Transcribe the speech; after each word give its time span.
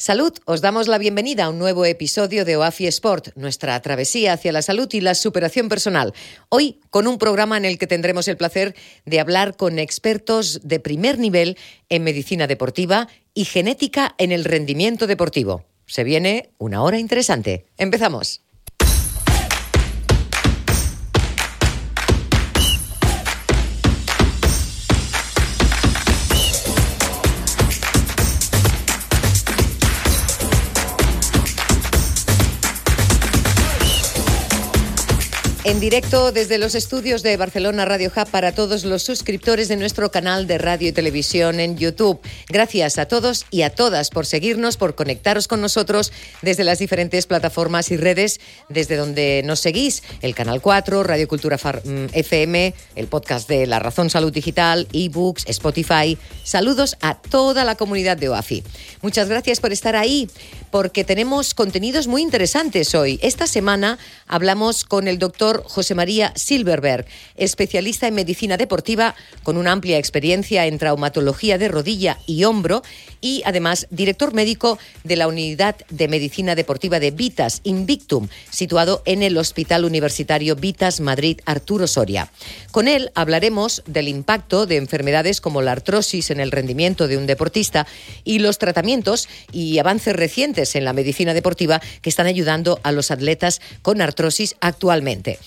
Salud, 0.00 0.32
os 0.44 0.60
damos 0.60 0.86
la 0.86 0.96
bienvenida 0.96 1.46
a 1.46 1.48
un 1.50 1.58
nuevo 1.58 1.84
episodio 1.84 2.44
de 2.44 2.56
OAFI 2.56 2.86
Sport, 2.86 3.30
nuestra 3.34 3.82
travesía 3.82 4.34
hacia 4.34 4.52
la 4.52 4.62
salud 4.62 4.86
y 4.92 5.00
la 5.00 5.16
superación 5.16 5.68
personal. 5.68 6.14
Hoy 6.50 6.78
con 6.90 7.08
un 7.08 7.18
programa 7.18 7.56
en 7.56 7.64
el 7.64 7.78
que 7.78 7.88
tendremos 7.88 8.28
el 8.28 8.36
placer 8.36 8.76
de 9.06 9.18
hablar 9.18 9.56
con 9.56 9.80
expertos 9.80 10.60
de 10.62 10.78
primer 10.78 11.18
nivel 11.18 11.58
en 11.88 12.04
medicina 12.04 12.46
deportiva 12.46 13.08
y 13.34 13.44
genética 13.44 14.14
en 14.18 14.30
el 14.30 14.44
rendimiento 14.44 15.08
deportivo. 15.08 15.64
Se 15.86 16.04
viene 16.04 16.50
una 16.58 16.80
hora 16.84 17.00
interesante. 17.00 17.66
Empezamos. 17.76 18.42
En 35.68 35.80
directo 35.80 36.32
desde 36.32 36.56
los 36.56 36.74
estudios 36.74 37.22
de 37.22 37.36
Barcelona 37.36 37.84
Radio 37.84 38.10
Hub 38.16 38.30
para 38.30 38.52
todos 38.52 38.84
los 38.84 39.02
suscriptores 39.02 39.68
de 39.68 39.76
nuestro 39.76 40.10
canal 40.10 40.46
de 40.46 40.56
radio 40.56 40.88
y 40.88 40.92
televisión 40.92 41.60
en 41.60 41.76
YouTube. 41.76 42.20
Gracias 42.48 42.96
a 42.96 43.04
todos 43.04 43.44
y 43.50 43.60
a 43.60 43.68
todas 43.68 44.08
por 44.08 44.24
seguirnos, 44.24 44.78
por 44.78 44.94
conectaros 44.94 45.46
con 45.46 45.60
nosotros 45.60 46.10
desde 46.40 46.64
las 46.64 46.78
diferentes 46.78 47.26
plataformas 47.26 47.90
y 47.90 47.98
redes 47.98 48.40
desde 48.70 48.96
donde 48.96 49.42
nos 49.44 49.60
seguís. 49.60 50.02
El 50.22 50.34
Canal 50.34 50.62
4, 50.62 51.02
Radio 51.02 51.28
Cultura 51.28 51.58
FM, 52.14 52.70
mm, 52.74 52.98
el 52.98 53.06
podcast 53.08 53.46
de 53.46 53.66
La 53.66 53.78
Razón 53.78 54.08
Salud 54.08 54.32
Digital, 54.32 54.88
ebooks, 54.94 55.44
Spotify. 55.48 56.16
Saludos 56.44 56.96
a 57.02 57.20
toda 57.20 57.66
la 57.66 57.74
comunidad 57.74 58.16
de 58.16 58.30
OAFI. 58.30 58.64
Muchas 59.02 59.28
gracias 59.28 59.60
por 59.60 59.72
estar 59.72 59.96
ahí 59.96 60.30
porque 60.70 61.04
tenemos 61.04 61.54
contenidos 61.54 62.06
muy 62.06 62.22
interesantes 62.22 62.94
hoy. 62.94 63.18
Esta 63.22 63.46
semana 63.46 63.98
hablamos 64.26 64.84
con 64.84 65.08
el 65.08 65.18
doctor 65.18 65.64
José 65.66 65.94
María 65.94 66.32
Silverberg, 66.36 67.06
especialista 67.36 68.06
en 68.06 68.14
medicina 68.14 68.56
deportiva 68.56 69.14
con 69.42 69.56
una 69.56 69.72
amplia 69.72 69.98
experiencia 69.98 70.66
en 70.66 70.78
traumatología 70.78 71.58
de 71.58 71.68
rodilla 71.68 72.18
y 72.26 72.44
hombro 72.44 72.82
y 73.20 73.42
además 73.44 73.86
director 73.90 74.34
médico 74.34 74.78
de 75.04 75.16
la 75.16 75.28
Unidad 75.28 75.76
de 75.90 76.08
Medicina 76.08 76.54
Deportiva 76.54 77.00
de 77.00 77.10
Vitas 77.10 77.60
Invictum, 77.64 78.28
situado 78.50 79.02
en 79.04 79.22
el 79.22 79.36
Hospital 79.36 79.84
Universitario 79.84 80.56
Vitas 80.56 81.00
Madrid 81.00 81.40
Arturo 81.46 81.86
Soria. 81.86 82.30
Con 82.70 82.88
él 82.88 83.10
hablaremos 83.14 83.82
del 83.86 84.08
impacto 84.08 84.66
de 84.66 84.76
enfermedades 84.76 85.40
como 85.40 85.62
la 85.62 85.72
artrosis 85.72 86.30
en 86.30 86.40
el 86.40 86.50
rendimiento 86.50 87.08
de 87.08 87.16
un 87.16 87.26
deportista 87.26 87.86
y 88.24 88.38
los 88.38 88.58
tratamientos 88.58 89.28
y 89.52 89.78
avances 89.78 90.14
recientes 90.14 90.57
en 90.58 90.84
la 90.84 90.92
medicina 90.92 91.34
deportiva 91.34 91.80
que 92.02 92.10
están 92.10 92.26
ayudando 92.26 92.80
a 92.82 92.92
los 92.92 93.10
atletas 93.10 93.60
con 93.82 94.00
artrosis 94.00 94.56
actualmente. 94.60 95.38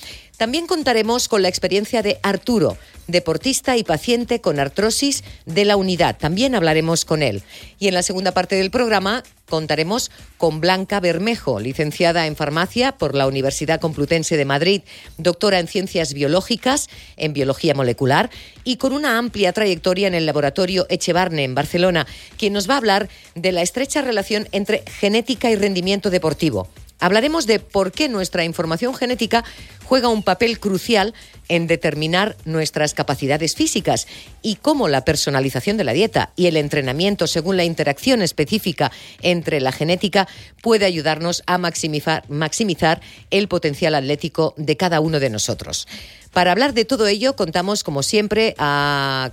También 0.41 0.65
contaremos 0.65 1.27
con 1.27 1.43
la 1.43 1.49
experiencia 1.49 2.01
de 2.01 2.17
Arturo, 2.23 2.75
deportista 3.05 3.77
y 3.77 3.83
paciente 3.83 4.41
con 4.41 4.59
artrosis 4.59 5.23
de 5.45 5.65
la 5.65 5.77
unidad. 5.77 6.17
También 6.17 6.55
hablaremos 6.55 7.05
con 7.05 7.21
él. 7.21 7.43
Y 7.77 7.87
en 7.87 7.93
la 7.93 8.01
segunda 8.01 8.31
parte 8.31 8.55
del 8.55 8.71
programa 8.71 9.21
contaremos 9.47 10.09
con 10.39 10.59
Blanca 10.59 10.99
Bermejo, 10.99 11.59
licenciada 11.59 12.25
en 12.25 12.35
farmacia 12.35 12.93
por 12.93 13.13
la 13.13 13.27
Universidad 13.27 13.79
Complutense 13.79 14.35
de 14.35 14.45
Madrid, 14.45 14.81
doctora 15.19 15.59
en 15.59 15.67
ciencias 15.67 16.11
biológicas, 16.15 16.89
en 17.17 17.33
biología 17.33 17.75
molecular 17.75 18.31
y 18.63 18.77
con 18.77 18.93
una 18.93 19.19
amplia 19.19 19.53
trayectoria 19.53 20.07
en 20.07 20.15
el 20.15 20.25
laboratorio 20.25 20.87
Echevarne 20.89 21.43
en 21.43 21.53
Barcelona, 21.53 22.07
quien 22.39 22.53
nos 22.53 22.67
va 22.67 22.73
a 22.73 22.77
hablar 22.77 23.09
de 23.35 23.51
la 23.51 23.61
estrecha 23.61 24.01
relación 24.01 24.47
entre 24.53 24.83
genética 24.87 25.51
y 25.51 25.55
rendimiento 25.55 26.09
deportivo. 26.09 26.67
Hablaremos 27.01 27.47
de 27.47 27.59
por 27.59 27.91
qué 27.91 28.07
nuestra 28.07 28.45
información 28.45 28.93
genética 28.93 29.43
juega 29.83 30.07
un 30.07 30.21
papel 30.23 30.59
crucial 30.59 31.15
en 31.49 31.65
determinar 31.67 32.37
nuestras 32.45 32.93
capacidades 32.93 33.55
físicas 33.55 34.07
y 34.43 34.55
cómo 34.55 34.87
la 34.87 35.03
personalización 35.03 35.77
de 35.77 35.83
la 35.83 35.93
dieta 35.93 36.31
y 36.35 36.45
el 36.45 36.55
entrenamiento 36.55 37.25
según 37.25 37.57
la 37.57 37.65
interacción 37.65 38.21
específica 38.21 38.91
entre 39.21 39.59
la 39.59 39.71
genética 39.71 40.27
puede 40.61 40.85
ayudarnos 40.85 41.43
a 41.47 41.57
maximizar, 41.57 43.01
el 43.31 43.47
potencial 43.47 43.95
atlético 43.95 44.53
de 44.55 44.77
cada 44.77 45.01
uno 45.01 45.19
de 45.19 45.31
nosotros. 45.31 45.87
Para 46.31 46.53
hablar 46.53 46.73
de 46.73 46.85
todo 46.85 47.07
ello, 47.07 47.35
contamos, 47.35 47.83
como 47.83 48.03
siempre, 48.03 48.55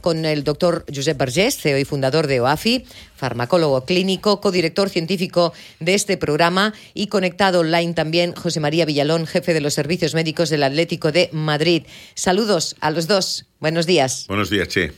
con 0.01 0.25
el 0.25 0.43
doctor 0.43 0.85
Josep 0.93 1.17
Vergés, 1.17 1.57
CEO 1.57 1.79
y 1.79 1.85
fundador 1.85 2.27
de 2.27 2.41
OAFI, 2.41 2.85
farmacólogo 3.15 3.85
clínico, 3.85 4.41
codirector 4.41 4.91
científico 4.91 5.53
de 5.79 5.95
este 5.95 6.17
programa 6.17 6.75
y 6.95 7.07
conectado 7.07 7.61
online 7.61 7.95
también 7.95 8.35
José 8.35 8.59
María 8.59 8.85
Villalón, 8.85 9.27
jefe 9.27 9.55
de 9.55 9.61
los 9.61 9.75
servicios 9.75 10.15
médicos 10.15 10.51
del 10.51 10.65
Atlético 10.65 11.13
de 11.13 11.31
Madrid. 11.33 11.85
Saludos 12.15 12.75
a 12.81 12.91
los 12.91 13.07
dos. 13.07 13.47
Buenos 13.61 13.87
días. 13.87 14.27
Buenos 14.27 14.51
días, 14.51 14.67
Che. 14.69 14.93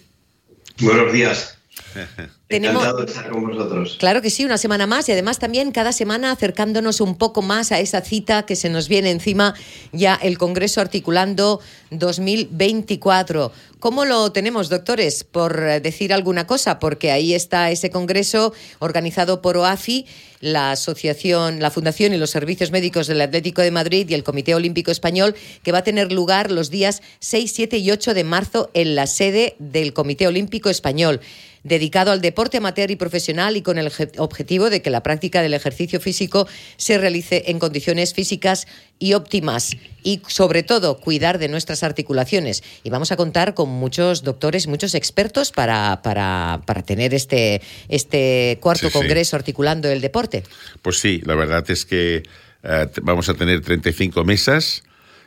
Buenos 0.81 1.13
días. 1.13 1.60
Tenemos, 2.49 2.83
Encantado 2.83 3.05
de 3.05 3.13
estar 3.13 3.31
con 3.31 3.47
vosotros. 3.47 3.97
Claro 4.01 4.23
que 4.23 4.31
sí, 4.31 4.45
una 4.45 4.59
semana 4.59 4.87
más 4.87 5.09
y 5.09 5.13
además 5.13 5.39
también 5.39 5.71
cada 5.71 5.93
semana 5.93 6.33
acercándonos 6.33 7.01
un 7.01 7.17
poco 7.17 7.43
más 7.43 7.71
a 7.71 7.79
esa 7.79 8.01
cita 8.01 8.45
que 8.45 8.57
se 8.57 8.69
nos 8.69 8.89
viene 8.89 9.11
encima 9.11 9.55
ya 9.93 10.17
el 10.17 10.37
Congreso 10.37 10.81
articulando 10.81 11.61
2024. 11.91 13.53
¿Cómo 13.79 14.05
lo 14.05 14.33
tenemos, 14.33 14.69
doctores? 14.69 15.23
Por 15.25 15.81
decir 15.81 16.13
alguna 16.13 16.47
cosa, 16.47 16.81
porque 16.81 17.13
ahí 17.13 17.35
está 17.35 17.71
ese 17.71 17.91
Congreso 17.91 18.53
organizado 18.81 19.41
por 19.41 19.57
OAFI, 19.57 20.07
la 20.41 20.73
Asociación, 20.73 21.61
la 21.61 21.71
Fundación 21.71 22.13
y 22.13 22.19
los 22.19 22.31
Servicios 22.31 22.73
Médicos 22.73 23.07
del 23.07 23.21
Atlético 23.21 23.63
de 23.63 23.71
Madrid 23.71 24.07
y 24.09 24.15
el 24.15 24.25
Comité 24.25 24.55
Olímpico 24.55 24.91
Español, 24.91 25.35
que 25.63 25.73
va 25.73 25.79
a 25.79 25.85
tener 25.85 26.11
lugar 26.11 26.51
los 26.51 26.71
días 26.71 27.01
6, 27.21 27.53
7 27.55 27.79
y 27.79 27.91
8 27.91 28.13
de 28.13 28.25
marzo 28.25 28.71
en 28.75 28.97
la 28.97 29.07
sede 29.07 29.55
del 29.59 29.93
Comité 29.93 30.27
Olímpico 30.27 30.69
Español 30.69 31.21
dedicado 31.63 32.11
al 32.13 32.21
deporte 32.21 32.59
amateur 32.59 32.91
y 32.91 32.97
profesional 32.97 33.57
y 33.57 33.63
con 33.63 33.79
el 33.79 33.91
objetivo 34.19 34.71
de 34.71 34.83
que 34.83 34.91
la 34.91 35.03
práctica 35.03 35.43
del 35.43 35.55
ejercicio 35.55 36.01
físico 36.01 36.49
se 36.77 36.99
realice 36.99 37.45
en 37.49 37.59
condiciones 37.59 38.15
físicas 38.15 38.67
y 38.99 39.15
óptimas 39.15 39.77
y 40.03 40.23
sobre 40.29 40.63
todo 40.63 40.99
cuidar 40.99 41.39
de 41.39 41.49
nuestras 41.49 41.83
articulaciones. 41.83 42.63
Y 42.85 42.91
vamos 42.91 43.13
a 43.13 43.17
contar 43.17 43.55
con 43.55 43.69
muchos 43.69 44.23
doctores, 44.23 44.67
muchos 44.67 44.95
expertos 44.95 45.53
para, 45.53 46.01
para, 46.03 46.61
para 46.67 46.83
tener 46.83 47.15
este, 47.15 47.61
este 47.89 48.59
cuarto 48.61 48.87
Sí, 48.87 48.93
sí. 48.93 48.99
congreso 48.99 49.37
articulando 49.37 49.89
el 49.89 50.01
deporte. 50.01 50.43
Pues 50.83 50.99
sí, 50.99 51.21
la 51.25 51.35
verdad 51.35 51.69
es 51.71 51.85
que 51.85 52.23
eh, 52.63 52.87
vamos 53.03 53.29
a 53.29 53.35
tener 53.35 53.61
35 53.61 54.25
mesas. 54.25 54.83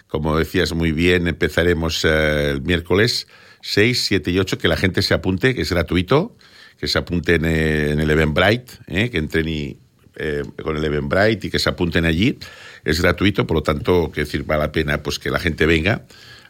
Como 0.07 0.37
decías 0.37 0.73
muy 0.73 0.91
bien, 0.91 1.27
empezaremos 1.27 2.05
eh, 2.05 2.51
el 2.51 2.61
miércoles 2.61 3.27
6, 3.63 4.05
7 4.07 4.29
y 4.29 4.39
8, 4.39 4.57
que 4.57 4.67
la 4.67 4.75
gente 4.75 5.01
se 5.01 5.13
apunte, 5.13 5.55
que 5.55 5.61
es 5.61 5.71
gratuito, 5.71 6.35
que 6.77 6.87
se 6.89 6.97
apunten 6.97 7.45
eh, 7.45 7.91
en 7.91 7.99
el 8.01 8.11
Eventbrite, 8.11 8.73
eh, 8.87 9.09
que 9.09 9.17
entren 9.17 9.47
y, 9.47 9.77
eh, 10.17 10.43
con 10.61 10.75
el 10.75 10.83
Eventbrite 10.83 11.47
y 11.47 11.49
que 11.49 11.59
se 11.59 11.69
apunten 11.69 12.03
allí. 12.03 12.37
Es 12.83 13.01
gratuito, 13.01 13.47
por 13.47 13.55
lo 13.55 13.63
tanto, 13.63 14.11
que 14.11 14.21
decir, 14.21 14.43
vale 14.43 14.63
la 14.63 14.71
pena 14.73 15.01
pues 15.01 15.17
que 15.17 15.29
la 15.29 15.39
gente 15.39 15.65
venga. 15.65 16.05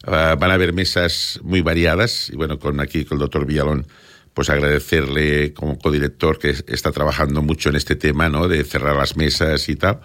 Ah, 0.06 0.36
van 0.40 0.50
a 0.50 0.56
haber 0.56 0.74
mesas 0.74 1.40
muy 1.44 1.62
variadas 1.62 2.30
y 2.32 2.36
bueno, 2.36 2.58
con 2.58 2.80
aquí 2.80 3.06
con 3.06 3.18
el 3.18 3.20
doctor 3.20 3.46
Villalón 3.46 3.86
pues 4.34 4.50
agradecerle 4.50 5.54
como 5.54 5.78
codirector 5.78 6.40
que 6.40 6.50
es- 6.52 6.64
está 6.68 6.92
trabajando 6.92 7.42
mucho 7.42 7.70
en 7.70 7.76
este 7.76 7.96
tema, 7.96 8.30
¿no? 8.30 8.48
De 8.48 8.64
cerrar 8.64 8.96
las 8.96 9.16
mesas 9.16 9.70
y 9.70 9.76
tal. 9.76 10.00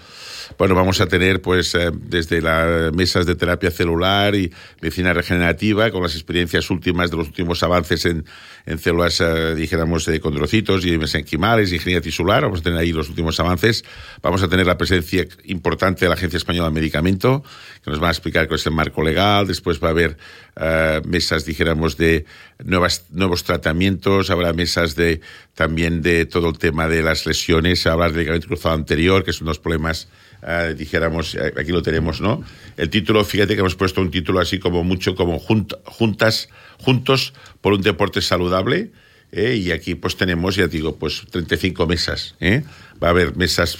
Bueno, 0.58 0.74
vamos 0.74 1.00
a 1.00 1.06
tener 1.06 1.40
pues 1.42 1.74
eh, 1.74 1.90
desde 1.94 2.40
las 2.40 2.92
mesas 2.92 3.26
de 3.26 3.34
terapia 3.36 3.70
celular 3.70 4.34
y 4.34 4.52
medicina 4.80 5.12
regenerativa 5.12 5.90
con 5.90 6.02
las 6.02 6.14
experiencias 6.14 6.70
últimas 6.70 7.10
de 7.10 7.16
los 7.18 7.28
últimos 7.28 7.62
avances 7.62 8.04
en, 8.06 8.24
en 8.66 8.78
células, 8.78 9.20
eh, 9.20 9.54
dijéramos, 9.54 10.04
de 10.06 10.20
condrocitos 10.20 10.84
y 10.86 10.96
mesenquimales, 10.98 11.72
ingeniería 11.72 12.00
tisular. 12.00 12.42
Vamos 12.42 12.60
a 12.60 12.62
tener 12.62 12.78
ahí 12.78 12.92
los 12.92 13.08
últimos 13.08 13.38
avances. 13.40 13.84
Vamos 14.22 14.42
a 14.42 14.48
tener 14.48 14.66
la 14.66 14.78
presencia 14.78 15.26
importante 15.44 16.04
de 16.04 16.08
la 16.08 16.14
Agencia 16.14 16.36
Española 16.38 16.68
de 16.68 16.74
Medicamento, 16.74 17.42
nos 17.88 18.02
va 18.02 18.08
a 18.08 18.10
explicar 18.10 18.46
cuál 18.48 18.58
es 18.60 18.66
el 18.66 18.72
marco 18.72 19.02
legal. 19.02 19.46
Después 19.46 19.82
va 19.82 19.88
a 19.88 19.90
haber 19.90 20.16
eh, 20.56 21.00
mesas, 21.06 21.44
dijéramos, 21.44 21.96
de 21.96 22.24
nuevas, 22.64 23.06
nuevos 23.10 23.44
tratamientos. 23.44 24.30
Habrá 24.30 24.52
mesas 24.52 24.94
de 24.94 25.20
también 25.54 26.02
de 26.02 26.26
todo 26.26 26.48
el 26.48 26.58
tema 26.58 26.88
de 26.88 27.02
las 27.02 27.26
lesiones. 27.26 27.86
Hablar 27.86 28.10
del 28.10 28.20
ligamento 28.20 28.48
cruzado 28.48 28.74
anterior, 28.74 29.24
que 29.24 29.32
son 29.32 29.46
los 29.46 29.58
problemas 29.58 30.08
eh, 30.46 30.74
dijéramos, 30.78 31.34
eh, 31.34 31.52
aquí 31.58 31.72
lo 31.72 31.82
tenemos, 31.82 32.20
¿no? 32.20 32.44
El 32.76 32.90
título, 32.90 33.24
fíjate 33.24 33.54
que 33.54 33.60
hemos 33.60 33.74
puesto 33.74 34.00
un 34.00 34.12
título 34.12 34.38
así 34.38 34.60
como 34.60 34.84
mucho 34.84 35.16
como 35.16 35.40
junt- 35.40 35.76
juntas, 35.84 36.48
juntos 36.78 37.32
por 37.60 37.72
un 37.72 37.82
deporte 37.82 38.20
saludable. 38.22 38.92
Y 39.32 39.72
aquí 39.72 39.94
pues 39.94 40.16
tenemos, 40.16 40.56
ya 40.56 40.68
digo, 40.68 40.96
pues 40.96 41.22
35 41.30 41.86
mesas. 41.86 42.34
Va 43.02 43.08
a 43.08 43.10
haber 43.10 43.36
mesas 43.36 43.76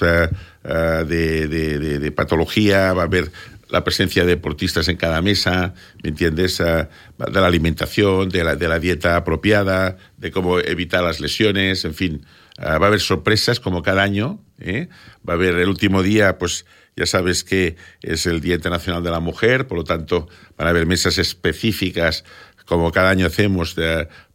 de, 1.09 1.47
de- 1.49 1.79
de- 1.79 1.99
de 2.01 2.13
patología, 2.13 2.93
va 2.93 3.03
a 3.03 3.07
haber 3.07 3.31
la 3.69 3.85
presencia 3.85 4.25
de 4.25 4.31
deportistas 4.31 4.89
en 4.89 4.97
cada 4.97 5.21
mesa, 5.23 5.75
¿me 6.03 6.11
entiendes? 6.11 6.61
Eh, 6.61 6.89
de 7.19 7.41
la 7.41 7.47
alimentación, 7.47 8.29
de 8.29 8.45
la, 8.45 8.57
de 8.57 8.69
la 8.69 8.79
dieta 8.79 9.17
apropiada, 9.17 9.97
de 10.17 10.31
cómo 10.31 10.59
evitar 10.59 11.03
las 11.03 11.21
lesiones, 11.21 11.85
en 11.85 11.95
fin. 11.95 12.27
va 12.59 12.73
a 12.73 12.87
haber 12.87 13.01
sorpresas 13.01 13.61
como 13.61 13.83
cada 13.83 14.03
año. 14.03 14.41
Va 15.29 15.35
a 15.35 15.37
haber 15.37 15.55
el 15.55 15.69
último 15.69 16.03
día, 16.03 16.39
pues 16.39 16.67
ya 16.97 17.07
sabes 17.07 17.45
que 17.45 17.77
es 18.03 18.27
el 18.27 18.41
Día 18.41 18.57
Internacional 18.57 19.05
de 19.05 19.11
la 19.11 19.21
Mujer, 19.21 19.69
por 19.69 19.79
lo 19.79 19.85
tanto 19.85 20.29
van 20.57 20.67
a 20.67 20.71
haber 20.71 20.85
mesas 20.85 21.19
específicas 21.19 22.25
como 22.69 22.93
cada 22.93 23.09
año 23.11 23.27
hacemos 23.27 23.77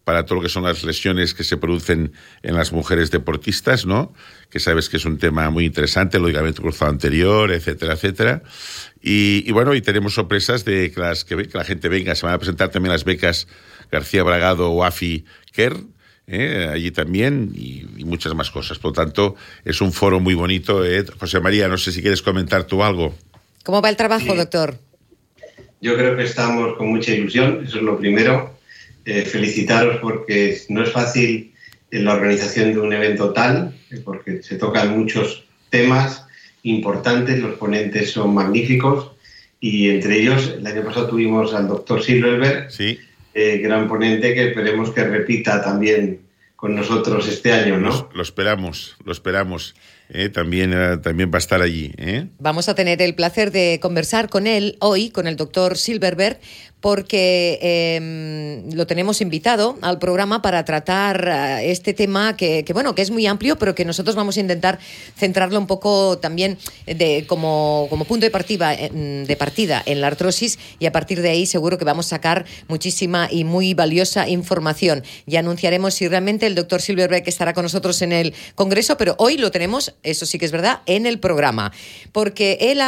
para 0.03 0.25
todo 0.25 0.35
lo 0.35 0.41
que 0.41 0.49
son 0.49 0.63
las 0.63 0.83
lesiones 0.83 1.33
que 1.33 1.43
se 1.43 1.57
producen 1.57 2.11
en 2.41 2.55
las 2.55 2.71
mujeres 2.71 3.09
deportistas, 3.11 3.85
¿no? 3.85 4.13
Que 4.49 4.59
sabes 4.59 4.89
que 4.89 4.97
es 4.97 5.05
un 5.05 5.17
tema 5.17 5.49
muy 5.49 5.65
interesante, 5.65 6.17
el 6.17 6.25
ligamento 6.25 6.61
cruzado 6.61 6.91
anterior, 6.91 7.51
etcétera, 7.51 7.93
etcétera. 7.93 8.43
Y, 9.01 9.49
bueno, 9.51 9.73
y 9.73 9.81
tenemos 9.81 10.13
sorpresas 10.13 10.65
de 10.65 10.91
que, 10.91 10.99
las, 10.99 11.23
que, 11.23 11.47
la 11.53 11.63
gente 11.63 11.89
venga. 11.89 12.15
Se 12.15 12.25
van 12.25 12.35
a 12.35 12.37
presentar 12.37 12.69
también 12.69 12.91
las 12.91 13.05
becas 13.05 13.47
García 13.91 14.23
Bragado 14.23 14.71
o 14.71 14.83
AFI 14.83 15.25
Kerr, 15.53 15.77
¿eh? 16.27 16.69
allí 16.71 16.91
también, 16.91 17.51
y, 17.55 17.85
muchas 18.05 18.33
más 18.35 18.51
cosas. 18.51 18.79
Por 18.79 18.91
lo 18.91 18.95
tanto, 18.95 19.35
es 19.63 19.79
un 19.79 19.93
foro 19.93 20.19
muy 20.19 20.33
bonito. 20.33 20.85
¿eh? 20.85 21.05
José 21.19 21.39
María, 21.39 21.67
no 21.67 21.77
sé 21.77 21.91
si 21.91 22.01
quieres 22.01 22.21
comentar 22.21 22.65
tú 22.65 22.83
algo. 22.83 23.15
¿Cómo 23.63 23.81
va 23.81 23.89
el 23.89 23.95
trabajo, 23.95 24.35
doctor? 24.35 24.77
Yo 25.79 25.95
creo 25.95 26.15
que 26.15 26.23
estamos 26.23 26.77
con 26.77 26.87
mucha 26.89 27.13
ilusión, 27.13 27.63
eso 27.65 27.77
es 27.77 27.83
lo 27.83 27.97
primero. 27.97 28.57
Eh, 29.05 29.23
felicitaros 29.23 29.97
porque 29.97 30.57
no 30.69 30.81
es 30.81 30.91
fácil 30.91 31.53
en 31.91 32.05
la 32.05 32.13
organización 32.13 32.71
de 32.71 32.79
un 32.79 32.93
evento 32.93 33.33
tal, 33.33 33.75
eh, 33.91 34.01
porque 34.03 34.41
se 34.41 34.55
tocan 34.55 34.97
muchos 34.97 35.43
temas 35.69 36.25
importantes, 36.63 37.39
los 37.39 37.55
ponentes 37.55 38.11
son 38.11 38.33
magníficos 38.33 39.11
y 39.59 39.89
entre 39.89 40.21
ellos 40.21 40.55
el 40.57 40.65
año 40.65 40.85
pasado 40.85 41.07
tuvimos 41.07 41.53
al 41.53 41.67
doctor 41.67 42.01
Silverberg, 42.01 42.71
sí. 42.71 42.97
Eh, 43.33 43.57
gran 43.57 43.89
ponente 43.89 44.33
que 44.33 44.49
esperemos 44.49 44.91
que 44.91 45.03
repita 45.03 45.61
también 45.61 46.21
con 46.55 46.73
nosotros 46.73 47.27
este 47.27 47.51
año, 47.51 47.77
¿no? 47.77 48.09
lo 48.13 48.21
esperamos, 48.21 48.95
lo 49.03 49.11
esperamos. 49.11 49.75
Eh, 50.09 50.29
también, 50.29 50.71
eh, 50.73 50.97
también 50.97 51.31
va 51.31 51.37
a 51.37 51.39
estar 51.39 51.61
allí. 51.61 51.91
¿eh? 51.97 52.27
Vamos 52.39 52.69
a 52.69 52.75
tener 52.75 53.01
el 53.01 53.15
placer 53.15 53.51
de 53.51 53.79
conversar 53.81 54.29
con 54.29 54.47
él 54.47 54.77
hoy, 54.79 55.09
con 55.09 55.27
el 55.27 55.35
doctor 55.35 55.77
Silverberg, 55.77 56.39
porque 56.83 57.59
em, 57.61 58.75
lo 58.75 58.85
tenemos 58.85 59.21
invitado 59.21 59.77
al 59.81 59.99
programa 59.99 60.41
para 60.41 60.65
tratar 60.65 61.61
este 61.63 61.93
tema 61.93 62.35
que, 62.35 62.65
bueno, 62.73 62.93
que 62.93 63.01
es 63.01 63.09
muy 63.09 63.25
amplio, 63.25 63.57
pero 63.57 63.73
que 63.73 63.85
nosotros 63.85 64.17
vamos 64.17 64.35
a 64.35 64.41
intentar 64.41 64.79
centrarlo 65.17 65.57
un 65.59 65.65
poco 65.65 66.17
también 66.17 66.57
de, 66.85 67.23
como, 67.25 67.87
como 67.89 68.03
punto 68.03 68.25
de 68.25 68.31
partida, 68.31 68.75
de 68.75 69.35
partida 69.39 69.81
en 69.85 70.01
la 70.01 70.07
artrosis 70.07 70.59
y 70.77 70.85
a 70.85 70.91
partir 70.91 71.21
de 71.21 71.29
ahí 71.29 71.45
seguro 71.45 71.77
que 71.77 71.85
vamos 71.85 72.07
a 72.07 72.09
sacar 72.09 72.43
muchísima 72.67 73.29
y 73.31 73.45
muy 73.45 73.73
valiosa 73.73 74.27
información. 74.27 75.05
Ya 75.25 75.39
anunciaremos 75.39 75.93
si 75.93 76.09
realmente 76.09 76.47
el 76.47 76.53
doctor 76.53 76.81
Silverberg 76.81 77.23
estará 77.29 77.53
con 77.53 77.63
nosotros 77.63 78.01
en 78.01 78.11
el 78.11 78.33
Congreso, 78.55 78.97
pero 78.97 79.15
hoy 79.19 79.37
lo 79.37 79.51
tenemos 79.51 79.93
eso 80.03 80.25
sí 80.25 80.37
que 80.37 80.43
es 80.43 80.51
verdad, 80.51 80.81
en 80.85 81.05
el 81.05 81.19
programa, 81.19 81.71
porque 82.11 82.57
él 82.59 82.81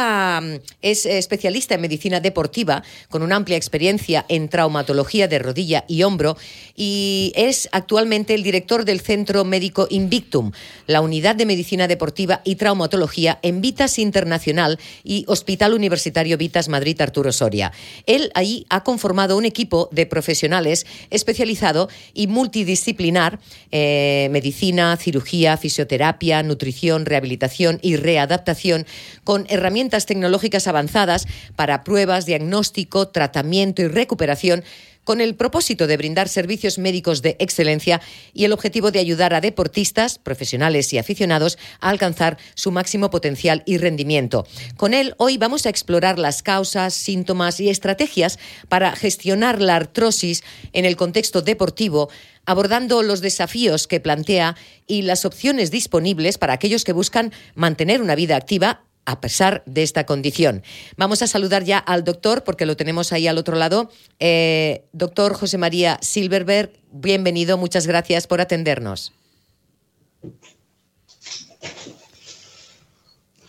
es 0.82 1.06
especialista 1.06 1.76
en 1.76 1.80
medicina 1.80 2.20
deportiva, 2.20 2.82
con 3.08 3.22
una 3.22 3.36
amplia 3.36 3.56
experiencia 3.56 3.85
en 4.28 4.48
traumatología 4.48 5.28
de 5.28 5.38
rodilla 5.38 5.84
y 5.88 6.02
hombro, 6.02 6.36
y 6.74 7.32
es 7.36 7.68
actualmente 7.72 8.34
el 8.34 8.42
director 8.42 8.84
del 8.84 9.00
Centro 9.00 9.44
Médico 9.44 9.86
Invictum, 9.90 10.52
la 10.86 11.00
unidad 11.00 11.36
de 11.36 11.46
medicina 11.46 11.88
deportiva 11.88 12.40
y 12.44 12.56
traumatología 12.56 13.38
en 13.42 13.60
Vitas 13.60 13.98
Internacional 13.98 14.78
y 15.04 15.24
Hospital 15.28 15.72
Universitario 15.72 16.36
Vitas 16.36 16.68
Madrid 16.68 17.00
Arturo 17.00 17.32
Soria. 17.32 17.72
Él 18.06 18.30
ahí 18.34 18.66
ha 18.68 18.82
conformado 18.82 19.36
un 19.36 19.44
equipo 19.44 19.88
de 19.92 20.06
profesionales 20.06 20.86
especializado 21.10 21.88
y 22.12 22.26
multidisciplinar, 22.26 23.38
eh, 23.70 24.28
medicina, 24.32 24.96
cirugía, 24.96 25.56
fisioterapia, 25.56 26.42
nutrición, 26.42 27.06
rehabilitación 27.06 27.78
y 27.82 27.96
readaptación 27.96 28.86
con 29.24 29.46
herramientas 29.48 30.06
tecnológicas 30.06 30.66
avanzadas 30.66 31.26
para 31.54 31.84
pruebas, 31.84 32.26
diagnóstico, 32.26 33.08
tratamiento 33.08 33.75
y 33.82 33.88
recuperación 33.88 34.64
con 35.06 35.20
el 35.20 35.36
propósito 35.36 35.86
de 35.86 35.96
brindar 35.96 36.28
servicios 36.28 36.78
médicos 36.78 37.22
de 37.22 37.36
excelencia 37.38 38.00
y 38.34 38.44
el 38.44 38.52
objetivo 38.52 38.90
de 38.90 38.98
ayudar 38.98 39.34
a 39.34 39.40
deportistas, 39.40 40.18
profesionales 40.18 40.92
y 40.92 40.98
aficionados 40.98 41.58
a 41.80 41.90
alcanzar 41.90 42.38
su 42.54 42.72
máximo 42.72 43.08
potencial 43.08 43.62
y 43.66 43.78
rendimiento. 43.78 44.46
Con 44.76 44.94
él 44.94 45.14
hoy 45.18 45.38
vamos 45.38 45.64
a 45.64 45.68
explorar 45.68 46.18
las 46.18 46.42
causas, 46.42 46.92
síntomas 46.92 47.60
y 47.60 47.68
estrategias 47.68 48.40
para 48.68 48.96
gestionar 48.96 49.62
la 49.62 49.76
artrosis 49.76 50.42
en 50.72 50.84
el 50.84 50.96
contexto 50.96 51.40
deportivo 51.40 52.08
abordando 52.46 53.02
los 53.02 53.20
desafíos 53.20 53.88
que 53.88 54.00
plantea 54.00 54.56
y 54.86 55.02
las 55.02 55.24
opciones 55.24 55.70
disponibles 55.70 56.38
para 56.38 56.52
aquellos 56.52 56.84
que 56.84 56.92
buscan 56.92 57.32
mantener 57.54 58.00
una 58.00 58.14
vida 58.14 58.36
activa 58.36 58.84
a 59.06 59.20
pesar 59.20 59.62
de 59.64 59.82
esta 59.82 60.04
condición. 60.04 60.62
Vamos 60.96 61.22
a 61.22 61.26
saludar 61.26 61.64
ya 61.64 61.78
al 61.78 62.04
doctor, 62.04 62.44
porque 62.44 62.66
lo 62.66 62.76
tenemos 62.76 63.12
ahí 63.12 63.26
al 63.26 63.38
otro 63.38 63.56
lado. 63.56 63.90
Eh, 64.20 64.84
doctor 64.92 65.34
José 65.34 65.56
María 65.56 65.98
Silverberg, 66.02 66.72
bienvenido, 66.92 67.56
muchas 67.56 67.86
gracias 67.86 68.26
por 68.26 68.40
atendernos. 68.40 69.12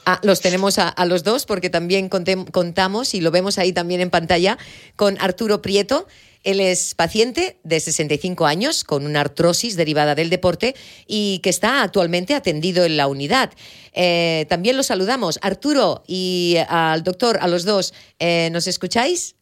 Ah, 0.10 0.22
los 0.24 0.40
tenemos 0.40 0.80
a, 0.80 0.94
los 1.06 1.24
dos 1.24 1.46
porque 1.46 1.70
también 1.70 2.08
contamos 2.08 3.14
y 3.14 3.20
lo 3.20 3.30
vemos 3.30 3.58
ahí 3.58 3.74
también 3.74 4.00
en 4.00 4.10
pantalla 4.10 4.58
con 4.96 5.18
Arturo 5.20 5.62
Prieto, 5.62 6.08
él 6.48 6.62
es 6.62 6.96
paciente 6.96 7.60
de 7.66 7.82
65 7.82 8.46
años 8.46 8.86
con 8.86 9.06
una 9.06 9.20
artrosis 9.20 9.76
derivada 9.76 10.16
del 10.16 10.30
deporte 10.30 10.76
y 11.06 11.40
que 11.40 11.50
está 11.50 11.84
actualmente 11.84 12.36
atendido 12.36 12.86
en 12.86 12.96
la 12.96 13.08
unidad. 13.08 13.52
Eh, 13.92 14.46
también 14.48 14.78
lo 14.78 14.84
saludamos. 14.84 15.40
Arturo 15.42 16.04
y 16.08 16.56
al 16.70 17.04
doctor, 17.04 17.38
a 17.42 17.50
los 17.50 17.66
dos, 17.66 17.94
eh, 18.20 18.48
¿nos 18.54 18.66
escucháis? 18.66 19.36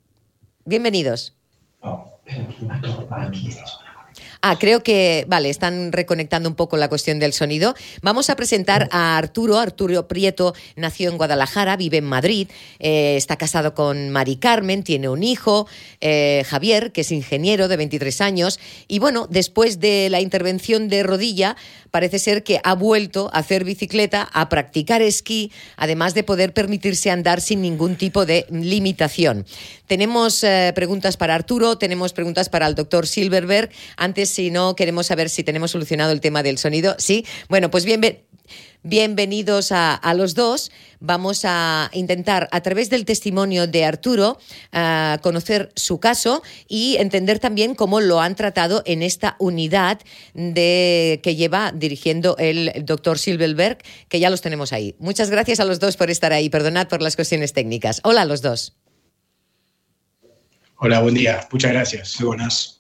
Bienvenidos. 0.66 1.36
Ah, 4.48 4.60
creo 4.60 4.84
que, 4.84 5.26
vale, 5.28 5.50
están 5.50 5.92
reconectando 5.92 6.48
un 6.48 6.54
poco 6.54 6.78
la 6.78 6.88
cuestión 6.88 7.18
del 7.18 7.34
sonido. 7.34 7.74
Vamos 8.04 8.30
a 8.30 8.36
presentar 8.36 8.88
a 8.92 9.18
Arturo. 9.18 9.58
Arturo 9.58 10.08
Prieto 10.08 10.54
nació 10.76 11.10
en 11.10 11.18
Guadalajara, 11.18 11.78
vive 11.78 11.98
en 11.98 12.04
Madrid, 12.04 12.48
eh, 12.78 13.16
está 13.18 13.38
casado 13.38 13.74
con 13.74 14.12
Mari 14.12 14.36
Carmen, 14.36 14.84
tiene 14.84 15.10
un 15.10 15.24
hijo, 15.24 15.66
eh, 16.00 16.44
Javier, 16.46 16.92
que 16.92 17.02
es 17.02 17.12
ingeniero 17.12 17.68
de 17.68 17.78
23 17.78 18.22
años. 18.22 18.60
Y 18.88 19.00
bueno, 19.00 19.26
después 19.28 19.80
de 19.80 20.12
la 20.12 20.22
intervención 20.22 20.90
de 20.90 21.02
rodilla, 21.02 21.56
parece 21.96 22.20
ser 22.20 22.44
que 22.44 22.60
ha 22.62 22.76
vuelto 22.76 23.30
a 23.32 23.40
hacer 23.40 23.64
bicicleta, 23.64 24.28
a 24.34 24.50
practicar 24.50 25.02
esquí, 25.02 25.54
además 25.78 26.14
de 26.14 26.24
poder 26.24 26.52
permitirse 26.52 27.10
andar 27.10 27.40
sin 27.40 27.62
ningún 27.62 27.96
tipo 27.96 28.26
de 28.26 28.46
limitación. 28.50 29.46
Tenemos 29.88 30.44
eh, 30.44 30.74
preguntas 30.76 31.16
para 31.16 31.36
Arturo, 31.36 31.78
tenemos 31.78 32.12
preguntas 32.12 32.50
para 32.50 32.68
el 32.68 32.76
doctor 32.76 33.08
Silverberg. 33.08 33.70
Antes, 33.96 34.30
si 34.30 34.52
no, 34.52 34.76
queremos 34.76 35.06
saber 35.06 35.30
si 35.30 35.46
tenemos 35.46 35.72
solucionado 35.72 36.12
el 36.12 36.20
tema 36.20 36.44
del 36.44 36.58
sonido. 36.58 36.98
Sí, 36.98 37.26
bueno, 37.48 37.72
pues 37.72 37.86
bien, 37.86 38.02
Bienvenidos 38.84 39.72
a, 39.72 40.14
los 40.16 40.36
dos. 40.36 40.72
Vamos 41.00 41.42
a 41.44 41.90
intentar, 41.94 42.48
a 42.52 42.62
través 42.62 42.90
del 42.90 43.06
testimonio 43.06 43.68
de 43.68 43.84
Arturo, 43.86 44.38
conocer 45.22 45.72
su 45.76 46.00
caso 46.00 46.44
y 46.68 46.98
entender 46.98 47.40
también 47.40 47.76
cómo 47.76 48.00
lo 48.00 48.22
han 48.22 48.36
tratado 48.36 48.84
en 48.86 49.02
esta 49.02 49.36
unidad 49.40 50.00
de, 50.34 51.20
que 51.24 51.36
lleva 51.36 51.72
dirigiendo 51.74 52.38
el 52.38 52.72
doctor 52.86 53.18
Silverberg, 53.18 53.80
que 54.08 54.20
ya 54.20 54.30
los 54.30 54.42
tenemos 54.42 54.72
ahí. 54.74 54.96
Muchas 55.00 55.30
gracias 55.30 55.60
a 55.60 55.66
los 55.66 55.80
dos 55.80 55.98
por 55.98 56.10
estar 56.10 56.32
ahí. 56.32 56.50
Perdonad 56.50 56.88
por 56.88 57.02
las 57.02 57.16
cuestiones 57.16 57.54
técnicas. 57.54 58.02
Hola 58.04 58.22
a 58.22 58.26
los 58.26 58.42
dos. 58.42 58.76
Hola, 60.78 61.00
buen 61.00 61.16
día. 61.16 61.48
Muchas 61.52 61.72
gracias. 61.72 62.20
Muy 62.20 62.28
buenas. 62.28 62.75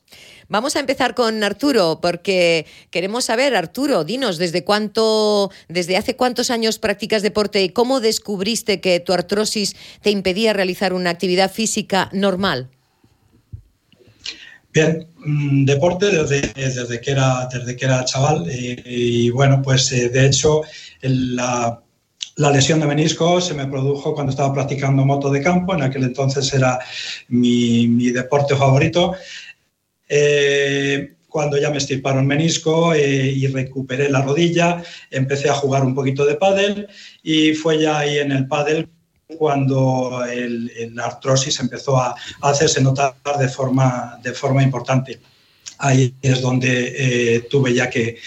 Vamos 0.48 0.76
a 0.76 0.80
empezar 0.80 1.16
con 1.16 1.44
Arturo, 1.44 2.00
porque 2.02 2.68
queremos 2.92 3.26
saber, 3.26 3.56
Arturo, 3.56 4.04
dinos, 4.04 4.38
¿desde 4.38 4.64
cuánto, 4.64 5.52
desde 5.68 5.98
hace 5.98 6.16
cuántos 6.16 6.52
años 6.52 6.78
practicas 6.78 7.24
deporte 7.24 7.64
y 7.64 7.70
cómo 7.70 8.00
descubriste 8.00 8.80
que 8.80 9.00
tu 9.00 9.14
artrosis 9.14 9.76
te 10.02 10.12
impedía 10.12 10.54
realizar 10.54 10.94
una 10.94 11.10
actividad 11.10 11.52
física 11.52 12.10
normal? 12.14 12.70
Bien, 14.72 15.08
mm, 15.18 15.66
deporte 15.66 16.08
desde, 16.08 16.42
desde, 16.54 17.00
que, 17.00 17.12
era, 17.12 17.48
desde 17.52 17.76
que 17.76 17.86
era 17.86 18.04
chaval 18.04 18.46
eh, 18.50 18.84
y, 18.86 19.30
bueno, 19.30 19.62
pues 19.62 19.92
eh, 19.94 20.10
de 20.10 20.28
hecho 20.28 20.64
la, 21.02 21.82
lesión 22.36 22.82
de 22.82 22.86
menisco 22.86 23.40
se 23.40 23.54
me 23.54 23.68
produjo 23.68 24.14
cuando 24.14 24.32
estaba 24.32 24.54
practicando 24.54 25.06
moto 25.06 25.32
de 25.32 25.42
campo, 25.42 25.74
en 25.74 25.82
aquel 25.82 26.04
entonces 26.04 26.54
era 26.54 26.80
mi, 27.30 27.88
mi 27.88 28.12
deporte 28.12 28.54
favorito 28.58 29.16
eh, 30.08 31.16
cuando 31.28 31.58
ya 31.58 31.70
me 31.70 31.78
estirparon 31.78 32.26
menisco 32.26 32.94
eh, 32.94 33.28
y 33.28 33.48
recuperé 33.48 34.10
la 34.10 34.22
rodilla, 34.22 34.84
empecé 35.12 35.50
a 35.50 35.54
jugar 35.54 35.84
un 35.84 35.94
poquito 35.94 36.26
de 36.26 36.36
pádel 36.36 36.88
y 37.24 37.54
fue 37.54 37.82
ya 37.82 38.00
ahí 38.00 38.20
en 38.20 38.32
el 38.32 38.48
pádel 38.48 38.88
cuando 39.38 40.24
el, 40.26 40.72
artrosis 41.04 41.60
empezó 41.60 41.98
a, 41.98 42.16
hacerse 42.42 42.82
notar 42.82 43.16
de 43.40 43.50
forma, 43.50 44.20
de 44.24 44.34
forma 44.34 44.64
importante. 44.64 45.20
ahí 45.80 46.14
es 46.22 46.42
donde 46.42 47.46
tuve 47.50 47.74
ya 47.74 47.90
que, 47.90 48.18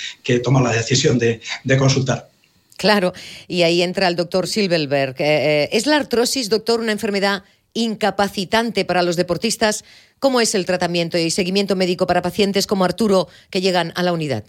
tomar 0.42 0.62
la 0.62 0.72
decisión 0.72 1.18
de, 1.18 1.40
consultar. 1.78 2.28
Claro, 2.76 3.12
y 3.46 3.62
ahí 3.62 3.82
entra 3.82 4.08
el 4.08 4.16
doctor 4.16 4.46
Silverberg. 4.46 5.14
¿Es 5.18 5.86
la 5.86 5.96
artrosis, 5.96 6.48
doctor, 6.48 6.80
una 6.80 6.92
enfermedad 6.92 7.42
incapacitante 7.78 8.84
para 8.84 9.02
los 9.02 9.16
deportistas? 9.16 9.84
¿Cómo 10.18 10.40
es 10.40 10.54
el 10.54 10.66
tratamiento 10.66 11.16
y 11.16 11.30
seguimiento 11.30 11.76
médico 11.76 12.06
para 12.06 12.22
pacientes 12.22 12.66
como 12.66 12.84
Arturo 12.84 13.28
que 13.50 13.60
llegan 13.60 13.92
a 13.94 14.02
la 14.02 14.12
unidad? 14.12 14.44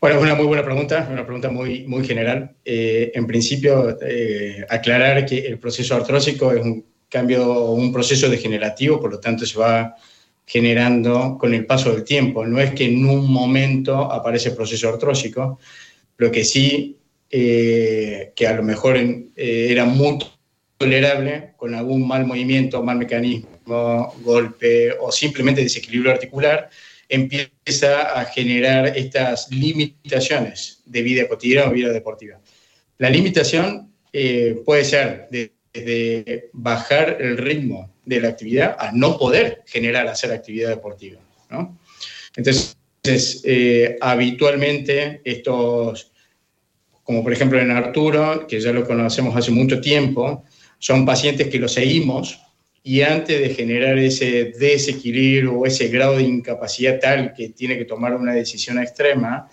Bueno, 0.00 0.16
es 0.16 0.22
una 0.22 0.34
muy 0.34 0.46
buena 0.46 0.64
pregunta, 0.64 1.08
una 1.10 1.24
pregunta 1.24 1.50
muy, 1.50 1.84
muy 1.84 2.06
general. 2.06 2.54
Eh, 2.64 3.10
en 3.14 3.26
principio, 3.26 3.98
eh, 4.00 4.64
aclarar 4.68 5.26
que 5.26 5.38
el 5.38 5.58
proceso 5.58 5.96
artrósico 5.96 6.52
es 6.52 6.62
un 6.62 6.84
cambio, 7.08 7.72
un 7.72 7.92
proceso 7.92 8.28
degenerativo, 8.28 9.00
por 9.00 9.10
lo 9.10 9.18
tanto 9.18 9.44
se 9.44 9.58
va 9.58 9.96
generando 10.46 11.36
con 11.38 11.52
el 11.52 11.66
paso 11.66 11.92
del 11.92 12.04
tiempo. 12.04 12.46
No 12.46 12.60
es 12.60 12.72
que 12.74 12.84
en 12.84 13.04
un 13.06 13.28
momento 13.28 13.96
aparece 14.12 14.50
el 14.50 14.54
proceso 14.54 14.88
artrósico, 14.88 15.58
lo 16.18 16.30
que 16.30 16.44
sí, 16.44 16.98
eh, 17.30 18.32
que 18.36 18.46
a 18.46 18.52
lo 18.52 18.62
mejor 18.62 18.98
era 19.34 19.84
muy 19.84 20.18
tolerable 20.78 21.54
con 21.56 21.74
algún 21.74 22.06
mal 22.06 22.24
movimiento, 22.24 22.82
mal 22.82 22.96
mecanismo, 22.98 24.14
golpe 24.22 24.92
o 25.00 25.10
simplemente 25.12 25.62
desequilibrio 25.62 26.12
articular, 26.12 26.70
empieza 27.08 28.18
a 28.18 28.24
generar 28.26 28.96
estas 28.96 29.50
limitaciones 29.50 30.82
de 30.86 31.02
vida 31.02 31.28
cotidiana 31.28 31.68
o 31.68 31.72
vida 31.72 31.92
deportiva. 31.92 32.40
La 32.98 33.10
limitación 33.10 33.92
eh, 34.12 34.60
puede 34.64 34.84
ser 34.84 35.28
desde 35.30 36.50
bajar 36.52 37.18
el 37.20 37.36
ritmo 37.36 37.92
de 38.04 38.20
la 38.20 38.28
actividad 38.28 38.76
a 38.78 38.92
no 38.92 39.18
poder 39.18 39.62
generar 39.66 40.06
hacer 40.06 40.32
actividad 40.32 40.70
deportiva. 40.70 41.20
Entonces, 42.36 43.42
eh, 43.44 43.96
habitualmente 44.00 45.20
estos, 45.24 46.12
como 47.02 47.22
por 47.22 47.32
ejemplo 47.32 47.60
en 47.60 47.70
Arturo, 47.70 48.46
que 48.46 48.60
ya 48.60 48.72
lo 48.72 48.86
conocemos 48.86 49.34
hace 49.36 49.50
mucho 49.50 49.80
tiempo, 49.80 50.44
son 50.78 51.04
pacientes 51.04 51.48
que 51.48 51.58
los 51.58 51.72
seguimos 51.72 52.40
y 52.82 53.02
antes 53.02 53.40
de 53.40 53.54
generar 53.54 53.98
ese 53.98 54.52
desequilibrio 54.58 55.54
o 55.54 55.66
ese 55.66 55.88
grado 55.88 56.16
de 56.16 56.22
incapacidad 56.22 56.98
tal 57.00 57.34
que 57.34 57.50
tiene 57.50 57.76
que 57.76 57.84
tomar 57.84 58.14
una 58.14 58.32
decisión 58.32 58.78
extrema, 58.78 59.48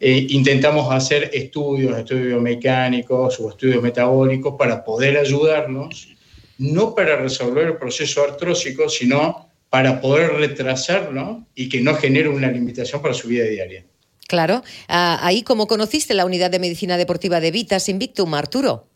eh, 0.00 0.26
intentamos 0.30 0.92
hacer 0.92 1.30
estudios, 1.32 1.96
estudios 1.98 2.40
mecánicos 2.42 3.40
o 3.40 3.48
estudios 3.48 3.82
metabólicos 3.82 4.54
para 4.58 4.84
poder 4.84 5.16
ayudarnos, 5.16 6.08
no 6.58 6.94
para 6.94 7.16
resolver 7.16 7.66
el 7.68 7.76
proceso 7.78 8.22
artrósico, 8.22 8.88
sino 8.88 9.48
para 9.70 10.00
poder 10.00 10.34
retrasarlo 10.34 11.46
y 11.54 11.68
que 11.68 11.80
no 11.80 11.94
genere 11.94 12.28
una 12.28 12.50
limitación 12.50 13.02
para 13.02 13.14
su 13.14 13.28
vida 13.28 13.44
diaria. 13.44 13.84
Claro. 14.28 14.62
Ah, 14.88 15.18
ahí, 15.22 15.42
¿cómo 15.42 15.66
conociste 15.66 16.14
la 16.14 16.26
unidad 16.26 16.50
de 16.50 16.58
medicina 16.58 16.96
deportiva 16.96 17.40
de 17.40 17.50
Vitas 17.50 17.88
Invictum, 17.88 18.34
Arturo? 18.34 18.87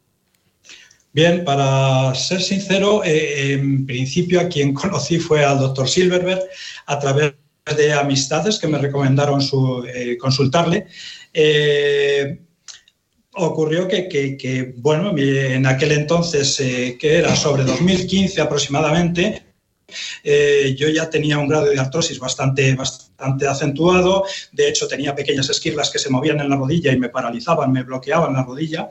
Bien, 1.15 1.45
para 1.45 2.15
ser 2.15 2.41
sincero, 2.41 3.05
eh, 3.05 3.53
en 3.53 3.85
principio 3.85 4.41
a 4.41 4.49
quien 4.49 4.73
conocí 4.75 5.19
fue 5.19 5.45
al 5.45 5.59
doctor 5.59 5.89
Silverberg 5.89 6.43
a 6.87 6.99
través 6.99 7.35
de 7.77 7.93
amistades 7.93 8.59
que 8.59 8.67
me 8.67 8.79
recomendaron 8.79 9.43
su, 9.43 9.85
eh, 9.85 10.17
consultarle. 10.17 10.87
Eh, 11.35 12.41
ocurrió 13.35 13.89
que, 13.89 14.75
bueno, 14.79 15.17
en 15.17 15.67
aquel 15.67 15.93
entonces, 15.93 16.57
que 16.99 17.19
era 17.19 17.35
sobre 17.37 17.65
2015 17.65 18.41
aproximadamente, 18.41 19.43
yo 20.77 20.89
ya 20.91 21.09
tenía 21.09 21.39
un 21.39 21.49
grado 21.49 21.67
de 21.67 21.79
artrosis 21.79 22.19
bastante, 22.19 22.75
bastante 22.75 23.47
acentuado, 23.47 24.25
de 24.53 24.69
hecho 24.69 24.87
tenía 24.87 25.15
pequeñas 25.15 25.49
esquirlas 25.49 25.91
que 25.91 25.99
se 25.99 26.11
movían 26.11 26.41
en 26.41 26.51
la 26.51 26.57
rodilla 26.57 26.93
y 26.93 26.99
me 26.99 27.09
paralizaban, 27.09 27.73
me 27.73 27.85
bloqueaban 27.85 28.35
la 28.35 28.43
rodilla 28.43 28.91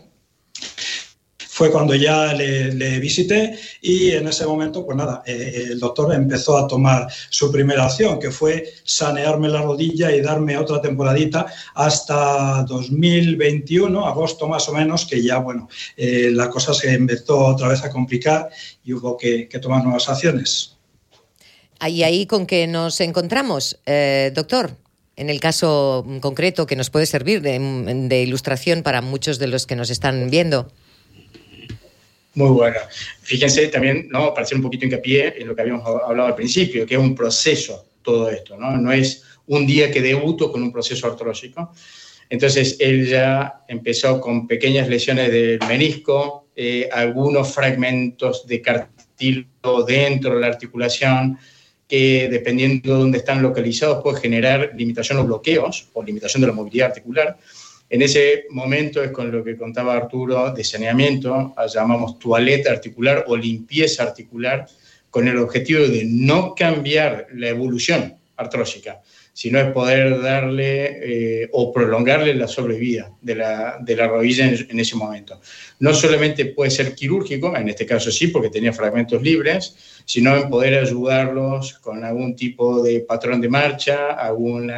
fue 1.61 1.69
cuando 1.69 1.93
ya 1.93 2.33
le, 2.33 2.99
visité 2.99 3.55
y 3.83 4.13
en 4.13 4.27
ese 4.27 4.47
momento, 4.47 4.83
pues 4.83 4.97
nada, 4.97 5.21
eh, 5.27 5.67
el 5.69 5.79
doctor 5.79 6.11
empezó 6.11 6.57
a 6.57 6.67
tomar 6.67 7.07
su 7.29 7.51
primera 7.51 7.85
acción, 7.85 8.19
que 8.19 8.31
fue 8.31 8.73
sanearme 8.83 9.47
la 9.47 9.61
rodilla 9.61 10.11
y 10.11 10.21
darme 10.21 10.57
otra 10.57 10.81
temporadita 10.81 11.45
hasta 11.75 12.63
2021, 12.63 14.07
agosto 14.07 14.47
más 14.47 14.67
o 14.69 14.73
menos, 14.73 15.05
que 15.05 15.21
ya, 15.21 15.37
bueno, 15.37 15.69
eh, 15.97 16.31
la 16.33 16.49
cosa 16.49 16.73
se 16.73 16.95
empezó 16.95 17.37
otra 17.37 17.67
vez 17.67 17.83
a 17.83 17.91
complicar 17.91 18.49
y 18.83 18.93
hubo 18.93 19.15
que, 19.15 19.47
tomar 19.61 19.83
nuevas 19.83 20.09
acciones. 20.09 20.75
¿Y 21.87 22.01
ahí 22.01 22.25
con 22.25 22.47
qué 22.47 22.65
nos 22.65 22.99
encontramos, 23.01 23.77
eh, 23.85 24.31
doctor? 24.33 24.77
en 25.15 25.29
el 25.29 25.39
caso 25.39 26.03
concreto 26.21 26.65
que 26.65 26.75
nos 26.75 26.89
puede 26.89 27.05
servir 27.05 27.43
de, 27.43 28.23
ilustración 28.23 28.81
para 28.81 29.01
muchos 29.01 29.37
de 29.37 29.45
los 29.45 29.67
que 29.67 29.75
nos 29.75 29.91
están 29.91 30.31
viendo. 30.31 30.71
Muy 32.33 32.49
bueno. 32.49 32.77
Fíjense 33.21 33.67
también, 33.67 34.07
¿no? 34.09 34.33
para 34.33 34.43
hacer 34.43 34.57
un 34.57 34.63
poquito 34.63 34.85
hincapié 34.85 35.41
en 35.41 35.47
lo 35.47 35.55
que 35.55 35.61
habíamos 35.61 35.85
hablado 35.85 36.27
al 36.29 36.35
principio, 36.35 36.85
que 36.85 36.95
es 36.95 36.99
un 36.99 37.13
proceso 37.13 37.85
todo 38.01 38.29
esto, 38.29 38.57
¿no? 38.57 38.77
No 38.77 38.91
es 38.91 39.23
un 39.47 39.67
día 39.67 39.91
que 39.91 40.01
debuto 40.01 40.51
con 40.51 40.63
un 40.63 40.71
proceso 40.71 41.07
artrológico. 41.07 41.71
Entonces, 42.29 42.77
él 42.79 43.07
ya 43.07 43.63
empezó 43.67 44.21
con 44.21 44.47
pequeñas 44.47 44.87
lesiones 44.87 45.31
del 45.31 45.59
menisco, 45.67 46.47
eh, 46.55 46.87
algunos 46.91 47.53
fragmentos 47.53 48.47
de 48.47 48.61
cartílago 48.61 49.83
dentro 49.83 50.35
de 50.35 50.39
la 50.39 50.47
articulación, 50.47 51.37
que 51.87 52.29
dependiendo 52.31 52.93
de 52.93 52.99
dónde 53.01 53.17
están 53.17 53.41
localizados 53.41 54.01
puede 54.01 54.21
generar 54.21 54.71
limitación 54.77 55.19
o 55.19 55.25
bloqueos 55.25 55.89
o 55.91 56.01
limitación 56.01 56.39
de 56.39 56.47
la 56.47 56.53
movilidad 56.53 56.87
articular. 56.87 57.37
En 57.91 58.01
ese 58.01 58.45
momento 58.51 59.03
es 59.03 59.11
con 59.11 59.29
lo 59.29 59.43
que 59.43 59.57
contaba 59.57 59.97
Arturo 59.97 60.53
de 60.53 60.63
saneamiento, 60.63 61.53
llamamos 61.67 62.17
toaleta 62.17 62.71
articular 62.71 63.25
o 63.27 63.35
limpieza 63.35 64.03
articular, 64.03 64.65
con 65.09 65.27
el 65.27 65.37
objetivo 65.37 65.81
de 65.81 66.05
no 66.05 66.55
cambiar 66.55 67.27
la 67.33 67.49
evolución 67.49 68.15
artrósica, 68.37 69.01
sino 69.33 69.59
es 69.59 69.73
poder 69.73 70.21
darle 70.21 71.41
eh, 71.43 71.49
o 71.51 71.73
prolongarle 71.73 72.33
la 72.33 72.47
sobrevida 72.47 73.11
de 73.21 73.35
la, 73.35 73.77
de 73.81 73.95
la 73.97 74.07
rodilla 74.07 74.47
en, 74.47 74.79
ese 74.79 74.95
momento. 74.95 75.41
No 75.79 75.93
solamente 75.93 76.45
puede 76.45 76.71
ser 76.71 76.95
quirúrgico, 76.95 77.53
en 77.57 77.67
este 77.67 77.85
caso 77.85 78.09
sí, 78.09 78.27
porque 78.27 78.49
tenía 78.49 78.71
fragmentos 78.71 79.21
libres, 79.21 79.75
sino 80.05 80.37
en 80.37 80.49
poder 80.49 80.79
ayudarlos 80.79 81.73
con 81.79 82.05
algún 82.05 82.37
tipo 82.37 82.81
de 82.81 83.01
patrón 83.01 83.41
de 83.41 83.49
marcha, 83.49 84.11
algún 84.13 84.71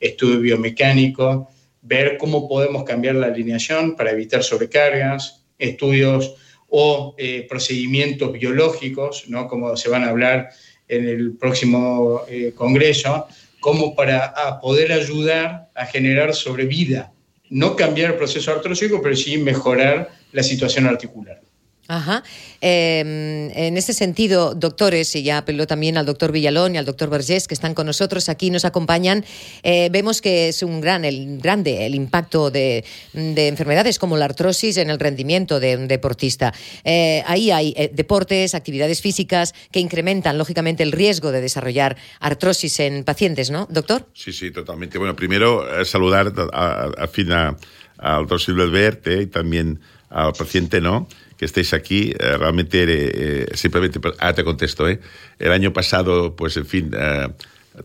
estudio 0.00 0.40
biomecánico, 0.40 1.50
ver 1.88 2.18
cómo 2.18 2.48
podemos 2.48 2.84
cambiar 2.84 3.16
la 3.16 3.28
alineación 3.28 3.96
para 3.96 4.10
evitar 4.12 4.44
sobrecargas, 4.44 5.44
estudios 5.58 6.34
o 6.68 7.14
eh, 7.16 7.46
procedimientos 7.48 8.30
biológicos, 8.32 9.24
¿no? 9.28 9.48
como 9.48 9.76
se 9.76 9.88
van 9.88 10.04
a 10.04 10.10
hablar 10.10 10.50
en 10.86 11.08
el 11.08 11.36
próximo 11.36 12.22
eh, 12.28 12.52
congreso, 12.54 13.26
como 13.60 13.96
para 13.96 14.60
poder 14.60 14.92
ayudar 14.92 15.70
a 15.74 15.86
generar 15.86 16.34
sobrevida, 16.34 17.12
no 17.50 17.74
cambiar 17.74 18.12
el 18.12 18.16
proceso 18.16 18.52
artrósico, 18.52 19.00
pero 19.02 19.16
sí 19.16 19.38
mejorar 19.38 20.10
la 20.32 20.42
situación 20.42 20.86
articular. 20.86 21.40
Ajá. 21.88 22.22
Em, 22.60 23.50
en 23.56 23.78
ese 23.78 23.94
sentido, 23.94 24.54
doctores, 24.54 25.16
y 25.16 25.22
ya 25.22 25.38
apeló 25.38 25.66
también 25.66 25.96
al 25.96 26.04
doctor 26.04 26.32
Villalón 26.32 26.74
y 26.74 26.78
al 26.78 26.84
doctor 26.84 27.08
Vergés, 27.08 27.48
que 27.48 27.54
están 27.54 27.72
con 27.72 27.86
nosotros 27.86 28.28
aquí, 28.28 28.50
nos 28.50 28.66
acompañan, 28.66 29.24
eh, 29.62 29.88
vemos 29.90 30.20
que 30.20 30.48
es 30.48 30.62
un 30.62 30.82
gran, 30.82 31.06
el, 31.06 31.38
grande 31.38 31.86
el 31.86 31.94
impacto 31.94 32.50
de, 32.50 32.84
enfermedades 33.14 33.98
como 33.98 34.18
la 34.18 34.26
artrosis 34.26 34.76
en 34.76 34.90
el 34.90 34.98
rendimiento 34.98 35.60
de 35.60 35.78
un 35.78 35.88
deportista. 35.88 36.52
Eh, 36.84 37.22
ahí 37.26 37.50
hay 37.50 37.72
eh, 37.74 37.90
deportes, 37.90 38.54
actividades 38.54 39.00
físicas 39.00 39.54
que 39.72 39.80
incrementan, 39.80 40.36
lógicamente, 40.36 40.82
el 40.82 40.92
riesgo 40.92 41.32
de 41.32 41.40
desarrollar 41.40 41.96
artrosis 42.20 42.80
en 42.80 43.02
pacientes, 43.02 43.50
¿no, 43.50 43.66
doctor? 43.70 44.06
Sí, 44.12 44.34
sí, 44.34 44.50
totalmente. 44.50 44.98
Bueno, 44.98 45.16
primero 45.16 45.64
saludar 45.86 46.34
a, 46.52 47.06
fin 47.06 47.32
al 47.32 47.56
doctor 47.96 48.42
Silver 48.42 49.00
y 49.06 49.26
también 49.26 49.80
al 50.10 50.34
paciente, 50.34 50.82
¿no? 50.82 51.08
Que 51.38 51.44
estéis 51.44 51.72
aquí. 51.72 52.12
Eh, 52.18 52.36
realmente, 52.36 52.84
eh, 52.86 53.46
simplemente, 53.54 54.00
ah, 54.18 54.34
te 54.34 54.44
contesto, 54.44 54.88
¿eh? 54.88 55.00
El 55.38 55.52
año 55.52 55.72
pasado, 55.72 56.34
pues, 56.34 56.56
en 56.56 56.66
fin, 56.66 56.90
eh, 56.98 57.28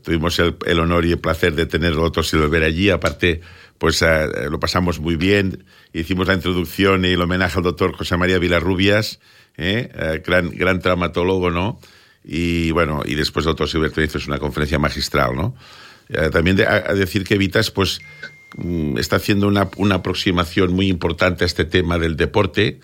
tuvimos 0.01 0.39
el, 0.39 0.79
honor 0.79 1.05
y 1.05 1.12
el 1.12 1.19
placer 1.19 1.53
de 1.53 1.67
tener 1.67 1.93
otros 1.93 2.33
y 2.33 2.38
ver 2.38 2.63
allí. 2.63 2.89
Aparte, 2.89 3.41
pues, 3.77 4.03
lo 4.50 4.60
pasamos 4.60 5.00
muy 5.00 5.15
bien. 5.15 5.65
Hicimos 5.93 6.27
la 6.27 6.33
introducción 6.33 7.05
y 7.05 7.10
el 7.10 7.22
homenaje 7.22 7.60
al 7.60 7.63
doctor 7.63 7.93
José 7.93 8.17
María 8.17 8.39
Vilarrubias, 8.39 9.19
gran, 9.55 10.50
gran 10.50 10.79
traumatólogo, 10.79 11.51
¿no? 11.51 11.79
Y 12.24 12.72
bueno, 12.72 13.01
y 13.05 13.15
después 13.15 13.45
el 13.45 13.51
doctor 13.51 13.69
Silberto 13.69 14.01
hizo 14.01 14.17
una 14.25 14.39
conferencia 14.39 14.79
magistral, 14.79 15.36
¿no? 15.36 15.55
también 16.31 16.62
a, 16.62 16.93
decir 16.93 17.24
que 17.24 17.38
Vitas, 17.38 17.72
pues, 17.72 18.00
mm, 18.55 18.98
está 18.98 19.17
haciendo 19.17 19.48
una, 19.48 19.69
una 19.77 19.95
aproximación 19.95 20.74
muy 20.74 20.88
importante 20.88 21.43
a 21.43 21.48
este 21.48 21.65
tema 21.65 22.00
del 22.00 22.15
deporte 22.15 22.79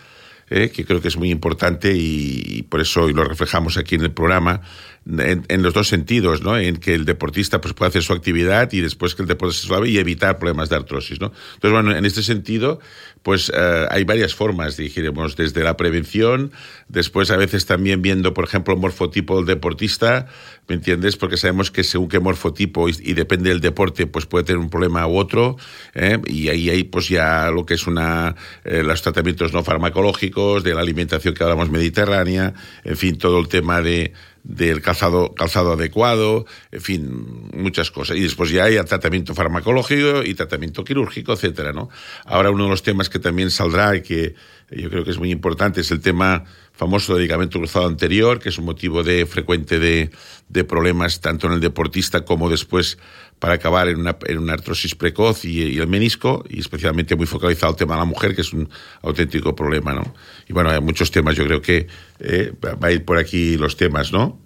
que 0.49 0.85
creo 0.85 1.01
que 1.01 1.07
es 1.07 1.17
muy 1.17 1.29
importante 1.29 1.93
y, 1.95 2.63
por 2.63 2.81
eso 2.81 3.07
y 3.07 3.13
lo 3.13 3.23
reflejamos 3.23 3.77
aquí 3.77 3.95
en 3.95 4.01
el 4.01 4.11
programa, 4.11 4.61
en, 5.05 5.61
los 5.63 5.73
dos 5.73 5.87
sentidos, 5.87 6.41
¿no? 6.41 6.57
En 6.57 6.77
que 6.77 6.93
el 6.93 7.05
deportista 7.05 7.61
pues, 7.61 7.73
puede 7.73 7.89
hacer 7.89 8.03
su 8.03 8.13
actividad 8.13 8.71
y 8.73 8.81
después 8.81 9.15
que 9.15 9.23
el 9.23 9.27
deporte 9.27 9.55
se 9.55 9.67
suave 9.67 9.89
y 9.89 9.97
evitar 9.97 10.37
problemas 10.37 10.69
de 10.69 10.75
artrosis, 10.75 11.19
¿no? 11.19 11.31
Entonces, 11.55 11.71
bueno, 11.71 11.95
en 11.95 12.05
este 12.05 12.21
sentido, 12.21 12.79
pues 13.23 13.51
eh, 13.55 13.85
hay 13.89 14.03
varias 14.03 14.35
formas, 14.35 14.77
dijéramos, 14.77 15.35
desde 15.35 15.63
la 15.63 15.77
prevención, 15.77 16.51
después 16.87 17.31
a 17.31 17.37
veces 17.37 17.65
también 17.65 18.01
viendo, 18.01 18.33
por 18.33 18.45
ejemplo, 18.45 18.73
el 18.73 18.79
morfotipo 18.79 19.37
del 19.37 19.45
deportista, 19.45 20.27
¿me 20.67 20.75
entiendes? 20.75 21.17
Porque 21.17 21.37
sabemos 21.37 21.71
que 21.71 21.83
según 21.83 22.07
qué 22.07 22.19
morfotipo 22.19 22.87
y, 22.87 23.13
depende 23.13 23.49
del 23.49 23.61
deporte, 23.61 24.07
pues 24.07 24.25
puede 24.25 24.45
tener 24.45 24.59
un 24.59 24.69
problema 24.69 25.07
u 25.07 25.17
otro, 25.17 25.57
¿eh? 25.95 26.19
y 26.27 26.49
ahí 26.49 26.69
hay 26.69 26.83
pues 26.83 27.09
ya 27.09 27.49
lo 27.51 27.65
que 27.65 27.73
es 27.73 27.87
una, 27.87 28.35
eh, 28.63 28.83
los 28.83 29.01
tratamientos 29.01 29.53
no 29.53 29.63
farmacológicos, 29.63 30.63
de 30.63 30.73
la 30.73 30.81
alimentación 30.81 31.33
que 31.33 31.43
hablamos 31.43 31.69
mediterránea, 31.69 32.53
en 32.83 32.97
fin, 32.97 33.17
todo 33.17 33.39
el 33.39 33.47
tema 33.47 33.81
de 33.81 34.13
del 34.49 34.81
calzado, 34.81 35.35
calzado 35.35 35.73
adecuado, 35.73 36.47
en 36.71 36.81
fin, 36.81 37.49
muchas 37.53 37.91
cosas. 37.91 38.17
Y 38.17 38.21
después 38.21 38.49
ya 38.49 38.63
hay 38.63 38.83
tratamiento 38.83 39.35
farmacológico 39.35 40.23
y 40.23 40.33
tratamiento 40.33 40.83
quirúrgico, 40.83 41.33
etcétera, 41.33 41.71
¿no? 41.71 41.89
Ahora 42.25 42.49
uno 42.49 42.63
de 42.63 42.71
los 42.71 42.81
temas 42.81 43.09
que 43.09 43.19
también 43.19 43.51
saldrá 43.51 43.95
y 43.95 44.01
que 44.01 44.33
yo 44.71 44.89
creo 44.89 45.03
que 45.03 45.11
es 45.11 45.19
muy 45.19 45.29
importante 45.29 45.81
es 45.81 45.91
el 45.91 45.99
tema 45.99 46.45
famoso 46.73 47.13
de 47.13 47.21
ligamento 47.21 47.59
cruzado 47.59 47.85
anterior, 47.85 48.39
que 48.39 48.49
es 48.49 48.57
un 48.57 48.65
motivo 48.65 49.03
de 49.03 49.27
frecuente 49.27 49.77
de, 49.77 50.09
de 50.47 50.63
problemas 50.63 51.21
tanto 51.21 51.45
en 51.45 51.53
el 51.53 51.59
deportista 51.59 52.25
como 52.25 52.49
después 52.49 52.97
para 53.39 53.53
acabar 53.55 53.87
en 53.87 53.99
una, 53.99 54.17
en 54.27 54.37
una 54.37 54.53
artrosis 54.53 54.95
precoz 54.95 55.45
y, 55.45 55.77
el 55.77 55.87
menisco, 55.87 56.43
y 56.49 56.59
especialmente 56.59 57.15
muy 57.15 57.25
focalizado 57.25 57.71
el 57.71 57.77
tema 57.77 57.95
de 57.95 57.99
la 58.01 58.05
mujer, 58.05 58.35
que 58.35 58.41
es 58.41 58.53
un 58.53 58.69
auténtico 59.01 59.55
problema, 59.55 59.93
¿no? 59.93 60.13
Y 60.47 60.53
bueno, 60.53 60.69
hay 60.69 60.81
muchos 60.81 61.09
temas, 61.09 61.35
yo 61.35 61.45
creo 61.45 61.61
que 61.61 61.87
eh, 62.19 62.53
va 62.61 62.87
a 62.87 62.91
ir 62.91 63.05
por 63.05 63.17
aquí 63.17 63.57
los 63.57 63.77
temas, 63.77 64.11
¿no? 64.11 64.39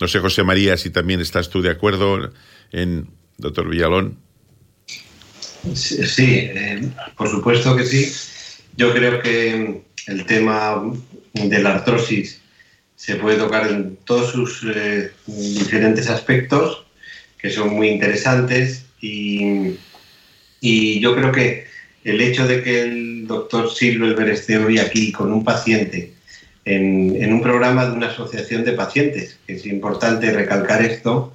No 0.00 0.08
sé, 0.08 0.18
José 0.18 0.42
María, 0.44 0.76
si 0.76 0.90
también 0.90 1.20
estás 1.20 1.48
tú 1.50 1.62
de 1.62 1.70
acuerdo 1.70 2.30
en 2.72 3.08
doctor 3.38 3.68
Villalón. 3.68 4.18
Sí, 5.74 6.24
eh, 6.26 6.90
por 7.16 7.28
supuesto 7.28 7.76
que 7.76 7.84
sí. 7.84 8.12
Yo 8.76 8.94
creo 8.94 9.20
que 9.20 9.82
el 10.06 10.26
tema 10.26 10.82
de 11.34 11.62
la 11.62 11.74
artrosis 11.74 12.40
se 12.96 13.16
puede 13.16 13.38
tocar 13.38 13.66
en 13.66 13.96
todos 14.04 14.32
sus 14.32 14.64
eh, 14.74 15.12
diferentes 15.26 16.08
aspectos 16.08 16.84
que 17.40 17.50
son 17.50 17.74
muy 17.74 17.88
interesantes 17.88 18.86
y, 19.00 19.76
y 20.60 21.00
yo 21.00 21.14
creo 21.14 21.32
que 21.32 21.64
el 22.04 22.20
hecho 22.20 22.46
de 22.46 22.62
que 22.62 22.82
el 22.82 23.26
doctor 23.26 23.70
Silver 23.70 24.28
esté 24.28 24.58
hoy 24.58 24.78
aquí 24.78 25.12
con 25.12 25.32
un 25.32 25.44
paciente 25.44 26.14
en, 26.64 27.16
en, 27.20 27.32
un 27.32 27.42
programa 27.42 27.86
de 27.86 27.92
una 27.92 28.08
asociación 28.08 28.64
de 28.64 28.72
pacientes, 28.72 29.38
que 29.46 29.54
es 29.54 29.66
importante 29.66 30.30
recalcar 30.32 30.82
esto, 30.82 31.34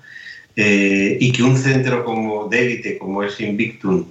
eh, 0.56 1.18
y 1.20 1.32
que 1.32 1.44
un 1.44 1.58
centro 1.58 2.06
como 2.06 2.48
de 2.48 2.98
como 3.00 3.24
es 3.24 3.40
Invictum, 3.42 4.06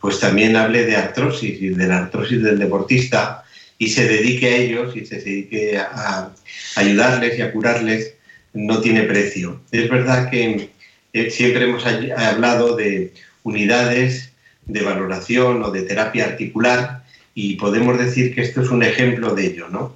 pues 0.00 0.18
también 0.18 0.56
hable 0.56 0.84
de 0.84 0.96
artrosis 0.96 1.62
y 1.62 1.68
de 1.68 1.86
la 1.86 1.98
artrosis 1.98 2.42
del 2.42 2.58
deportista 2.58 3.44
y 3.78 3.88
se 3.88 4.08
dedique 4.08 4.46
a 4.46 4.56
ellos 4.56 4.96
y 4.96 5.06
se 5.06 5.16
dedique 5.20 5.78
a 5.78 6.30
ayudarles 6.76 7.38
y 7.38 7.42
a 7.42 7.52
curarles, 7.52 8.14
no 8.52 8.80
tiene 8.80 9.02
precio. 9.02 9.60
Es 9.70 9.88
verdad 9.88 10.30
que 10.30 10.70
eh, 11.14 11.30
siempre 11.30 11.64
hemos 11.64 11.86
hablado 11.86 12.74
de 12.74 13.14
unidades 13.44 14.32
de 14.66 14.82
valoración 14.82 15.62
o 15.62 15.70
de 15.70 15.82
terapia 15.82 16.24
articular 16.24 17.04
y 17.36 17.54
podemos 17.54 17.96
decir 17.96 18.34
que 18.34 18.40
esto 18.40 18.62
es 18.62 18.70
un 18.70 18.82
ejemplo 18.82 19.32
de 19.32 19.46
ello, 19.46 19.68
¿no? 19.68 19.94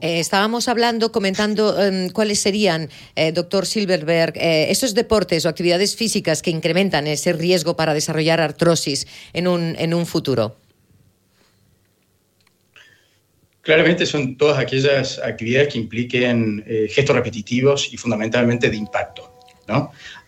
Eh, 0.00 0.20
estábamos 0.20 0.68
hablando, 0.68 1.10
comentando 1.10 1.82
em, 1.82 2.10
cuáles 2.10 2.38
serían, 2.38 2.90
eh, 3.16 3.32
doctor 3.32 3.66
Silverberg, 3.66 4.34
esos 4.36 4.94
deportes 4.94 5.44
o 5.46 5.48
actividades 5.48 5.96
físicas 5.96 6.42
que 6.42 6.50
incrementan 6.50 7.08
ese 7.08 7.32
riesgo 7.32 7.74
para 7.74 7.92
desarrollar 7.92 8.40
artrosis 8.40 9.08
en 9.32 9.48
un, 9.48 9.74
en 9.80 9.94
un 9.94 10.06
futuro. 10.06 10.58
Claramente 13.62 14.06
son 14.06 14.36
todas 14.36 14.58
aquellas 14.58 15.18
actividades 15.18 15.72
que 15.72 15.78
impliquen 15.78 16.62
gestos 16.88 17.16
repetitivos 17.16 17.92
y 17.92 17.96
fundamentalmente 17.96 18.70
de 18.70 18.76
impacto. 18.76 19.35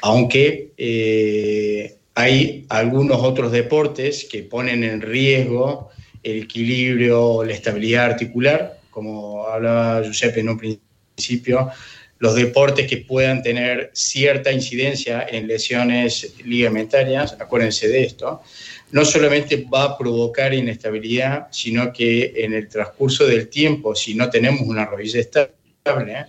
Aunque 0.03 0.73
eh, 0.77 1.97
hay 2.15 2.67
algunos 2.69 3.19
otros 3.23 3.53
deportes 3.53 4.27
que 4.31 4.43
ponen 4.43 4.85
en 4.85 5.01
riesgo 5.01 5.91
el 6.23 6.43
equilibrio, 6.43 7.45
la 7.45 7.53
estabilidad 7.53 8.07
articular, 8.07 8.79
como 8.91 9.47
hablaba 9.47 10.03
Giuseppe 10.03 10.41
en 10.41 10.49
un 10.49 10.59
principio, 10.59 11.71
los 12.19 12.35
deportes 12.35 12.89
que 12.89 12.99
puedan 12.99 13.43
tener 13.43 13.91
cierta 13.95 14.51
incidencia 14.51 15.25
en 15.29 15.47
lesiones 15.47 16.35
ligamentarias, 16.45 17.37
acuérdense 17.39 17.87
de 17.89 18.03
esto, 18.03 18.43
no 18.91 19.05
solamente 19.05 19.65
va 19.73 19.85
a 19.85 19.99
provocar 19.99 20.53
inestabilidad, 20.53 21.47
sino 21.51 21.93
que 21.93 22.33
en 22.37 22.55
el 22.55 22.69
transcurso 22.69 23.27
del 23.27 23.49
tiempo, 23.49 23.95
si 23.95 24.15
no 24.15 24.29
tenemos 24.31 24.63
una 24.63 24.87
rodilla 24.87 25.21
estable, 25.21 26.27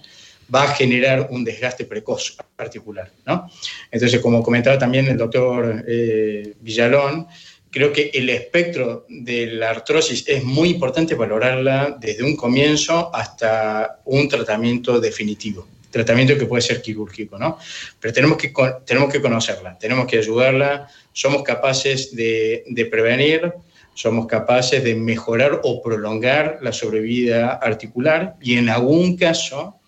va 0.53 0.63
a 0.63 0.73
generar 0.75 1.27
un 1.31 1.43
desgaste 1.43 1.85
precoz 1.85 2.38
particular. 2.55 3.12
¿no? 3.25 3.49
Entonces, 3.91 4.19
como 4.19 4.43
comentaba 4.43 4.77
también 4.77 5.07
el 5.07 5.17
doctor 5.17 5.83
eh, 5.88 6.53
Villalón, 6.59 7.27
creo 7.71 7.93
que 7.93 8.12
el 8.13 8.29
espectro 8.29 9.05
de 9.07 9.47
la 9.47 9.69
artrosis 9.69 10.27
es 10.27 10.43
muy 10.43 10.69
importante 10.69 11.15
valorarla 11.15 11.97
desde 11.99 12.23
un 12.23 12.35
comienzo 12.35 13.13
hasta 13.13 13.99
un 14.05 14.27
tratamiento 14.27 14.99
definitivo, 14.99 15.67
tratamiento 15.91 16.38
que 16.38 16.45
puede 16.45 16.62
ser 16.62 16.81
quirúrgico, 16.81 17.38
¿no? 17.38 17.57
Pero 17.99 18.13
tenemos 18.13 18.38
que, 18.38 18.51
tenemos 18.85 19.12
que 19.12 19.21
conocerla, 19.21 19.77
tenemos 19.77 20.07
que 20.07 20.17
ayudarla, 20.17 20.88
somos 21.13 21.43
capaces 21.43 22.15
de, 22.15 22.63
de 22.67 22.85
prevenir, 22.85 23.53
somos 23.93 24.27
capaces 24.27 24.83
de 24.83 24.95
mejorar 24.95 25.62
o 25.63 25.81
prolongar 25.81 26.59
la 26.62 26.71
sobrevida 26.71 27.53
articular 27.53 28.35
y 28.41 28.57
en 28.57 28.69
algún 28.69 29.17
caso 29.17 29.79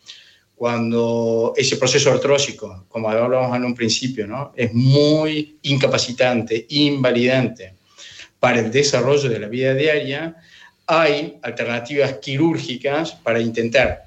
cuando 0.62 1.56
ese 1.58 1.76
proceso 1.78 2.12
artrósico, 2.12 2.86
como 2.88 3.10
hablábamos 3.10 3.58
en 3.58 3.66
un 3.66 3.74
principio, 3.74 4.28
¿no? 4.28 4.54
es 4.56 4.72
muy 4.72 5.58
incapacitante, 5.64 6.68
invalidante 6.70 7.74
para 8.40 8.60
el 8.60 8.72
desarrollo 8.72 9.28
de 9.28 9.40
la 9.40 9.48
vida 9.48 9.74
diaria, 9.74 10.36
hay 10.86 11.40
alternativas 11.42 12.20
quirúrgicas 12.22 13.14
para 13.14 13.40
intentar 13.40 14.04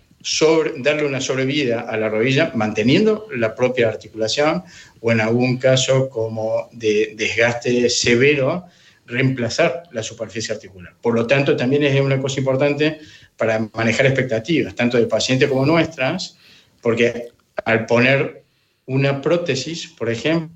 darle 0.76 1.06
una 1.06 1.20
sobrevida 1.20 1.80
a 1.80 1.96
la 1.96 2.08
rodilla 2.08 2.52
manteniendo 2.54 3.26
la 3.34 3.52
propia 3.52 3.88
articulación 3.88 4.62
o 5.00 5.10
en 5.10 5.22
algún 5.22 5.56
caso 5.56 6.08
como 6.08 6.68
de 6.70 7.14
desgaste 7.16 7.90
severo 7.90 8.66
reemplazar 9.06 9.88
la 9.90 10.04
superficie 10.04 10.54
articular. 10.54 10.94
Por 11.02 11.14
lo 11.14 11.26
tanto, 11.26 11.56
también 11.56 11.82
es 11.82 12.00
una 12.00 12.20
cosa 12.20 12.38
importante 12.38 13.00
para 13.36 13.58
manejar 13.74 14.06
expectativas, 14.06 14.76
tanto 14.76 14.98
de 14.98 15.06
pacientes 15.08 15.48
como 15.48 15.66
nuestras, 15.66 16.36
porque 16.84 17.32
al 17.64 17.86
poner 17.86 18.44
una 18.84 19.22
prótesis, 19.22 19.88
por 19.88 20.10
ejemplo, 20.10 20.54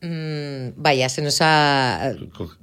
mm, 0.00 0.68
vaya, 0.76 1.08
se 1.08 1.22
nos 1.22 1.38
ha 1.40 2.14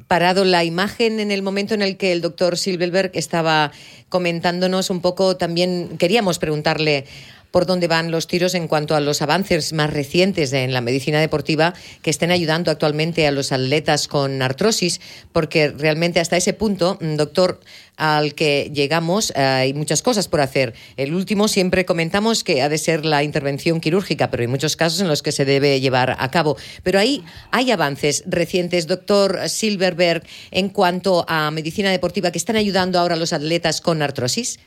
parado 0.07 0.45
la 0.45 0.63
imagen 0.63 1.19
en 1.19 1.31
el 1.31 1.41
momento 1.41 1.73
en 1.73 1.81
el 1.81 1.97
que 1.97 2.13
el 2.13 2.21
doctor 2.21 2.57
Silverberg 2.57 3.11
estaba 3.13 3.73
comentándonos 4.07 4.89
un 4.89 5.01
poco, 5.01 5.35
también 5.35 5.97
queríamos 5.97 6.39
preguntarle 6.39 7.05
por 7.51 7.65
dónde 7.65 7.87
van 7.87 8.11
los 8.11 8.27
tiros 8.27 8.53
en 8.55 8.67
cuanto 8.67 8.95
a 8.95 8.99
los 8.99 9.21
avances 9.21 9.73
más 9.73 9.91
recientes 9.91 10.53
en 10.53 10.73
la 10.73 10.81
medicina 10.81 11.19
deportiva 11.19 11.73
que 12.01 12.09
estén 12.09 12.31
ayudando 12.31 12.71
actualmente 12.71 13.27
a 13.27 13.31
los 13.31 13.51
atletas 13.51 14.07
con 14.07 14.41
artrosis, 14.41 15.01
porque 15.31 15.69
realmente 15.69 16.19
hasta 16.19 16.37
ese 16.37 16.53
punto, 16.53 16.97
mm, 17.01 17.15
doctor, 17.15 17.59
al 17.99 18.33
que 18.33 18.71
llegamos 18.73 19.31
eh, 19.35 19.41
hay 19.41 19.73
muchas 19.73 20.01
cosas 20.01 20.27
por 20.27 20.41
hacer. 20.41 20.73
El 20.95 21.13
último 21.13 21.47
siempre 21.47 21.85
comentamos 21.85 22.43
que 22.43 22.61
ha 22.61 22.69
de 22.69 22.77
ser 22.77 23.05
la 23.05 23.23
intervención 23.23 23.81
quirúrgica, 23.81 24.31
pero 24.31 24.41
hay 24.41 24.47
muchos 24.47 24.75
casos 24.75 25.01
en 25.01 25.07
los 25.07 25.21
que 25.21 25.31
se 25.31 25.45
debe 25.45 25.79
llevar 25.81 26.15
a 26.17 26.31
cabo. 26.31 26.55
Pero 26.83 26.99
ahí 26.99 27.23
hay 27.51 27.71
avances 27.71 28.23
recientes, 28.25 28.87
doctor 28.87 29.49
Silverberg, 29.49 30.23
en 30.51 30.69
cuanto 30.69 31.25
a 31.27 31.51
medicina 31.51 31.91
deportiva 31.91 32.31
que 32.31 32.37
están 32.37 32.55
ayudando 32.55 32.99
ahora 32.99 33.15
a 33.15 33.17
los 33.17 33.33
atletas 33.33 33.81
con 33.81 34.01
artrosis. 34.01 34.59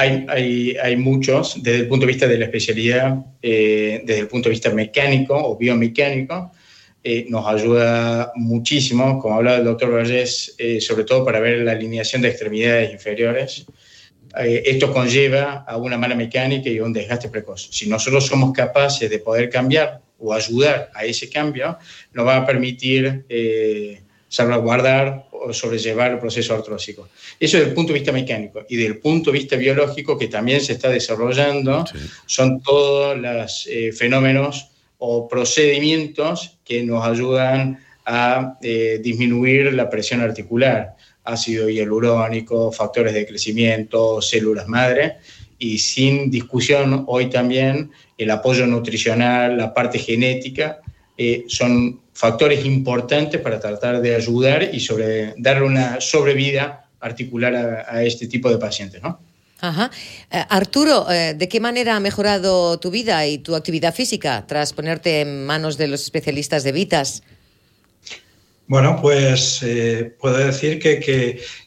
Hay, 0.00 0.76
hay, 0.82 0.96
muchos 0.96 1.62
desde 1.62 1.80
el 1.80 1.88
punto 1.88 2.06
de 2.06 2.12
vista 2.12 2.26
de 2.26 2.38
la 2.38 2.46
especialidad, 2.46 3.18
eh, 3.42 4.00
desde 4.02 4.20
el 4.22 4.28
punto 4.28 4.48
de 4.48 4.54
vista 4.54 4.70
mecánico 4.70 5.36
o 5.36 5.58
biomecánico, 5.58 6.52
eh, 7.04 7.26
nos 7.28 7.46
ayuda 7.46 8.32
muchísimo, 8.34 9.18
como 9.18 9.34
hablaba 9.34 9.58
el 9.58 9.64
doctor 9.64 9.92
Vallés, 9.92 10.54
eh, 10.56 10.80
sobre 10.80 11.04
todo 11.04 11.22
para 11.22 11.38
ver 11.38 11.58
la 11.58 11.72
alineación 11.72 12.22
de 12.22 12.28
extremidades 12.28 12.92
inferiores. 12.92 13.66
esto 14.34 14.90
conlleva 14.90 15.64
a 15.68 15.76
una 15.76 15.98
mala 15.98 16.14
mecánica 16.14 16.70
y 16.70 16.80
un 16.80 16.94
desgaste 16.94 17.28
precoz. 17.28 17.68
Si 17.70 17.86
nosotros 17.86 18.24
somos 18.26 18.52
capaces 18.52 19.10
de 19.10 19.18
poder 19.18 19.50
cambiar 19.50 20.00
o 20.18 20.32
ayudar 20.32 20.90
a 20.94 21.04
ese 21.04 21.28
cambio, 21.28 21.76
nos 22.14 22.26
va 22.26 22.36
a 22.36 22.46
permitir 22.46 23.26
salvaguardar 24.30 25.26
o 25.32 25.52
sobrellevar 25.52 26.12
el 26.12 26.18
proceso 26.18 26.54
artrósico. 26.54 27.08
Eso 27.38 27.56
desde 27.56 27.70
el 27.70 27.74
punto 27.74 27.92
de 27.92 27.98
vista 27.98 28.12
mecánico. 28.12 28.64
Y 28.68 28.76
desde 28.76 28.92
el 28.92 28.98
punto 28.98 29.32
de 29.32 29.38
vista 29.38 29.56
biológico, 29.56 30.16
que 30.16 30.28
también 30.28 30.60
se 30.60 30.74
está 30.74 30.88
desarrollando, 30.88 31.84
son 32.26 32.62
todos 32.62 33.18
los 33.18 33.66
eh, 33.66 33.92
fenómenos 33.92 34.70
o 34.98 35.26
procedimientos 35.26 36.58
que 36.64 36.84
nos 36.84 37.04
ayudan 37.04 37.80
a 38.06 38.56
eh, 38.62 39.00
disminuir 39.02 39.72
la 39.74 39.90
presión 39.90 40.20
articular, 40.20 40.94
ácido 41.24 41.68
hialurónico, 41.68 42.70
factores 42.70 43.12
de 43.12 43.26
crecimiento, 43.26 44.22
células 44.22 44.68
madre, 44.68 45.16
y 45.58 45.78
sin 45.78 46.30
discusión 46.30 47.04
hoy 47.08 47.28
también 47.28 47.90
el 48.16 48.30
apoyo 48.30 48.66
nutricional, 48.66 49.56
la 49.56 49.74
parte 49.74 49.98
genética, 49.98 50.80
eh, 51.22 51.44
son 51.48 52.00
factores 52.14 52.64
importantes 52.64 53.40
para 53.40 53.60
tratar 53.60 54.00
de 54.00 54.14
ayudar 54.14 54.70
y 54.72 54.80
sobre, 54.80 55.34
darle 55.36 55.66
una 55.66 56.00
sobrevida 56.00 56.88
articular 56.98 57.84
a, 57.88 58.02
este 58.02 58.26
tipo 58.26 58.50
de 58.50 58.56
pacientes, 58.56 59.02
¿no? 59.02 59.20
Ajá. 59.60 59.90
Eh, 60.30 60.42
Arturo, 60.48 61.04
¿de 61.04 61.48
qué 61.48 61.60
manera 61.60 61.96
ha 61.96 62.00
mejorado 62.00 62.78
tu 62.80 62.90
vida 62.90 63.26
y 63.26 63.38
tu 63.38 63.54
actividad 63.54 63.94
física 63.94 64.46
tras 64.46 64.72
ponerte 64.72 65.20
en 65.20 65.44
manos 65.44 65.76
de 65.76 65.88
los 65.88 66.02
especialistas 66.02 66.64
de 66.64 66.72
Vitas? 66.72 67.22
Bueno, 68.70 68.98
pues 69.02 69.64
eh, 69.64 70.14
puedo 70.20 70.38
decir 70.38 70.78
que, 70.78 71.00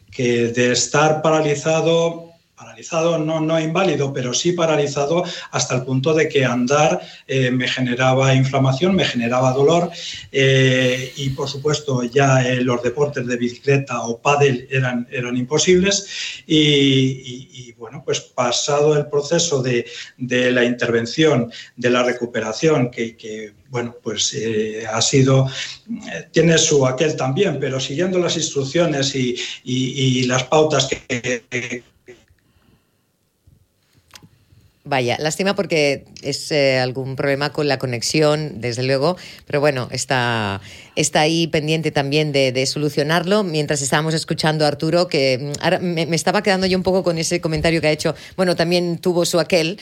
que, 0.09 0.47
de 0.47 0.71
estar 0.71 1.21
paralizado 1.21 2.32
paralizado, 2.73 3.19
no, 3.19 3.39
no 3.39 3.59
inválido, 3.59 4.11
pero 4.11 4.33
sí 4.33 4.53
paralizado 4.53 5.23
hasta 5.51 5.75
el 5.75 5.83
punto 5.83 6.11
de 6.13 6.27
que 6.27 6.43
andar 6.43 6.99
eh, 7.27 7.51
me 7.51 7.67
generaba 7.67 8.33
inflamación, 8.33 8.95
me 8.95 9.05
generaba 9.05 9.53
dolor 9.53 9.91
eh, 10.31 11.13
y 11.15 11.29
por 11.29 11.47
supuesto 11.47 12.03
ya 12.03 12.41
los 12.61 12.81
deportes 12.81 13.27
de 13.27 13.37
bicicleta 13.37 14.01
o 14.01 14.19
pádel 14.19 14.67
eran, 14.71 15.07
eran 15.11 15.37
imposibles 15.37 16.43
y, 16.47 17.73
bueno, 17.73 18.01
pues 18.03 18.21
pasado 18.21 18.97
el 18.97 19.07
proceso 19.07 19.61
de, 19.61 19.85
de, 20.17 20.51
la 20.51 20.63
intervención, 20.63 21.51
de 21.75 21.89
la 21.89 22.01
recuperación 22.01 22.89
que, 22.89 23.53
bueno, 23.73 23.95
pues 24.03 24.35
eh, 24.35 24.85
ha 24.85 25.01
sido, 25.01 25.47
eh, 25.89 26.27
tiene 26.31 26.59
su 26.59 26.85
aquel 26.85 27.15
también, 27.15 27.57
pero 27.59 27.79
siguiendo 27.79 28.19
las 28.19 28.37
instrucciones 28.37 29.15
y, 29.15 30.23
las 30.27 30.43
pautas 30.43 30.87
que, 30.87 31.83
Vaya, 34.85 35.15
lástima 35.17 35.55
porque 35.55 36.03
es 36.21 36.51
eh, 36.51 36.77
algún 36.77 37.15
problema 37.15 37.53
con 37.53 37.69
la 37.69 37.79
conexión, 37.79 38.59
desde 38.59 38.83
luego, 38.83 39.15
pero 39.45 39.61
bueno, 39.61 39.87
está, 39.91 40.59
está 40.95 41.21
ahí 41.21 41.47
pendiente 41.47 41.91
también 41.91 42.31
de, 42.31 42.65
solucionarlo. 42.65 43.43
Mientras 43.43 43.81
estábamos 43.81 44.13
escuchando 44.13 44.65
a 44.65 44.67
Arturo, 44.67 45.07
que 45.07 45.37
mm, 45.39 45.63
ahora 45.63 45.79
me, 45.79 46.03
estaba 46.15 46.43
quedando 46.43 46.67
yo 46.67 46.77
un 46.77 46.83
poco 46.83 47.03
con 47.03 47.17
ese 47.17 47.41
comentario 47.41 47.81
que 47.81 47.87
ha 47.87 47.91
hecho, 47.91 48.15
bueno, 48.37 48.55
también 48.55 48.97
tuvo 48.97 49.25
su 49.25 49.39
aquel, 49.39 49.79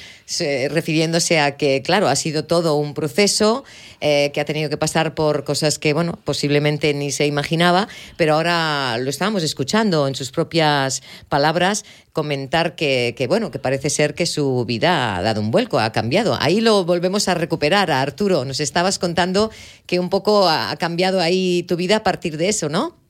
refiriéndose 0.70 1.40
a 1.40 1.58
que, 1.58 1.82
claro, 1.82 2.08
ha 2.08 2.16
sido 2.16 2.46
todo 2.46 2.76
un 2.76 2.94
proceso 2.94 3.64
eh, 4.00 4.32
que 4.34 4.42
ha 4.42 4.46
tenido 4.46 4.70
que 4.70 4.78
pasar 4.78 5.14
por 5.14 5.44
cosas 5.44 5.80
que, 5.80 5.94
bueno, 5.94 6.18
posiblemente 6.24 6.94
ni 6.94 7.12
se 7.12 7.28
imaginaba, 7.28 7.88
pero 8.18 8.36
ahora 8.36 8.98
lo 8.98 9.10
estábamos 9.10 9.44
escuchando 9.44 10.08
en 10.08 10.16
sus 10.16 10.32
propias 10.32 11.04
palabras 11.30 11.86
comentar 12.14 12.76
que, 12.76 13.14
que, 13.18 13.28
bueno, 13.28 13.52
que 13.52 13.60
parece 13.60 13.90
ser 13.90 14.16
que 14.16 14.26
su 14.26 14.66
vida 14.66 15.18
ha 15.18 15.22
dado 15.22 15.40
un 15.40 15.50
vuelco, 15.50 15.80
ha 15.80 15.92
cambiado. 15.92 16.38
Ahí 16.40 16.60
lo 16.60 16.84
volvemos 16.84 17.28
a 17.30 17.36
recuperar, 17.36 17.90
a 17.90 18.02
Arturo. 18.02 18.44
Nos 18.44 18.60
estabas 18.60 19.00
contando 19.00 19.50
que 19.86 20.00
un 20.00 20.10
poco 20.10 20.50
ha 20.50 20.76
cambiado 20.78 21.01
ahí 21.06 21.64
tu 21.64 21.76
vida 21.76 21.98
a 21.98 22.04
partir 22.04 22.38
de 22.38 22.50
eso, 22.50 22.70
¿no? 22.70 23.02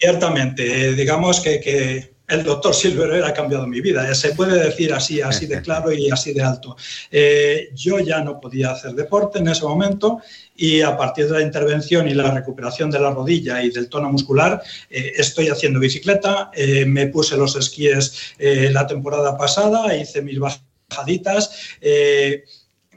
Ciertamente, 0.00 0.88
eh, 0.88 0.92
digamos 0.94 1.40
que, 1.40 2.10
el 2.26 2.44
doctor 2.44 2.72
Silver 2.72 3.24
ha 3.24 3.34
cambiado 3.34 3.66
mi 3.66 3.80
vida, 3.80 4.08
eh, 4.08 4.14
se 4.14 4.32
puede 4.36 4.56
decir 4.56 4.92
así, 4.92 5.20
así 5.20 5.46
de 5.46 5.60
claro 5.66 5.92
y 5.92 6.10
así 6.10 6.32
de 6.32 6.42
alto. 6.42 6.76
Eh, 7.10 7.70
yo 7.74 7.98
ya 7.98 8.20
no 8.20 8.40
podía 8.40 8.70
hacer 8.70 8.92
deporte 8.92 9.40
en 9.40 9.48
ese 9.48 9.64
momento 9.64 10.20
y 10.54 10.80
a 10.80 10.96
partir 10.96 11.26
de 11.26 11.32
la 11.32 11.42
intervención 11.42 12.08
y 12.08 12.14
la 12.14 12.30
recuperación 12.30 12.88
de 12.88 13.00
la 13.00 13.10
rodilla 13.10 13.62
y 13.64 13.70
del 13.70 13.88
tono 13.88 14.10
muscular, 14.12 14.62
estoy 14.88 15.48
haciendo 15.48 15.80
bicicleta, 15.80 16.50
me 16.86 17.08
puse 17.08 17.36
los 17.36 17.56
esquíes 17.56 18.34
la 18.38 18.86
temporada 18.86 19.36
pasada, 19.36 19.96
hice 19.96 20.22
mis 20.22 20.38
bajaditas, 20.38 21.78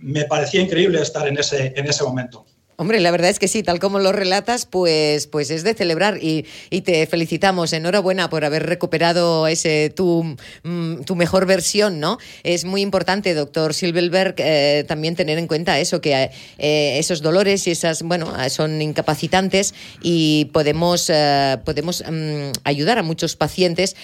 me 0.01 0.25
parecía 0.25 0.61
increíble 0.61 1.01
estar 1.01 1.25
en 1.27 1.39
ese, 1.39 1.73
en 1.75 1.87
ese 1.87 2.03
momento. 2.03 2.45
Hombre, 2.83 2.99
la 2.99 3.11
verdad 3.11 3.29
es 3.29 3.39
que 3.39 3.47
sí, 3.47 3.63
tal 3.63 3.79
como 3.79 3.99
lo 3.99 4.11
relatas, 4.11 4.65
pues, 4.65 5.27
pues 5.27 5.51
es 5.51 5.63
de 5.63 5.73
celebrar 5.73 6.17
y, 6.21 6.43
te 6.81 7.07
felicitamos. 7.07 7.71
Enhorabuena 7.71 8.29
por 8.29 8.43
haber 8.43 8.65
recuperado 8.65 9.47
ese 9.47 9.89
tu, 9.89 10.35
mm, 10.63 11.03
tu 11.05 11.15
mejor 11.15 11.45
versión, 11.45 12.01
¿no? 12.01 12.17
Es 12.43 12.65
muy 12.65 12.81
importante, 12.81 13.33
doctor 13.35 13.73
Silverberg, 13.73 14.35
eh, 14.39 14.83
también 14.85 15.15
tener 15.15 15.37
en 15.37 15.47
cuenta 15.47 15.79
eso, 15.79 16.01
que 16.01 16.29
eh, 16.57 16.99
esos 16.99 17.21
dolores 17.21 17.65
y 17.67 17.71
esas, 17.71 18.03
bueno, 18.03 18.33
son 18.49 18.81
incapacitantes 18.81 19.73
y 20.01 20.49
podemos, 20.51 21.09
eh, 21.09 21.59
podemos 21.63 22.03
mm, 22.05 22.51
ayudar 22.65 22.97
a 22.97 23.03
muchos 23.03 23.37
pacientes, 23.37 23.95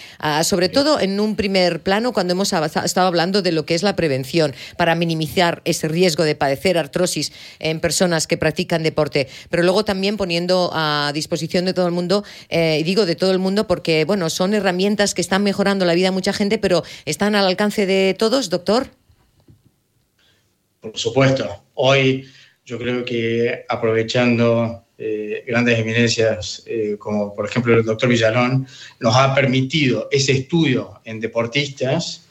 sobre 0.43 0.69
todo 0.69 1.01
en 1.01 1.19
un 1.19 1.35
primer 1.35 1.81
plano 1.81 2.13
cuando 2.13 2.31
hemos 2.31 2.53
estado 2.53 3.07
hablando 3.07 3.41
de 3.41 3.51
lo 3.51 3.65
que 3.65 3.75
es 3.75 3.83
la 3.83 3.97
prevención, 3.97 4.55
para 4.77 4.95
minimizar 4.95 5.61
ese 5.65 5.89
riesgo 5.89 6.23
de 6.23 6.35
padecer 6.35 6.77
artrosis 6.77 7.33
en 7.59 7.81
personas 7.81 8.25
que 8.25 8.37
practican 8.37 8.68
deporte, 8.77 9.27
pero 9.49 9.63
luego 9.63 9.83
también 9.83 10.17
poniendo 10.17 10.69
a 10.73 11.11
disposición 11.13 11.65
de 11.65 11.73
todo 11.73 11.87
el 11.87 11.91
mundo, 11.91 12.23
eh, 12.49 12.81
digo 12.85 13.05
de 13.05 13.15
todo 13.15 13.31
el 13.31 13.39
mundo 13.39 13.67
porque, 13.67 14.05
bueno, 14.05 14.29
son 14.29 14.53
herramientas 14.53 15.13
que 15.13 15.21
están 15.21 15.43
mejorando 15.43 15.85
la 15.85 15.93
vida 15.93 16.07
de 16.07 16.11
mucha 16.11 16.33
gente, 16.33 16.57
pero 16.57 16.83
están 17.05 17.35
al 17.35 17.45
alcance 17.45 17.85
de 17.85 18.15
todos, 18.17 18.49
doctor. 18.49 18.87
Por 20.81 20.97
supuesto. 20.97 21.63
Hoy 21.73 22.25
yo 22.65 22.77
creo 22.77 23.03
que 23.03 23.65
aprovechando 23.67 24.85
eh, 24.97 25.43
grandes 25.47 25.79
eminencias, 25.79 26.63
eh, 26.65 26.95
como 26.99 27.33
por 27.33 27.45
ejemplo 27.45 27.73
el 27.73 27.83
doctor 27.83 28.09
Villalón, 28.09 28.67
nos 28.99 29.15
ha 29.15 29.33
permitido 29.33 30.07
ese 30.11 30.33
estudio 30.33 31.01
en 31.05 31.19
deportistas 31.19 32.28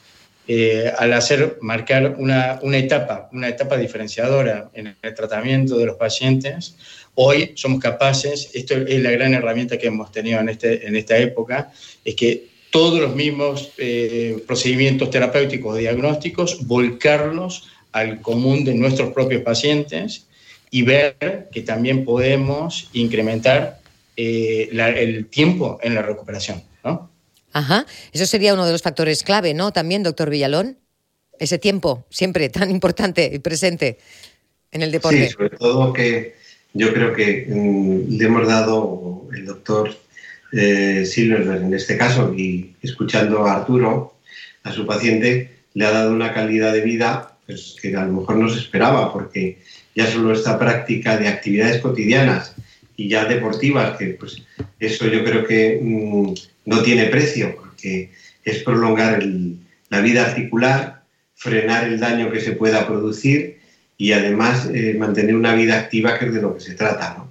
eh, 0.50 0.90
al 0.96 1.12
hacer 1.12 1.58
marcar 1.60 2.16
una, 2.18 2.58
una, 2.62 2.78
etapa, 2.78 3.28
una 3.32 3.48
etapa 3.48 3.76
diferenciadora 3.76 4.70
en 4.72 4.96
el 5.02 5.14
tratamiento 5.14 5.76
de 5.76 5.84
los 5.84 5.96
pacientes, 5.96 6.74
hoy 7.14 7.52
somos 7.54 7.80
capaces, 7.80 8.50
esto 8.54 8.74
es 8.74 9.02
la 9.02 9.10
gran 9.10 9.34
herramienta 9.34 9.76
que 9.76 9.88
hemos 9.88 10.10
tenido 10.10 10.40
en, 10.40 10.48
este, 10.48 10.86
en 10.86 10.96
esta 10.96 11.18
época, 11.18 11.70
es 12.02 12.14
que 12.14 12.46
todos 12.70 12.98
los 12.98 13.14
mismos 13.14 13.72
eh, 13.76 14.42
procedimientos 14.46 15.10
terapéuticos 15.10 15.76
diagnósticos, 15.76 16.66
volcarlos 16.66 17.68
al 17.92 18.22
común 18.22 18.64
de 18.64 18.72
nuestros 18.72 19.12
propios 19.12 19.42
pacientes 19.42 20.28
y 20.70 20.80
ver 20.80 21.48
que 21.52 21.60
también 21.60 22.06
podemos 22.06 22.88
incrementar 22.94 23.80
eh, 24.16 24.70
el 24.72 25.26
tiempo 25.26 25.78
en 25.82 25.94
la 25.94 26.00
recuperación. 26.00 26.62
¿no? 26.82 27.10
Ajá, 27.52 27.86
eso 28.12 28.26
sería 28.26 28.54
uno 28.54 28.66
de 28.66 28.72
los 28.72 28.82
factores 28.82 29.22
clave, 29.22 29.54
¿no? 29.54 29.72
También, 29.72 30.02
doctor 30.02 30.30
Villalón, 30.30 30.78
ese 31.38 31.58
tiempo 31.58 32.06
siempre 32.10 32.48
tan 32.48 32.70
importante 32.78 33.30
y 33.32 33.38
presente 33.38 33.98
en 34.70 34.82
el 34.82 34.92
deporte. 34.92 35.28
Sí, 35.28 35.32
sobre 35.32 35.50
todo 35.50 35.92
que 35.92 36.34
yo 36.74 36.92
creo 36.92 37.12
que 37.12 37.46
mm, 37.48 38.16
le 38.16 38.24
hemos 38.24 38.46
dado 38.46 39.28
el 39.32 39.46
doctor 39.46 39.96
eh, 40.52 41.04
en 41.16 41.74
este 41.74 41.96
caso 41.96 42.32
y 42.34 42.74
escuchando 42.82 43.46
a 43.46 43.56
Arturo, 43.56 44.14
a 44.62 44.72
su 44.72 44.86
paciente, 44.86 45.50
le 45.74 45.86
ha 45.86 45.90
dado 45.90 46.12
una 46.12 46.32
calidad 46.32 46.72
de 46.72 46.80
vida 46.80 47.36
pues, 47.46 47.76
que 47.80 47.94
a 47.96 48.04
lo 48.04 48.20
mejor 48.20 48.36
no 48.36 48.48
se 48.48 48.60
esperaba 48.60 49.12
porque 49.12 49.58
ya 49.94 50.06
solo 50.06 50.32
esta 50.32 50.58
práctica 50.58 51.16
de 51.16 51.28
actividades 51.28 51.80
cotidianas 51.80 52.54
y 52.96 53.08
ya 53.08 53.24
deportivas, 53.26 53.96
que 53.96 54.08
pues 54.08 54.42
eso 54.80 55.06
yo 55.06 55.22
creo 55.24 55.46
que 55.46 55.78
mm, 55.82 56.34
no 56.68 56.82
tiene 56.82 57.06
precio, 57.06 57.56
porque 57.56 58.10
es 58.44 58.62
prolongar 58.62 59.22
la 59.88 60.00
vida 60.00 60.26
articular, 60.26 61.02
frenar 61.34 61.84
el 61.84 61.98
daño 61.98 62.30
que 62.30 62.40
se 62.40 62.52
pueda 62.52 62.86
producir 62.86 63.58
y 63.96 64.12
además 64.12 64.68
eh, 64.72 64.94
mantener 64.98 65.34
una 65.34 65.54
vida 65.54 65.78
activa, 65.78 66.18
que 66.18 66.26
es 66.26 66.34
de 66.34 66.42
lo 66.42 66.54
que 66.54 66.60
se 66.60 66.74
trata, 66.74 67.14
¿no? 67.16 67.28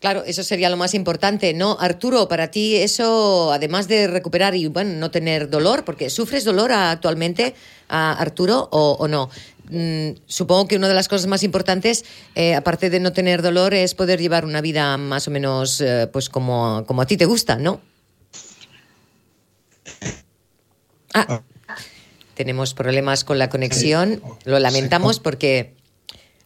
Claro, 0.00 0.22
eso 0.24 0.44
sería 0.44 0.70
lo 0.70 0.76
más 0.76 0.94
importante, 0.94 1.52
¿no? 1.54 1.76
Arturo, 1.80 2.28
para 2.28 2.52
ti 2.52 2.76
eso, 2.76 3.52
además 3.52 3.88
de 3.88 4.06
recuperar 4.06 4.54
y, 4.54 4.68
bueno, 4.68 4.94
no 4.94 5.10
tener 5.10 5.50
dolor, 5.50 5.84
porque 5.84 6.08
¿sufres 6.08 6.44
dolor 6.44 6.70
actualmente, 6.70 7.54
Arturo, 7.88 8.68
o, 8.70 9.08
no? 9.08 9.28
Mm, 9.70 10.10
supongo 10.26 10.68
que 10.68 10.76
una 10.76 10.86
de 10.86 10.94
las 10.94 11.08
cosas 11.08 11.26
más 11.26 11.42
importantes, 11.42 12.04
eh, 12.36 12.54
aparte 12.54 12.90
de 12.90 13.00
no 13.00 13.12
tener 13.12 13.42
dolor, 13.42 13.74
es 13.74 13.94
poder 13.94 14.20
llevar 14.20 14.44
una 14.44 14.60
vida 14.60 14.96
más 14.96 15.26
o 15.26 15.32
menos, 15.32 15.80
eh, 15.80 16.08
pues 16.12 16.28
como 16.30 16.86
a 16.86 17.06
ti 17.06 17.16
te 17.16 17.24
gusta, 17.24 17.56
¿no? 17.56 17.80
Ah, 21.28 21.42
tenemos 22.34 22.74
problemas 22.74 23.24
con 23.24 23.38
la 23.38 23.48
conexión, 23.48 24.22
lo 24.44 24.58
lamentamos 24.58 25.18
porque 25.18 25.74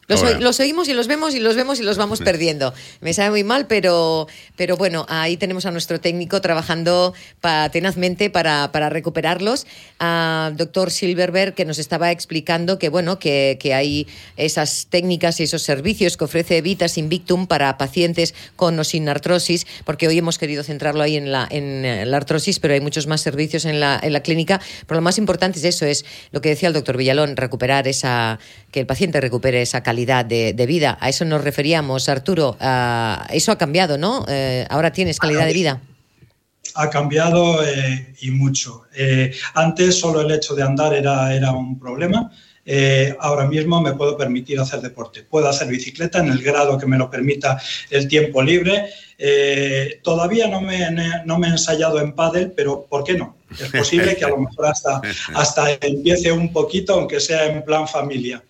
Los, 0.08 0.58
oímos 0.58 0.88
y 0.88 0.94
los 0.94 1.06
vemos 1.06 1.32
y 1.34 1.38
los 1.38 1.54
vemos 1.54 1.78
y 1.78 1.84
los 1.84 1.96
vamos 1.96 2.20
perdiendo. 2.20 2.74
Me 3.00 3.14
sabe 3.14 3.30
muy 3.30 3.44
mal, 3.44 3.68
pero, 3.68 4.26
pero 4.56 4.76
bueno, 4.76 5.06
ahí 5.08 5.36
tenemos 5.36 5.64
a 5.64 5.70
nuestro 5.70 6.00
técnico 6.00 6.40
trabajando 6.40 7.14
tenazmente 7.70 8.28
para, 8.28 8.72
para 8.72 8.90
recuperarlos. 8.90 9.64
A 10.00 10.50
doctor 10.56 10.90
Silverberg, 10.90 11.54
que 11.54 11.64
nos 11.64 11.78
estaba 11.78 12.10
explicando 12.10 12.80
que, 12.80 12.88
bueno, 12.88 13.20
que, 13.20 13.58
que, 13.60 13.74
hay 13.74 14.08
esas 14.36 14.88
técnicas 14.90 15.38
y 15.38 15.44
esos 15.44 15.62
servicios 15.62 16.16
que 16.16 16.24
ofrece 16.24 16.60
Vitas 16.62 16.98
Invictum 16.98 17.46
para 17.46 17.78
pacientes 17.78 18.34
con 18.56 18.76
o 18.80 18.84
sin 18.84 19.08
artrosis, 19.08 19.66
porque 19.84 20.08
hoy 20.08 20.18
hemos 20.18 20.36
querido 20.36 20.64
centrarlo 20.64 21.02
ahí 21.02 21.16
en 21.16 21.30
la, 21.30 21.46
en 21.48 22.10
la 22.10 22.16
artrosis, 22.16 22.58
pero 22.58 22.74
hay 22.74 22.80
muchos 22.80 23.06
más 23.06 23.20
servicios 23.20 23.64
en 23.64 23.78
la, 23.78 24.00
en 24.02 24.12
la 24.12 24.20
clínica. 24.20 24.60
Pero 24.86 24.96
lo 24.96 25.02
más 25.02 25.16
importante 25.18 25.60
es 25.60 25.64
eso, 25.64 25.86
es 25.86 26.04
lo 26.32 26.40
que 26.40 26.48
decía 26.48 26.66
el 26.66 26.74
doctor 26.74 26.96
Villalón, 26.96 27.36
recuperar 27.36 27.86
esa, 27.86 28.40
que 28.72 28.80
el 28.80 28.86
paciente 28.86 29.20
recupere 29.20 29.62
esa 29.62 29.82
calidad 29.82 29.91
de, 29.94 30.64
vida. 30.66 30.98
A 31.00 31.08
eso 31.08 31.24
nos 31.24 31.42
referíamos, 31.42 32.08
Arturo. 32.08 32.56
eso 33.30 33.52
ha 33.52 33.58
cambiado, 33.58 33.98
¿no? 33.98 34.24
Eh, 34.28 34.66
ahora 34.70 34.92
tienes 34.92 35.18
calidad 35.18 35.46
de 35.46 35.52
vida. 35.52 35.80
Ha 36.74 36.90
cambiado 36.90 37.62
eh, 37.64 38.14
y 38.20 38.30
mucho. 38.30 38.84
Eh, 38.96 39.32
antes 39.54 39.98
solo 39.98 40.22
el 40.22 40.30
hecho 40.30 40.54
de 40.54 40.62
andar 40.62 40.94
era, 40.94 41.34
era 41.34 41.52
un 41.52 41.78
problema. 41.78 42.30
ahora 43.20 43.46
mismo 43.46 43.80
me 43.80 43.92
puedo 43.92 44.16
permitir 44.16 44.58
hacer 44.60 44.80
deporte. 44.80 45.22
Puedo 45.22 45.48
hacer 45.48 45.68
bicicleta 45.68 46.20
en 46.20 46.28
el 46.28 46.42
grado 46.42 46.78
que 46.78 46.86
me 46.86 46.96
lo 46.96 47.10
permita 47.10 47.60
el 47.90 48.06
tiempo 48.08 48.42
libre. 48.42 48.88
todavía 50.02 50.48
no 50.48 50.60
me, 50.60 50.78
no 51.24 51.38
me 51.38 51.48
he 51.48 51.50
ensayado 51.50 52.00
en 52.00 52.12
pádel, 52.12 52.52
pero 52.56 52.86
¿por 52.88 53.04
qué 53.04 53.14
no? 53.14 53.41
Es 53.60 53.70
posible 53.70 54.16
que 54.16 54.24
a 54.24 54.28
lo 54.28 54.38
mejor 54.38 54.66
hasta, 54.66 55.00
hasta 55.34 55.72
empiece 55.80 56.30
un 56.32 56.52
poquito, 56.52 56.94
aunque 56.94 57.20
sea 57.20 57.46
en 57.46 57.64
plan 57.64 57.86
familia. 57.88 58.42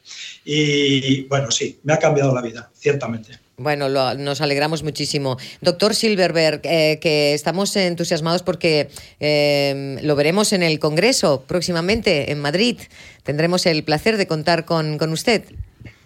Y 0.44 1.22
bueno, 1.24 1.50
sí, 1.50 1.78
me 1.84 1.92
ha 1.92 1.98
cambiado 1.98 2.34
la 2.34 2.42
vida, 2.42 2.70
ciertamente. 2.74 3.38
Bueno, 3.56 3.88
nos 3.88 4.40
alegramos 4.40 4.82
muchísimo. 4.82 5.38
Doctor 5.60 5.94
Silverberg, 5.94 6.62
eh, 6.64 6.98
que 7.00 7.34
estamos 7.34 7.76
entusiasmados 7.76 8.42
porque 8.42 8.88
eh, 9.20 9.98
lo 10.02 10.16
veremos 10.16 10.52
en 10.52 10.62
el 10.62 10.78
Congreso 10.78 11.44
próximamente 11.46 12.32
en 12.32 12.40
Madrid. 12.40 12.78
Tendremos 13.22 13.66
el 13.66 13.84
placer 13.84 14.16
de 14.16 14.26
contar 14.26 14.64
con, 14.64 14.98
con 14.98 15.12
usted 15.12 15.44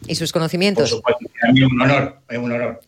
y 0.07 0.17
sus 0.17 0.33
conocimientos. 0.33 0.91
Por 0.91 0.99
supuesto, 0.99 1.25
es 1.25 1.63
un 1.63 1.81
honor, 1.81 2.19
es 2.29 2.39
un 2.39 2.53
honor. 2.53 2.81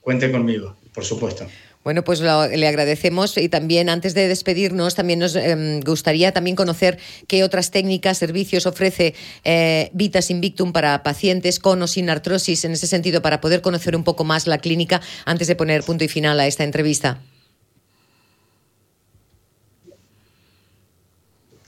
Cuente 0.00 0.30
conmigo, 0.30 0.76
por 0.94 1.04
supuesto. 1.04 1.46
Bueno, 1.84 2.02
pues 2.02 2.22
le 2.22 2.66
agradecemos 2.66 3.36
y 3.36 3.50
también 3.50 3.90
antes 3.90 4.14
de 4.14 4.26
despedirnos, 4.26 4.94
también 4.94 5.18
nos 5.18 5.36
em, 5.36 5.80
gustaría 5.80 6.32
también 6.32 6.56
conocer 6.56 6.98
qué 7.28 7.44
otras 7.44 7.70
técnicas, 7.70 8.16
servicios 8.16 8.64
ofrece 8.64 9.14
eh, 9.44 9.90
Vitas 9.92 10.30
Invictum 10.30 10.72
para 10.72 11.02
pacientes 11.02 11.58
con 11.58 11.82
o 11.82 11.86
sin 11.86 12.08
artrosis 12.08 12.64
en 12.64 12.72
ese 12.72 12.86
sentido, 12.86 13.20
para 13.20 13.42
poder 13.42 13.60
conocer 13.60 13.94
un 13.94 14.02
poco 14.02 14.24
más 14.24 14.46
la 14.46 14.58
clínica 14.58 15.02
antes 15.26 15.46
de 15.46 15.56
poner 15.56 15.82
punto 15.82 16.04
y 16.04 16.08
final 16.08 16.40
a 16.40 16.46
esta 16.46 16.64
entrevista. 16.64 17.20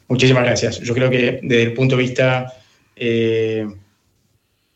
Muchísimas 0.09 0.45
gracias. 0.45 0.81
Yo 0.81 0.95
creo 0.95 1.11
que 1.11 1.41
desde 1.43 1.63
el 1.63 1.75
punto 1.75 1.95
de 1.95 2.03
vista 2.03 2.55
eh, 2.95 3.67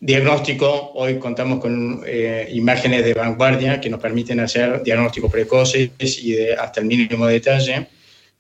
Diagnóstico, 0.03 0.93
hoy 0.95 1.19
contamos 1.19 1.61
con 1.61 2.03
eh, 2.07 2.49
imágenes 2.53 3.05
de 3.05 3.13
vanguardia 3.13 3.83
que 3.83 3.91
nos 3.91 4.01
permiten 4.01 4.41
hacer 4.41 4.83
diagnósticos 4.83 5.31
precoces 5.31 5.91
y 6.23 6.49
hasta 6.53 6.81
el 6.81 6.87
mínimo 6.87 7.27
detalle. 7.27 7.87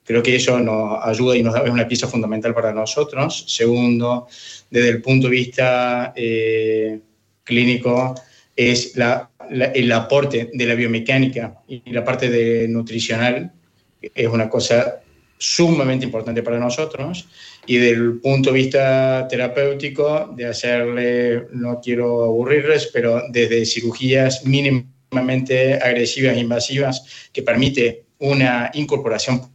Creo 0.03 0.23
que 0.23 0.37
eso 0.37 0.59
nos 0.59 1.05
ayuda 1.05 1.37
y 1.37 1.43
nos 1.43 1.53
da 1.53 1.63
una 1.65 1.87
pieza 1.87 2.09
fundamental 2.09 2.55
para 2.55 2.73
nosotros. 2.73 3.45
Segundo, 3.47 4.27
desde 4.71 4.89
el 4.89 5.03
punto 5.03 5.29
de 5.29 5.31
vista 5.33 6.15
eh, 6.17 6.99
clínico, 7.45 8.15
es 8.57 8.95
el 8.97 9.93
aporte 9.93 10.49
de 10.55 10.65
la 10.65 10.75
biomecánica 10.75 11.61
y 11.69 11.83
la 11.93 12.03
parte 12.03 12.31
de 12.31 12.69
nutricional 12.69 13.53
es 14.01 14.29
una 14.29 14.49
cosa 14.49 15.03
sumamente 15.37 16.07
importante 16.07 16.43
para 16.43 16.59
nosotros 16.59 17.29
y 17.67 17.77
del 17.77 18.21
punto 18.21 18.51
de 18.51 18.57
vista 18.57 19.29
terapéutico 19.29 20.33
de 20.35 20.47
hacerle, 20.47 21.47
no 21.53 21.81
quiero 21.81 22.25
aburrirles, 22.25 22.91
pero 22.93 23.23
desde 23.31 23.67
cirugías 23.67 24.45
mínimamente 24.45 25.75
agresivas 25.75 26.37
e 26.37 26.41
invasivas 26.41 27.29
que 27.33 27.43
permite 27.43 28.05
una 28.19 28.71
incorporación 28.75 29.51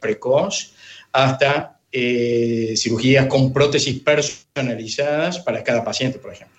precoz 0.00 0.74
hasta 1.12 1.80
eh, 1.92 2.74
cirugías 2.76 3.26
con 3.26 3.52
prótesis 3.52 4.00
personalizadas 4.00 5.38
para 5.40 5.62
cada 5.62 5.84
paciente, 5.84 6.18
por 6.18 6.32
ejemplo. 6.32 6.55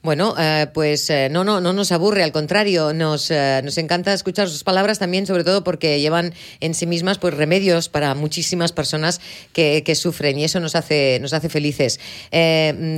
Bueno, 0.00 0.36
eh, 0.38 0.68
pues 0.72 1.10
eh, 1.10 1.28
no, 1.28 1.42
no, 1.42 1.60
no 1.60 1.72
nos 1.72 1.90
aburre, 1.90 2.22
al 2.22 2.30
contrario, 2.30 2.92
nos, 2.92 3.32
eh, 3.32 3.60
nos 3.64 3.78
encanta 3.78 4.12
escuchar 4.14 4.48
sus 4.48 4.62
palabras 4.62 5.00
también, 5.00 5.26
sobre 5.26 5.42
todo 5.42 5.64
porque 5.64 6.00
llevan 6.00 6.34
en 6.60 6.74
sí 6.74 6.86
mismas 6.86 7.18
pues 7.18 7.34
remedios 7.34 7.88
para 7.88 8.14
muchísimas 8.14 8.70
personas 8.70 9.20
que, 9.52 9.82
que 9.84 9.96
sufren 9.96 10.38
y 10.38 10.44
eso 10.44 10.60
nos 10.60 10.76
hace, 10.76 11.18
nos 11.20 11.32
hace 11.32 11.48
felices. 11.48 11.98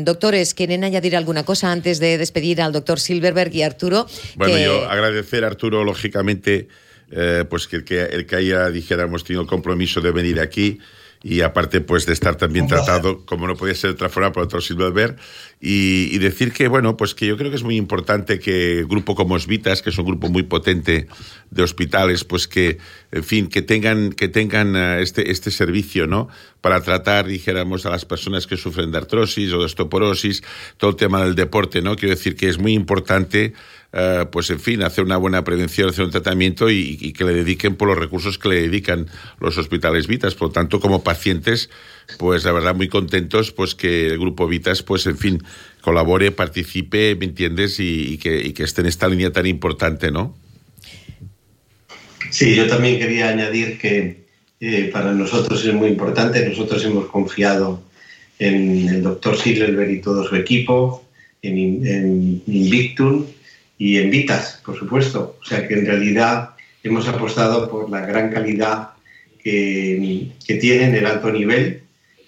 doctores, 0.05 0.53
¿quieren 0.53 0.85
añadir 0.85 1.17
alguna 1.17 1.43
cosa 1.43 1.73
antes 1.73 2.01
de 2.01 2.19
despedir 2.19 2.61
al 2.61 2.73
doctor 2.73 3.01
Silverberg 3.01 3.55
y 3.55 3.63
Arturo? 3.63 4.07
Bueno, 4.37 4.59
yo 4.59 4.89
agradecer 4.89 5.45
a 5.45 5.47
Arturo, 5.47 5.85
lógicamente, 5.85 6.69
pues 7.49 7.67
que 7.67 7.77
el, 7.77 7.85
que 7.85 8.03
el 8.03 8.27
que 8.27 8.37
haya, 8.37 8.69
dijéramos, 8.69 9.25
tenido 9.25 9.41
el 9.43 9.49
compromiso 9.49 10.03
de 10.03 10.11
venir 10.11 10.39
aquí 10.39 10.79
y 11.23 11.43
aparte 11.43 11.81
pues 11.81 12.07
de 12.07 12.15
estar 12.15 12.37
también 12.37 12.67
tratado, 12.67 13.25
como 13.27 13.47
no 13.47 13.55
podía 13.55 13.75
ser 13.75 13.91
de 13.91 13.95
otra 13.95 14.09
forma, 14.09 14.33
por 14.33 14.45
otro 14.45 14.61
Silverberg, 14.61 15.17
y, 15.61 16.09
y, 16.13 16.19
decir 16.19 16.53
que, 16.53 16.69
bueno, 16.69 16.97
pues 16.97 17.15
que 17.15 17.27
yo 17.27 17.37
creo 17.37 17.51
que 17.51 17.57
es 17.57 17.63
muy 17.63 17.77
importante 17.77 18.39
que 18.39 18.87
grupo 18.89 19.15
como 19.15 19.35
Osvitas, 19.35 19.83
que 19.83 19.91
es 19.91 19.99
un 19.99 20.07
grupo 20.07 20.31
muy 20.31 20.45
potente 20.45 21.09
de 21.51 21.63
hospitales, 21.63 22.25
pues 22.25 22.49
que, 22.49 22.79
en 23.13 23.25
fin, 23.25 23.49
que 23.49 23.61
tengan, 23.61 24.13
que 24.13 24.29
tengan 24.29 24.75
eh, 24.75 25.03
este, 25.03 25.31
este 25.31 25.51
servicio, 25.51 26.07
¿no? 26.07 26.29
Para 26.63 26.81
tratar, 26.81 27.27
dijéramos, 27.27 27.85
a 27.85 27.91
las 27.91 28.07
personas 28.07 28.47
que 28.47 28.57
sufren 28.57 28.91
de 28.91 28.99
artrosis 28.99 29.53
o 29.53 29.59
de 29.59 29.67
osteoporosis, 29.67 30.43
todo 30.79 30.91
el 30.91 30.97
tema 30.97 31.23
del 31.23 31.35
deporte, 31.35 31.83
¿no? 31.83 31.97
Quiero 31.97 32.15
decir 32.15 32.37
que 32.37 32.49
es 32.49 32.59
muy 32.59 32.73
importante 32.73 33.53
eh, 33.93 34.25
pues 34.31 34.51
en 34.51 34.61
fin, 34.61 34.83
hacer 34.83 35.03
una 35.03 35.17
buena 35.17 35.43
prevención, 35.43 35.89
hacer 35.89 36.05
un 36.05 36.13
tratamiento 36.13 36.71
y, 36.71 37.13
que 37.13 37.25
le 37.25 37.33
dediquen 37.33 37.75
por 37.75 37.89
los 37.89 37.99
recursos 37.99 38.39
que 38.39 38.49
le 38.49 38.63
dedican 38.63 39.07
los 39.41 39.59
hospitales 39.59 40.07
Vitas. 40.07 40.35
Por 40.35 40.49
lo 40.49 40.53
tanto, 40.53 40.79
como 40.79 41.03
pacientes, 41.03 41.71
pues 42.19 42.45
la 42.45 42.53
verdad 42.53 42.75
muy 42.75 42.89
contentos 42.89 43.51
pues 43.51 43.75
que 43.75 44.07
el 44.07 44.19
grupo 44.19 44.47
Vitas, 44.47 44.83
pues 44.83 45.07
en 45.07 45.19
fin, 45.19 45.43
colabore, 45.81 46.31
participe, 46.31 47.17
¿me 47.17 47.25
entiendes? 47.25 47.81
Y, 47.81 48.19
que, 48.19 48.55
esté 48.59 48.83
en 48.83 48.87
esta 48.87 49.09
línea 49.09 49.33
tan 49.33 49.47
importante, 49.47 50.13
¿no? 50.13 50.37
Sí, 52.31 52.55
yo 52.55 52.69
también 52.69 52.99
quería 53.01 53.31
añadir 53.31 53.77
que 53.77 54.25
eh, 54.61 54.91
para 54.93 55.13
nosotros 55.13 55.65
es 55.65 55.75
muy 55.75 55.89
importante. 55.89 56.49
Nosotros 56.49 56.85
hemos 56.85 57.07
confiado 57.07 57.83
en 58.39 58.89
el 58.89 59.03
doctor 59.03 59.37
Silverberg 59.37 59.91
y 59.91 60.01
todo 60.01 60.27
su 60.29 60.37
equipo, 60.37 61.05
en, 61.43 61.85
en 61.85 62.43
Invictum, 62.47 63.27
y 63.81 63.97
en 63.97 64.11
Vitas, 64.11 64.61
por 64.63 64.79
supuesto. 64.79 65.39
O 65.41 65.45
sea 65.45 65.67
que 65.67 65.73
en 65.73 65.87
realidad 65.87 66.51
hemos 66.83 67.09
apostado 67.09 67.71
por 67.71 67.89
la 67.89 68.05
gran 68.05 68.31
calidad 68.31 68.91
que, 69.43 70.29
que 70.47 70.55
tienen, 70.57 70.95
el 70.95 71.07
alto 71.07 71.33
nivel 71.33 71.83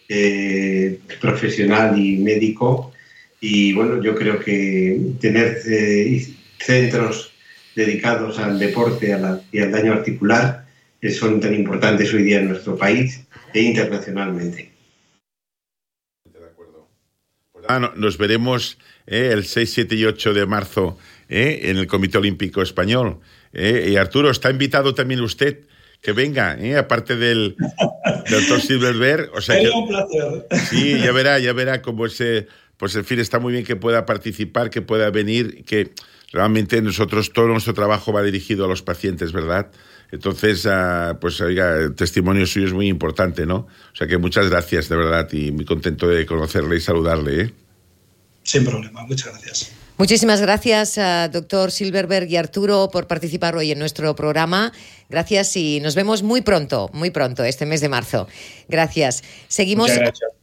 eh, 0.09 0.99
profesional 1.21 1.99
y 1.99 2.17
médico. 2.17 2.95
Y 3.39 3.75
bueno, 3.75 4.03
yo 4.03 4.15
creo 4.15 4.41
que 4.41 4.99
tener 5.21 5.59
eh, 5.69 6.27
centros 6.59 7.33
dedicados 7.77 8.39
al 8.39 8.59
deporte 8.59 9.15
y 9.53 9.59
al 9.59 9.73
daño 9.73 9.93
articular 9.93 10.65
eh, 11.03 11.11
son 11.11 11.39
tan 11.39 11.55
importantes 11.55 12.15
hoy 12.15 12.23
día 12.23 12.41
en 12.41 12.49
nuestro 12.49 12.79
país 12.79 13.27
e 13.53 13.61
internacionalmente. 13.61 14.73
Pues 17.53 17.67
nos 17.97 18.17
veremos 18.17 18.79
el 19.07 19.45
6, 19.45 19.71
7 19.71 19.95
y 19.95 20.05
8 20.07 20.33
de 20.33 20.47
marzo 20.47 20.99
¿eh? 21.33 21.71
en 21.71 21.79
el 21.79 21.87
Comité 21.87 22.19
Olímpico 22.19 22.63
Español. 22.63 23.19
¿eh? 23.53 23.89
Y 23.91 23.97
Arturo, 23.97 24.31
está 24.31 24.51
invitado 24.51 24.95
también 24.95 25.21
usted 25.21 25.61
que 26.03 26.13
venga, 26.13 26.57
¿eh? 26.61 26.77
aparte 26.77 27.17
del 27.17 27.57
doctor 28.31 28.61
Silverberg. 28.61 29.31
O 29.35 29.41
sea 29.41 29.57
un 29.75 29.89
placer. 29.89 30.47
Sí, 30.69 30.99
ya 30.99 31.13
verá, 31.13 31.39
ya 31.39 31.53
verá 31.53 31.81
cómo 31.81 32.07
ese, 32.07 32.49
pues 32.77 32.95
en 32.97 33.05
fin, 33.05 33.19
está 33.19 33.39
muy 33.39 33.53
bien 33.53 33.65
que 33.65 33.77
pueda 33.77 34.05
participar, 34.05 34.69
que 34.69 34.83
pueda 34.83 35.11
venir, 35.11 35.65
que 35.65 35.93
realmente 36.33 36.83
nosotros, 36.83 37.33
todo 37.33 37.49
nuestro 37.49 37.73
trabajo 37.73 38.13
va 38.13 38.23
dirigido 38.23 38.67
a 38.67 38.69
los 38.69 38.83
pacientes, 38.83 39.33
¿verdad? 39.33 39.71
Entonces, 40.11 40.67
ah, 40.67 41.17
pues 41.19 41.41
oiga, 41.41 41.77
el 41.79 41.95
testimonio 41.95 42.47
suyo 42.47 42.67
es 42.67 42.73
muy 42.75 42.89
importante, 42.89 43.47
¿no? 43.47 43.57
O 43.57 43.97
sea 43.97 44.07
que 44.07 44.19
muchas 44.19 44.51
gracias, 44.51 44.91
de 44.91 44.97
verdad, 44.97 45.27
y 45.33 45.53
muy 45.53 45.65
contento 45.65 46.07
de 46.09 46.27
conocerle 46.27 46.77
y 46.77 46.81
saludarle, 46.81 47.41
¿eh? 47.41 47.55
Sin 48.53 48.67
problema, 48.67 49.07
muchas 49.07 49.33
gracias. 49.33 49.71
Muchísimas 49.97 50.43
gracias, 50.43 50.99
a 50.99 51.29
doctor 51.29 51.71
Silverberg 51.71 52.29
y 52.29 52.37
Arturo, 52.37 52.91
por 52.93 53.07
participar 53.07 53.57
hoy 53.57 53.71
en 53.71 53.79
nuestro 53.79 54.15
programa. 54.15 54.75
Gracias 55.09 55.57
y 55.57 55.81
nos 55.81 55.95
vemos 55.95 56.23
muy 56.23 56.43
pronto, 56.43 56.91
muy 56.93 57.09
pronto, 57.09 57.45
este 57.45 57.65
mes 57.65 57.81
de 57.81 57.89
marzo. 57.89 58.29
Gracias. 58.69 59.23
Seguimos, 59.49 59.91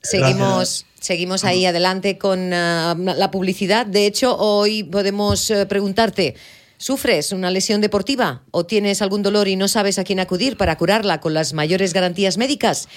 seguimos, 0.02 0.88
seguimos 1.00 1.43
ahí 1.43 1.67
adelante 1.67 2.17
con 2.17 2.52
ah, 2.52 2.95
la 2.98 3.30
publicidad. 3.30 3.86
De 3.86 4.08
hecho, 4.08 4.36
hoy 4.38 4.84
podemos 4.84 5.52
eh, 5.52 5.67
preguntarte. 5.67 6.34
¿Sufres 6.82 7.34
una 7.34 7.52
lesión 7.52 7.82
deportiva 7.82 8.41
o 8.52 8.65
tienes 8.65 9.04
algún 9.04 9.22
dolor 9.22 9.50
y 9.50 9.58
no 9.58 9.67
sabes 9.67 10.00
a 10.00 10.04
quién 10.04 10.19
acudir 10.19 10.58
para 10.58 10.78
curarla 10.78 11.19
con 11.19 11.36
las 11.36 11.54
mayores 11.54 11.93
garantías 11.93 12.38
médicas? 12.38 12.88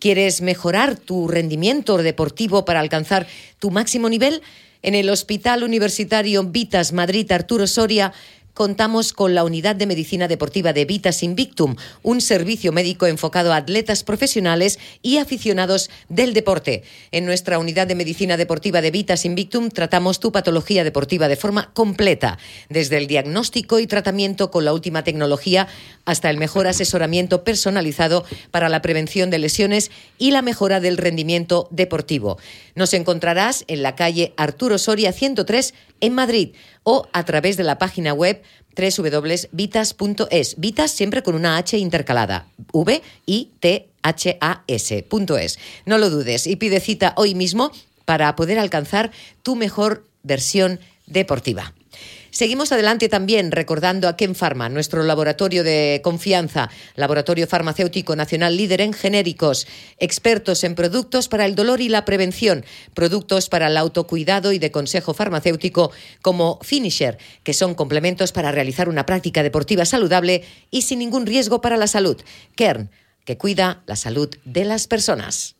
¿Quieres 0.00 0.40
mejorar 0.40 0.98
tu 0.98 1.28
rendimiento 1.28 1.98
deportivo 1.98 2.64
para 2.64 2.80
alcanzar 2.80 3.26
tu 3.58 3.70
máximo 3.70 4.08
nivel? 4.08 4.40
En 4.80 4.94
el 4.94 5.10
Hospital 5.10 5.62
Universitario 5.62 6.42
Vitas 6.42 6.94
Madrid 6.94 7.30
Arturo 7.30 7.66
Soria 7.66 8.14
contamos 8.54 9.12
con 9.12 9.34
la 9.34 9.44
Unidad 9.44 9.76
de 9.76 9.86
Medicina 9.86 10.28
Deportiva 10.28 10.72
de 10.72 10.84
Vitas 10.84 11.22
Invictum, 11.22 11.76
un 12.02 12.20
servicio 12.20 12.72
médico 12.72 13.06
enfocado 13.06 13.52
a 13.52 13.56
atletas 13.56 14.04
profesionales 14.04 14.78
y 15.02 15.18
aficionados 15.18 15.90
del 16.08 16.34
deporte. 16.34 16.82
En 17.12 17.26
nuestra 17.26 17.58
Unidad 17.58 17.86
de 17.86 17.94
Medicina 17.94 18.36
Deportiva 18.36 18.80
de 18.80 18.90
Vitas 18.90 19.24
Invictum 19.24 19.70
tratamos 19.70 20.20
tu 20.20 20.32
patología 20.32 20.84
deportiva 20.84 21.28
de 21.28 21.36
forma 21.36 21.70
completa, 21.72 22.38
desde 22.68 22.98
el 22.98 23.06
diagnóstico 23.06 23.78
y 23.78 23.86
tratamiento 23.86 24.50
con 24.50 24.64
la 24.64 24.72
última 24.72 25.04
tecnología 25.04 25.68
hasta 26.04 26.30
el 26.30 26.36
mejor 26.36 26.66
asesoramiento 26.66 27.44
personalizado 27.44 28.24
para 28.50 28.68
la 28.68 28.82
prevención 28.82 29.30
de 29.30 29.38
lesiones 29.38 29.90
y 30.18 30.30
la 30.32 30.42
mejora 30.42 30.80
del 30.80 30.96
rendimiento 30.96 31.68
deportivo. 31.70 32.38
Nos 32.74 32.94
encontrarás 32.94 33.64
en 33.68 33.82
la 33.82 33.96
calle 33.96 34.32
Arturo 34.36 34.78
Soria 34.78 35.12
103 35.12 35.74
en 36.00 36.14
Madrid 36.14 36.54
o 36.82 37.08
a 37.12 37.24
través 37.24 37.56
de 37.56 37.64
la 37.64 37.78
página 37.78 38.12
web 38.12 38.42
www.vitas.es. 38.76 40.56
Vitas 40.58 40.90
siempre 40.90 41.22
con 41.22 41.34
una 41.34 41.56
H 41.56 41.76
intercalada. 41.76 42.46
V 42.72 43.02
I 43.26 43.50
T 43.60 43.88
H 44.02 44.38
A 44.40 44.64
S.es. 44.66 45.58
No 45.86 45.98
lo 45.98 46.10
dudes 46.10 46.46
y 46.46 46.56
pide 46.56 46.80
cita 46.80 47.14
hoy 47.16 47.34
mismo 47.34 47.72
para 48.04 48.34
poder 48.36 48.58
alcanzar 48.58 49.10
tu 49.42 49.56
mejor 49.56 50.04
versión 50.22 50.80
deportiva. 51.06 51.74
Seguimos 52.40 52.72
adelante 52.72 53.10
también 53.10 53.52
recordando 53.52 54.08
a 54.08 54.16
Ken 54.16 54.34
Pharma, 54.34 54.70
nuestro 54.70 55.02
laboratorio 55.02 55.62
de 55.62 56.00
confianza, 56.02 56.70
laboratorio 56.94 57.46
farmacéutico 57.46 58.16
nacional 58.16 58.56
líder 58.56 58.80
en 58.80 58.94
genéricos, 58.94 59.66
expertos 59.98 60.64
en 60.64 60.74
productos 60.74 61.28
para 61.28 61.44
el 61.44 61.54
dolor 61.54 61.82
y 61.82 61.90
la 61.90 62.06
prevención, 62.06 62.64
productos 62.94 63.50
para 63.50 63.66
el 63.66 63.76
autocuidado 63.76 64.52
y 64.52 64.58
de 64.58 64.70
consejo 64.70 65.12
farmacéutico 65.12 65.92
como 66.22 66.58
Finisher, 66.62 67.18
que 67.42 67.52
son 67.52 67.74
complementos 67.74 68.32
para 68.32 68.52
realizar 68.52 68.88
una 68.88 69.04
práctica 69.04 69.42
deportiva 69.42 69.84
saludable 69.84 70.42
y 70.70 70.80
sin 70.80 71.00
ningún 71.00 71.26
riesgo 71.26 71.60
para 71.60 71.76
la 71.76 71.88
salud. 71.88 72.16
Kern, 72.56 72.90
que 73.26 73.36
cuida 73.36 73.82
la 73.84 73.96
salud 73.96 74.30
de 74.46 74.64
las 74.64 74.86
personas. 74.86 75.59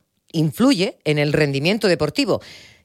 influye 0.33 0.97
en 1.03 1.17
el 1.17 1.33
rendimiento 1.33 1.87
deportivo. 1.87 2.41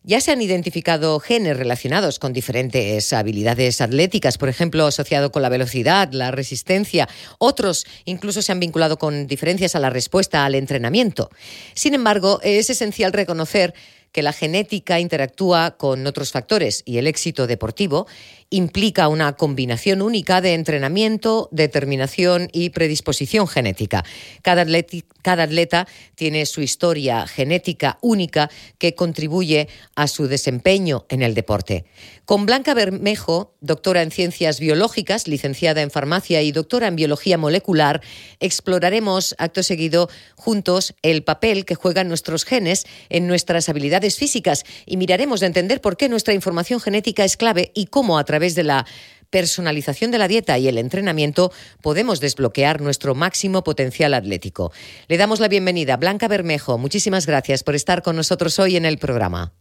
Ya 0.09 0.21
se 0.21 0.31
han 0.31 0.41
identificado 0.41 1.19
genes 1.19 1.57
relacionados 1.57 2.21
con 2.21 2.33
diferentes 2.33 3.13
habilidades 3.13 3.81
atléticas, 3.81 4.39
por 4.39 4.49
ejemplo, 4.49 4.87
asociado 4.87 5.33
con 5.33 5.43
la 5.43 5.49
velocidad, 5.49 6.13
la 6.13 6.31
resistencia. 6.31 7.09
Otros 7.39 7.87
incluso 8.05 8.41
se 8.41 8.53
han 8.53 8.61
vinculado 8.61 8.99
con 8.99 9.27
diferencias 9.27 9.75
a 9.75 9.81
la 9.81 9.91
respuesta 9.91 10.45
al 10.45 10.55
entrenamiento. 10.55 11.29
Sin 11.75 11.93
embargo, 11.93 12.39
es 12.45 12.71
esencial 12.71 13.13
reconocer 13.13 13.75
que 14.13 14.23
la 14.23 14.33
genética 14.33 14.99
interactúa 14.99 15.77
con 15.77 16.07
otros 16.07 16.33
factores 16.33 16.83
y 16.87 16.99
el 16.99 17.07
éxito 17.07 17.47
deportivo 17.47 18.07
implica 18.51 19.09
una 19.09 19.33
combinación 19.35 20.03
única 20.03 20.41
de 20.41 20.55
entrenamiento, 20.55 21.49
determinación 21.53 22.49
y 22.53 22.71
predisposición 22.71 23.49
genética. 23.49 24.05
Cada 24.43 24.63
atleta, 24.63 25.87
tiene 26.15 26.47
su 26.47 26.63
historia 26.63 27.27
genética 27.27 27.99
única 28.01 28.51
que 28.79 28.95
contribuye 28.95 29.69
a 29.95 30.07
su 30.07 30.29
desempeño 30.29 31.07
en 31.09 31.23
el 31.23 31.35
deporte. 31.35 31.85
Con 32.25 32.47
Blanca 32.47 32.75
Bermejo, 32.75 33.55
doctora 33.61 34.03
en 34.03 34.11
ciencias 34.11 34.61
biológicas, 34.61 35.29
licenciada 35.29 35.83
en 35.83 35.91
farmacia 35.91 36.43
y 36.43 36.53
doctora 36.53 36.89
en 36.89 36.97
biología 36.97 37.39
molecular, 37.39 38.01
exploraremos 38.41 39.35
acto 39.39 39.63
seguido 39.63 40.09
juntos 40.37 40.95
el 41.03 41.23
papel 41.23 41.65
que 41.65 41.75
juegan 41.75 42.09
nuestros 42.09 42.45
genes 42.45 42.87
en 43.09 43.27
nuestras 43.27 43.69
habilidades 43.69 44.17
físicas 44.17 44.65
y 44.87 44.97
miraremos 44.97 45.41
de 45.41 45.47
entender 45.47 45.81
por 45.81 45.97
qué 45.97 46.09
nuestra 46.09 46.35
información 46.35 46.81
genética 46.81 47.25
es 47.25 47.37
clave 47.37 47.73
y 47.75 47.87
cómo 47.87 48.19
a 48.19 48.25
través 48.37 48.55
de 48.55 48.65
la 48.65 48.85
personalización 49.31 50.11
de 50.11 50.19
la 50.19 50.29
dieta 50.29 50.59
y 50.59 50.69
el 50.69 50.77
entrenamiento 50.77 51.53
podemos 51.81 52.21
desbloquear 52.21 52.83
nuestro 52.83 53.15
máximo 53.15 53.65
potencial 53.65 54.13
atlético. 54.13 54.73
Le 55.09 55.17
damos 55.17 55.41
la 55.41 55.49
bienvenida, 55.49 55.97
Blanca 55.97 56.29
Bermejo. 56.29 56.77
Muchísimas 56.77 57.27
gracias 57.27 57.65
por 57.65 57.75
estar 57.75 58.03
con 58.03 58.15
nosotros 58.15 58.59
hoy 58.59 58.77
en 58.77 58.85
el 58.85 58.99
programa. 58.99 59.55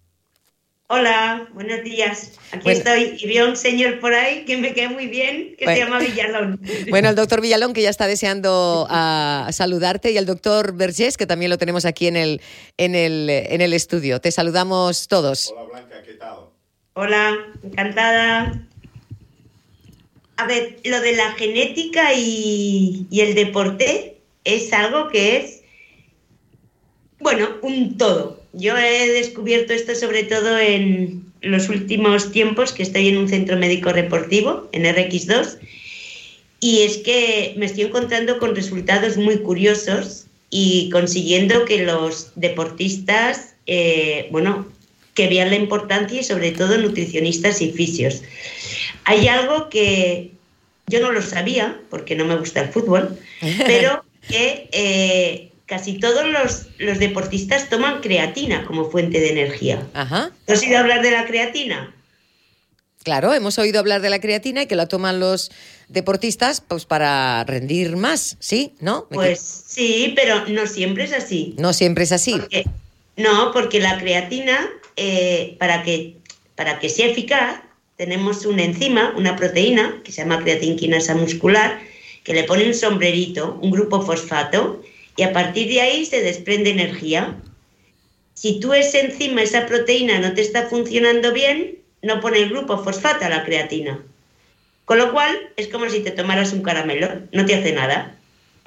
Hola, 0.88 1.48
buenos 1.54 1.84
días. 1.86 2.34
Aquí 2.52 2.70
estoy. 2.70 3.18
Y 3.18 3.28
veo 3.28 3.48
un 3.48 3.56
señor 3.56 4.02
por 4.02 4.14
ahí 4.14 4.44
que 4.44 4.58
me 4.58 4.74
queda 4.74 4.90
muy 4.90 5.08
bien, 5.08 5.56
que 5.58 5.66
se 5.66 5.78
llama 5.78 6.00
Villalón. 6.00 6.60
Bueno, 6.90 7.10
el 7.10 7.16
doctor 7.16 7.40
Villalón, 7.40 7.74
que 7.74 7.82
ya 7.82 7.90
está 7.90 8.08
deseando 8.08 8.86
a, 8.90 9.48
saludarte, 9.52 10.12
y 10.12 10.18
el 10.18 10.26
doctor 10.26 10.76
Vergés, 10.76 11.16
que 11.16 11.26
también 11.26 11.50
lo 11.50 11.58
tenemos 11.58 11.86
aquí 11.86 12.08
en 12.08 12.18
el, 12.18 12.42
en, 12.78 12.94
el, 12.94 13.30
en 13.30 13.62
el 13.62 13.74
estudio. 13.74 14.20
Te 14.20 14.32
saludamos 14.32 15.08
todos. 15.08 15.54
Hola, 15.56 15.64
Blanca, 15.72 16.04
¿qué 16.06 16.14
tal? 16.14 16.45
Hola, 16.98 17.38
encantada. 17.62 18.66
A 20.38 20.48
ver, 20.48 20.78
lo 20.86 21.02
de 21.02 21.14
la 21.14 21.34
genética 21.34 22.14
y, 22.14 23.06
el 23.12 23.36
deporte 23.36 24.16
es 24.46 24.72
algo 24.72 25.10
que 25.10 25.36
es, 25.36 25.62
bueno, 27.20 27.50
un 27.62 27.98
todo. 27.98 28.42
Yo 28.54 28.78
he 28.78 29.10
descubierto 29.10 29.74
esto 29.74 29.94
sobre 29.94 30.24
todo 30.24 30.58
en 30.58 31.34
los 31.42 31.68
últimos 31.68 32.32
tiempos 32.32 32.72
que 32.72 32.84
estoy 32.84 33.10
en 33.10 33.18
un 33.18 33.28
centro 33.28 33.58
médico 33.58 33.92
deportivo, 33.92 34.70
en 34.72 34.86
RX2, 34.86 35.58
y 36.62 36.84
es 36.84 37.00
que 37.00 37.56
me 37.58 37.66
estoy 37.66 37.84
encontrando 37.84 38.40
con 38.40 38.56
resultados 38.56 39.18
muy 39.18 39.40
curiosos 39.40 40.28
y 40.50 40.90
consiguiendo 40.92 41.66
que 41.66 41.84
los 41.84 42.32
deportistas, 42.36 43.56
eh, 43.68 44.30
bueno, 44.32 44.66
que 45.16 45.28
vean 45.28 45.50
la 45.50 45.56
importancia 45.56 46.20
y 46.20 46.24
sobre 46.24 46.52
todo 46.52 46.78
nutricionistas 46.78 47.62
y 47.62 47.72
fisios. 47.72 48.22
Hay 49.06 49.28
algo 49.28 49.70
que 49.70 50.32
yo 50.88 51.00
no 51.00 51.12
lo 51.12 51.22
sabía, 51.22 51.80
porque 51.90 52.16
no 52.16 52.26
me 52.26 52.36
gusta 52.36 52.62
el 52.62 52.70
fútbol, 52.70 53.18
pero 53.66 54.06
que 54.28 54.70
eh, 54.72 55.52
casi 55.66 56.00
todos 56.00 56.26
los, 56.28 57.00
deportistas 57.00 57.70
toman 57.70 58.02
creatina 58.02 58.66
como 58.66 58.92
fuente 58.92 59.20
de 59.20 59.32
energía. 59.32 59.88
Ajá. 59.94 60.32
¿Has 60.48 60.62
oído 60.62 60.78
hablar 60.78 61.02
de 61.02 61.12
la 61.12 61.26
creatina? 61.26 61.96
Claro, 63.04 63.34
hemos 63.34 63.60
oído 63.60 63.80
hablar 63.80 64.02
de 64.02 64.10
la 64.10 64.20
creatina 64.20 64.64
y 64.64 64.66
que 64.66 64.76
la 64.76 64.88
toman 64.88 65.20
los 65.20 65.52
deportistas 65.90 66.62
pues 66.62 66.86
para 66.86 67.44
rendir 67.44 67.96
más, 67.98 68.36
¿sí? 68.40 68.74
¿No? 68.80 69.08
Pues 69.12 69.40
sí, 69.68 70.14
pero 70.16 70.48
no 70.48 70.66
siempre 70.66 71.04
es 71.04 71.14
así. 71.14 71.54
No 71.60 71.74
siempre 71.74 72.04
es 72.04 72.12
así. 72.12 72.42
No, 73.18 73.52
porque 73.54 73.80
la 73.80 73.98
creatina, 73.98 74.70
eh, 74.96 75.56
para, 75.60 75.84
que, 75.84 76.18
para 76.56 76.80
que 76.80 76.90
sea 76.90 77.08
eficaz, 77.08 77.62
tenemos 77.96 78.46
una 78.46 78.64
enzima, 78.64 79.14
una 79.16 79.36
proteína, 79.36 80.02
que 80.04 80.12
se 80.12 80.22
llama 80.22 80.44
creatinquinasa 80.44 81.16
muscular, 81.16 81.80
que 82.24 82.34
le 82.34 82.44
pone 82.44 82.66
un 82.66 82.74
sombrerito, 82.74 83.58
un 83.62 83.72
grupo 83.72 84.02
fosfato, 84.02 84.84
y 85.16 85.24
a 85.24 85.32
partir 85.32 85.70
de 85.70 85.82
ahí 85.82 86.06
se 86.06 86.22
desprende 86.22 86.72
energía. 86.72 87.38
Si 88.34 88.60
tú 88.60 88.74
esa 88.74 89.00
enzima, 89.00 89.44
esa 89.44 89.66
proteína 89.66 90.20
no 90.20 90.34
te 90.34 90.42
está 90.42 90.68
funcionando 90.68 91.32
bien, 91.32 91.78
no 92.02 92.20
pone 92.20 92.40
el 92.40 92.50
grupo 92.50 92.84
fosfato 92.84 93.24
a 93.24 93.30
la 93.30 93.46
creatina. 93.46 94.04
Con 94.84 94.98
lo 94.98 95.12
cual 95.14 95.50
es 95.56 95.68
como 95.70 95.90
si 95.90 96.02
te 96.02 96.12
tomaras 96.12 96.52
un 96.52 96.62
caramelo, 96.62 97.22
no 97.32 97.46
te 97.46 97.56
hace 97.56 97.72
nada. 97.72 98.18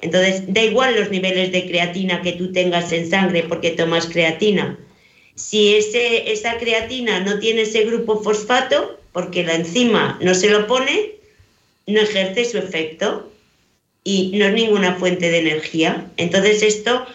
Entonces, 0.01 0.43
da 0.47 0.63
igual 0.63 0.95
los 0.95 1.09
niveles 1.09 1.51
de 1.51 1.67
creatina 1.67 2.21
que 2.21 2.33
tú 2.33 2.51
tengas 2.51 2.91
en 2.91 3.09
sangre 3.09 3.43
porque 3.43 3.71
tomas 3.71 4.05
creatina 4.05 4.77
si 5.39 5.73
ese, 5.75 6.31
esa 6.31 6.57
creatina 6.57 7.21
no 7.21 7.39
tiene 7.39 7.61
ese 7.61 7.85
grupo 7.85 8.21
fosfato, 8.21 8.99
porque 9.13 9.43
la 9.43 9.55
enzima 9.55 10.19
no 10.21 10.35
se 10.35 10.49
lo 10.49 10.67
pone, 10.67 11.11
no 11.87 12.01
ejerce 12.01 12.43
su 12.43 12.57
efecto 12.57 13.31
y 14.03 14.33
no 14.35 14.45
es 14.45 14.53
ninguna 14.53 14.95
fuente 14.95 15.31
de 15.31 15.39
energía. 15.39 16.11
Entonces 16.17 16.61
esto 16.61 17.05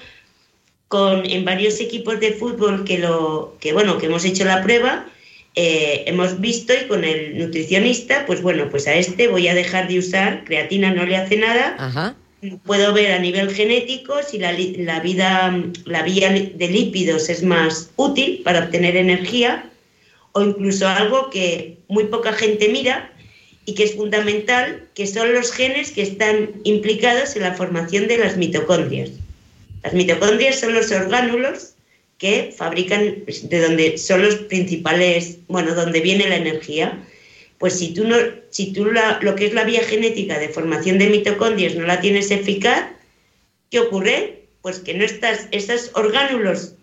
con, 0.89 1.27
en 1.27 1.45
varios 1.45 1.79
equipos 1.81 2.19
de 2.19 2.33
fútbol 2.33 2.85
que, 2.85 2.99
lo, 2.99 3.59
que, 3.61 3.75
bueno, 3.75 3.99
que 3.99 4.07
hemos 4.07 4.25
hecho 4.25 4.45
la 4.45 4.63
prueba, 4.63 5.07
eh, 5.55 6.05
hemos 6.07 6.41
visto 6.41 6.73
y 6.73 6.89
con 6.89 7.05
el 7.05 7.37
nutricionista, 7.37 8.25
pues 8.27 8.41
bueno, 8.41 8.71
pues 8.71 8.89
a 8.89 8.95
este 8.95 9.29
voy 9.29 9.49
a 9.49 9.55
dejar 9.55 9.87
de 9.87 9.99
usar, 9.99 10.45
creatina 10.45 10.95
no 10.95 11.05
le 11.05 11.17
hace 11.17 11.37
nada. 11.37 12.17
Puedo 12.65 12.93
ver 12.93 13.13
a 13.13 13.19
nivel 13.19 13.51
genético 13.51 14.23
si 14.23 14.39
la, 14.39 14.53
vida, 14.53 15.63
la 15.85 16.03
vía 16.03 16.31
de 16.31 16.69
lípidos 16.69 17.29
es 17.29 17.43
más 17.43 17.91
útil 17.97 18.43
para 18.45 18.65
obtener 18.65 18.97
energía 18.97 19.71
o 20.33 20.43
incluso 20.43 20.87
algo 20.87 21.31
que 21.31 21.79
muy 21.89 22.05
poca 22.05 22.33
gente 22.33 22.69
mira 22.69 23.13
y 23.67 23.75
que 23.75 23.85
es 23.85 23.95
fundamental, 23.95 24.89
que 24.95 25.07
son 25.07 25.33
los 25.33 25.53
genes 25.53 25.93
que 25.93 26.03
están 26.03 26.51
implicados 26.65 27.35
en 27.37 27.43
la 27.43 27.55
formación 27.55 28.09
de 28.09 28.19
las 28.19 28.37
mitocondrias. 28.37 29.11
Las 29.83 29.95
mitocondrias 29.95 30.61
son 30.61 30.75
los 30.75 30.91
orgánulos 30.91 31.75
que 32.19 32.53
fabrican, 32.57 33.23
pues, 33.25 33.49
de 33.49 33.61
donde 33.61 33.99
son 33.99 34.23
los 34.23 34.35
principales, 34.37 35.39
bueno, 35.49 35.75
donde 35.75 36.01
viene 36.01 36.29
la 36.29 36.37
energía. 36.37 36.99
Pues 37.65 37.79
si 37.79 37.95
tú, 37.95 38.05
no, 38.05 38.17
si 38.51 38.75
tú 38.75 38.85
lo 38.85 39.35
que 39.37 39.47
es 39.47 39.55
la 39.55 39.65
vía 39.65 39.83
genética 39.83 40.39
de 40.39 40.51
formación 40.51 40.99
de 40.99 41.09
mitocondrias 41.09 41.75
no 41.77 41.87
la 41.87 41.99
tienes 41.99 42.31
eficaz, 42.31 42.91
¿qué 43.71 43.79
ocurre? 43.79 44.49
Pues 44.61 44.81
que 44.81 44.93
no 44.93 45.03
estás, 45.03 45.49
esos 45.51 45.91
orgánulos 45.95 46.75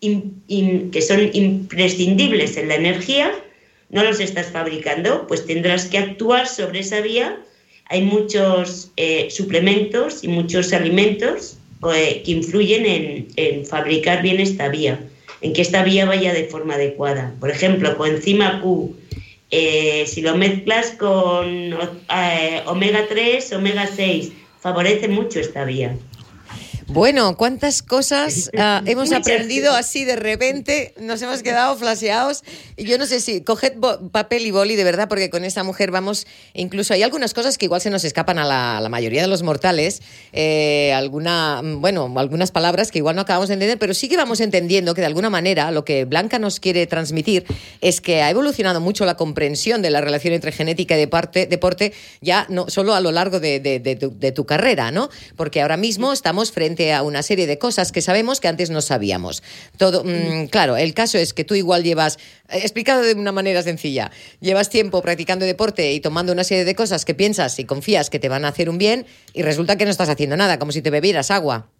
que 0.00 1.02
son 1.02 1.28
imprescindibles 1.34 2.56
en 2.56 2.68
la 2.68 2.76
energía, 2.76 3.34
no 3.90 4.02
los 4.02 4.18
estás 4.18 4.46
fabricando, 4.46 5.26
pues 5.26 5.44
tendrás 5.44 5.84
que 5.88 5.98
actuar 5.98 6.48
sobre 6.48 6.78
esa 6.78 7.02
vía. 7.02 7.38
Hay 7.90 8.00
muchos 8.00 8.92
eh, 8.96 9.28
suplementos 9.28 10.24
y 10.24 10.28
muchos 10.28 10.72
alimentos 10.72 11.58
eh, 11.94 12.22
que 12.24 12.30
influyen 12.30 13.26
en, 13.36 13.66
fabricar 13.66 14.22
bien 14.22 14.40
esta 14.40 14.70
vía, 14.70 14.98
en 15.42 15.52
que 15.52 15.60
esta 15.60 15.84
vía 15.84 16.06
vaya 16.06 16.32
de 16.32 16.44
forma 16.44 16.76
adecuada. 16.76 17.34
Por 17.40 17.50
ejemplo, 17.50 17.94
coenzima 17.98 18.62
Q, 18.62 18.96
eh, 19.50 20.04
si 20.06 20.22
lo 20.22 20.36
mezclas 20.36 20.92
con 20.92 21.74
omega 22.66 23.06
3, 23.08 23.52
omega 23.52 23.86
6, 23.86 24.32
favorece 24.60 25.08
mucho 25.08 25.40
esta 25.40 25.64
vía. 25.64 25.96
Bueno, 26.92 27.36
cuántas 27.36 27.84
cosas 27.84 28.50
ah, 28.58 28.82
hemos 28.84 29.12
aprendido 29.12 29.74
así 29.74 30.04
de 30.04 30.16
repente, 30.16 30.92
nos 30.98 31.22
hemos 31.22 31.40
quedado 31.40 31.76
flaseados. 31.76 32.42
Y 32.76 32.84
yo 32.84 32.98
no 32.98 33.06
sé 33.06 33.20
si, 33.20 33.42
coged 33.42 33.74
papel 34.10 34.44
y 34.44 34.50
boli 34.50 34.74
de 34.74 34.82
verdad, 34.82 35.08
porque 35.08 35.30
con 35.30 35.44
esta 35.44 35.62
mujer 35.62 35.92
vamos, 35.92 36.26
incluso 36.52 36.92
hay 36.92 37.04
algunas 37.04 37.32
cosas 37.32 37.58
que 37.58 37.66
igual 37.66 37.80
se 37.80 37.90
nos 37.90 38.02
escapan 38.02 38.40
a 38.40 38.80
la, 38.80 38.88
mayoría 38.88 39.22
de 39.22 39.28
los 39.28 39.44
mortales, 39.44 40.02
eh, 40.32 40.92
alguna, 40.92 41.60
bueno, 41.62 42.12
algunas 42.16 42.50
palabras 42.50 42.90
que 42.90 42.98
igual 42.98 43.14
no 43.14 43.22
acabamos 43.22 43.48
de 43.48 43.54
entender, 43.54 43.78
pero 43.78 43.94
sí 43.94 44.08
que 44.08 44.16
vamos 44.16 44.40
entendiendo 44.40 44.92
que 44.92 45.00
de 45.00 45.06
alguna 45.06 45.30
manera 45.30 45.70
lo 45.70 45.84
que 45.84 46.04
Blanca 46.06 46.40
nos 46.40 46.58
quiere 46.58 46.88
transmitir 46.88 47.44
es 47.80 48.00
que 48.00 48.22
ha 48.22 48.30
evolucionado 48.30 48.80
mucho 48.80 49.04
la 49.04 49.16
comprensión 49.16 49.80
de 49.80 49.90
la 49.90 50.00
relación 50.00 50.34
entre 50.34 50.50
genética 50.50 50.96
y 50.96 50.98
deporte, 50.98 51.46
deporte 51.46 51.92
ya 52.20 52.46
no 52.48 52.68
solo 52.68 52.94
a 52.94 53.00
lo 53.00 53.12
largo 53.12 53.38
de, 53.38 53.60
de 53.60 54.32
tu 54.32 54.44
carrera, 54.44 54.90
¿no? 54.90 55.08
Porque 55.36 55.62
ahora 55.62 55.76
mismo 55.76 56.12
estamos 56.12 56.50
frente 56.50 56.79
a 56.92 57.02
una 57.02 57.22
serie 57.22 57.46
de 57.46 57.58
cosas 57.58 57.92
que 57.92 58.00
sabemos 58.00 58.40
que 58.40 58.48
antes 58.48 58.70
no 58.70 58.80
sabíamos. 58.80 59.42
Todo, 59.76 60.02
mm, 60.04 60.46
claro, 60.46 60.76
el 60.76 60.94
caso 60.94 61.18
es 61.18 61.34
que 61.34 61.44
tú 61.44 61.54
igual 61.54 61.84
llevas, 61.84 62.18
eh, 62.48 62.58
explicado 62.58 63.02
de 63.02 63.14
una 63.14 63.32
manera 63.32 63.62
sencilla, 63.62 64.10
llevas 64.40 64.70
tiempo 64.70 65.02
practicando 65.02 65.44
deporte 65.44 65.92
y 65.92 66.00
tomando 66.00 66.32
una 66.32 66.44
serie 66.44 66.64
de 66.64 66.74
cosas 66.74 67.04
que 67.04 67.14
piensas 67.14 67.58
y 67.58 67.64
confías 67.64 68.10
que 68.10 68.18
te 68.18 68.28
van 68.28 68.44
a 68.44 68.48
hacer 68.48 68.70
un 68.70 68.78
bien 68.78 69.06
y 69.34 69.42
resulta 69.42 69.76
que 69.76 69.84
no 69.84 69.90
estás 69.90 70.08
haciendo 70.08 70.36
nada, 70.36 70.58
como 70.58 70.72
si 70.72 70.82
te 70.82 70.90
bebieras 70.90 71.30
agua. 71.30 71.70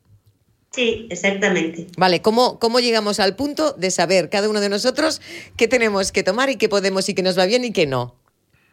Sí, 0.73 1.09
exactamente. 1.11 1.89
Vale, 1.97 2.23
¿cómo, 2.23 2.61
¿cómo 2.61 2.79
llegamos 2.79 3.19
al 3.19 3.35
punto 3.35 3.73
de 3.73 3.91
saber 3.91 4.31
cada 4.31 4.49
uno 4.49 4.61
de 4.61 4.69
nosotros 4.69 5.21
qué 5.57 5.67
tenemos 5.67 6.13
que 6.13 6.23
tomar 6.23 6.49
y 6.49 6.57
qué 6.57 6.69
podemos 6.69 7.09
y 7.09 7.15
qué 7.15 7.23
nos 7.23 7.37
va 7.37 7.47
bien 7.47 7.65
y 7.65 7.73
qué 7.73 7.87
no? 7.87 8.20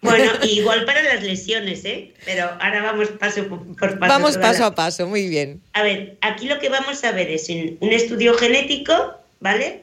Bueno, 0.01 0.31
igual 0.43 0.85
para 0.85 1.01
las 1.01 1.23
lesiones, 1.23 1.83
¿eh? 1.85 2.13
Pero 2.25 2.45
ahora 2.59 2.83
vamos 2.83 3.09
paso 3.19 3.47
por 3.47 3.65
paso. 3.75 3.97
Vamos 3.99 4.37
paso 4.37 4.65
a 4.65 4.75
paso, 4.75 5.07
muy 5.07 5.27
bien. 5.27 5.61
A 5.73 5.83
ver, 5.83 6.17
aquí 6.21 6.47
lo 6.47 6.59
que 6.59 6.69
vamos 6.69 7.03
a 7.03 7.11
ver 7.11 7.29
es 7.29 7.49
en 7.49 7.77
un 7.79 7.91
estudio 7.91 8.35
genético, 8.35 8.93
¿vale? 9.39 9.81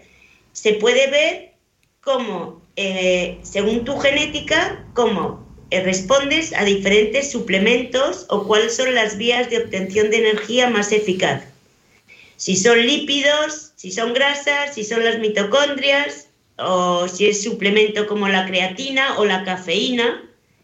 Se 0.53 0.75
puede 0.75 1.11
ver 1.11 1.53
cómo, 2.01 2.62
eh, 2.77 3.39
según 3.43 3.85
tu 3.85 3.99
genética, 3.99 4.85
cómo 4.95 5.45
eh, 5.71 5.83
respondes 5.83 6.53
a 6.53 6.65
diferentes 6.65 7.33
suplementos 7.33 8.27
o 8.29 8.47
cuáles 8.47 8.77
son 8.77 8.95
las 8.95 9.17
vías 9.17 9.51
de 9.51 9.59
obtención 9.59 10.11
de 10.11 10.19
energía 10.19 10.71
más 10.71 10.93
eficaz. 10.93 11.43
Si 12.37 12.55
son 12.57 12.87
lípidos, 12.87 13.73
si 13.75 13.91
son 13.91 14.12
grasas, 14.12 14.75
si 14.75 14.85
son 14.85 15.03
las 15.03 15.19
mitocondrias, 15.19 16.24
o 16.59 17.09
si 17.09 17.27
es 17.27 17.43
suplemento 17.43 18.07
como 18.07 18.29
la 18.29 18.47
creatina 18.47 19.19
o 19.19 19.25
la 19.25 19.45
cafeína, 19.45 20.23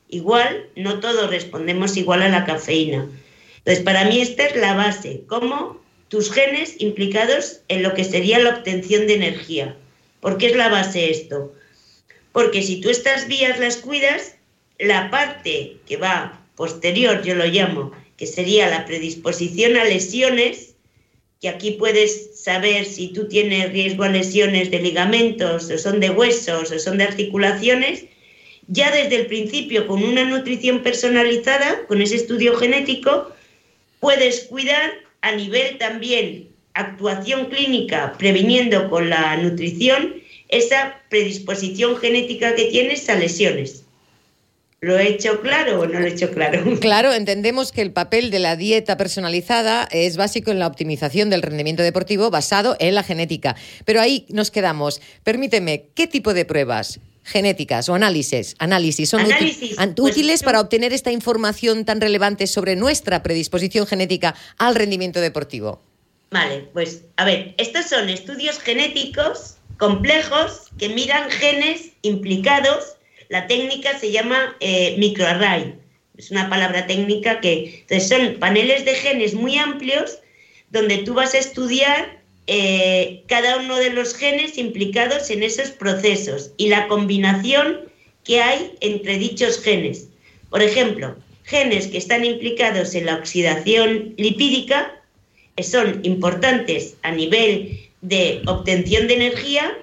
igual, 0.08 0.68
no 0.76 1.00
todos 1.00 1.30
respondemos 1.30 1.96
igual 1.96 2.22
a 2.22 2.28
la 2.28 2.44
cafeína. 2.44 3.08
Entonces, 3.58 3.84
para 3.84 4.04
mí 4.04 4.20
esta 4.20 4.46
es 4.46 4.56
la 4.56 4.74
base, 4.74 5.22
como 5.26 5.80
tus 6.08 6.32
genes 6.32 6.76
implicados 6.78 7.60
en 7.68 7.82
lo 7.82 7.94
que 7.94 8.04
sería 8.04 8.38
la 8.38 8.50
obtención 8.50 9.06
de 9.06 9.14
energía. 9.14 9.76
¿Por 10.20 10.38
qué 10.38 10.46
es 10.46 10.56
la 10.56 10.68
base 10.68 11.10
esto? 11.10 11.52
Porque 12.32 12.62
si 12.62 12.80
tú 12.80 12.90
estas 12.90 13.26
vías 13.28 13.58
las 13.58 13.76
cuidas, 13.76 14.36
la 14.78 15.10
parte 15.10 15.76
que 15.86 15.96
va 15.96 16.40
posterior, 16.56 17.22
yo 17.22 17.34
lo 17.34 17.46
llamo, 17.46 17.92
que 18.16 18.26
sería 18.26 18.68
la 18.68 18.84
predisposición 18.84 19.76
a 19.76 19.84
lesiones, 19.84 20.69
que 21.40 21.48
aquí 21.48 21.72
puedes 21.72 22.38
saber 22.38 22.84
si 22.84 23.08
tú 23.08 23.26
tienes 23.26 23.72
riesgo 23.72 24.04
a 24.04 24.08
lesiones 24.08 24.70
de 24.70 24.80
ligamentos, 24.80 25.70
o 25.70 25.78
son 25.78 25.98
de 25.98 26.10
huesos, 26.10 26.70
o 26.70 26.78
son 26.78 26.98
de 26.98 27.04
articulaciones, 27.04 28.04
ya 28.68 28.90
desde 28.90 29.16
el 29.16 29.26
principio 29.26 29.86
con 29.86 30.04
una 30.04 30.24
nutrición 30.24 30.82
personalizada, 30.82 31.86
con 31.88 32.02
ese 32.02 32.16
estudio 32.16 32.56
genético, 32.56 33.32
puedes 34.00 34.44
cuidar 34.44 34.92
a 35.22 35.32
nivel 35.32 35.78
también 35.78 36.48
actuación 36.74 37.46
clínica, 37.46 38.14
previniendo 38.18 38.88
con 38.90 39.10
la 39.10 39.36
nutrición 39.36 40.22
esa 40.48 41.00
predisposición 41.08 41.96
genética 41.96 42.54
que 42.54 42.66
tienes 42.66 43.08
a 43.08 43.16
lesiones. 43.16 43.84
¿Lo 44.82 44.98
he 44.98 45.08
hecho 45.08 45.42
claro 45.42 45.80
o 45.80 45.86
no 45.86 46.00
lo 46.00 46.06
he 46.06 46.10
hecho 46.10 46.30
claro? 46.30 46.64
Claro, 46.80 47.12
entendemos 47.12 47.70
que 47.72 47.82
el 47.82 47.92
papel 47.92 48.30
de 48.30 48.38
la 48.38 48.56
dieta 48.56 48.96
personalizada 48.96 49.86
es 49.90 50.16
básico 50.16 50.50
en 50.50 50.58
la 50.58 50.66
optimización 50.66 51.28
del 51.28 51.42
rendimiento 51.42 51.82
deportivo 51.82 52.30
basado 52.30 52.76
en 52.80 52.94
la 52.94 53.02
genética. 53.02 53.56
Pero 53.84 54.00
ahí 54.00 54.26
nos 54.30 54.50
quedamos. 54.50 55.00
Permíteme, 55.22 55.88
¿qué 55.94 56.06
tipo 56.06 56.32
de 56.32 56.44
pruebas 56.44 57.00
genéticas 57.22 57.88
o 57.88 57.94
análisis, 57.94 58.56
análisis 58.58 59.10
son 59.10 59.22
pues 59.22 59.92
útiles 59.98 60.42
para 60.42 60.60
obtener 60.60 60.92
esta 60.92 61.12
información 61.12 61.84
tan 61.84 62.00
relevante 62.00 62.46
sobre 62.46 62.74
nuestra 62.76 63.22
predisposición 63.22 63.86
genética 63.86 64.34
al 64.56 64.74
rendimiento 64.74 65.20
deportivo? 65.20 65.82
Vale, 66.30 66.68
pues 66.72 67.02
a 67.16 67.24
ver, 67.24 67.54
estos 67.58 67.86
son 67.86 68.08
estudios 68.08 68.58
genéticos 68.58 69.56
complejos 69.78 70.68
que 70.78 70.88
miran 70.88 71.30
genes 71.30 71.90
implicados 72.02 72.96
la 73.30 73.46
técnica 73.46 73.98
se 73.98 74.10
llama 74.10 74.56
eh, 74.60 74.96
microarray. 74.98 75.74
Es 76.18 76.30
una 76.30 76.50
palabra 76.50 76.86
técnica 76.86 77.40
que 77.40 77.84
entonces 77.88 78.08
son 78.08 78.34
paneles 78.38 78.84
de 78.84 78.94
genes 78.94 79.32
muy 79.34 79.56
amplios 79.56 80.18
donde 80.70 80.98
tú 80.98 81.14
vas 81.14 81.32
a 81.34 81.38
estudiar 81.38 82.20
eh, 82.48 83.22
cada 83.28 83.58
uno 83.58 83.76
de 83.76 83.90
los 83.90 84.14
genes 84.14 84.58
implicados 84.58 85.30
en 85.30 85.44
esos 85.44 85.70
procesos 85.70 86.50
y 86.56 86.68
la 86.68 86.88
combinación 86.88 87.82
que 88.24 88.42
hay 88.42 88.72
entre 88.80 89.16
dichos 89.16 89.62
genes. 89.62 90.08
Por 90.50 90.62
ejemplo, 90.62 91.16
genes 91.44 91.86
que 91.86 91.98
están 91.98 92.24
implicados 92.24 92.94
en 92.96 93.06
la 93.06 93.14
oxidación 93.14 94.14
lipídica 94.16 95.00
son 95.62 96.00
importantes 96.02 96.96
a 97.02 97.12
nivel 97.12 97.78
de 98.00 98.42
obtención 98.46 99.06
de 99.06 99.14
energía 99.14 99.78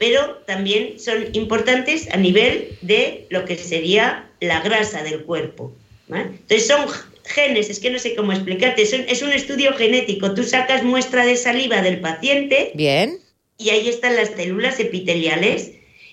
pero 0.00 0.42
también 0.46 0.98
son 0.98 1.26
importantes 1.34 2.08
a 2.10 2.16
nivel 2.16 2.78
de 2.80 3.26
lo 3.28 3.44
que 3.44 3.54
sería 3.56 4.30
la 4.40 4.62
grasa 4.62 5.02
del 5.02 5.24
cuerpo. 5.24 5.76
Entonces 6.08 6.66
son 6.66 6.86
genes, 7.26 7.68
es 7.68 7.80
que 7.80 7.90
no 7.90 7.98
sé 7.98 8.14
cómo 8.16 8.32
explicarte, 8.32 8.80
es 8.80 9.22
un 9.22 9.30
estudio 9.30 9.74
genético, 9.74 10.32
tú 10.34 10.42
sacas 10.42 10.82
muestra 10.82 11.26
de 11.26 11.36
saliva 11.36 11.82
del 11.82 12.00
paciente 12.00 12.72
Bien. 12.74 13.18
y 13.58 13.68
ahí 13.70 13.90
están 13.90 14.16
las 14.16 14.30
células 14.30 14.80
epiteliales 14.80 15.72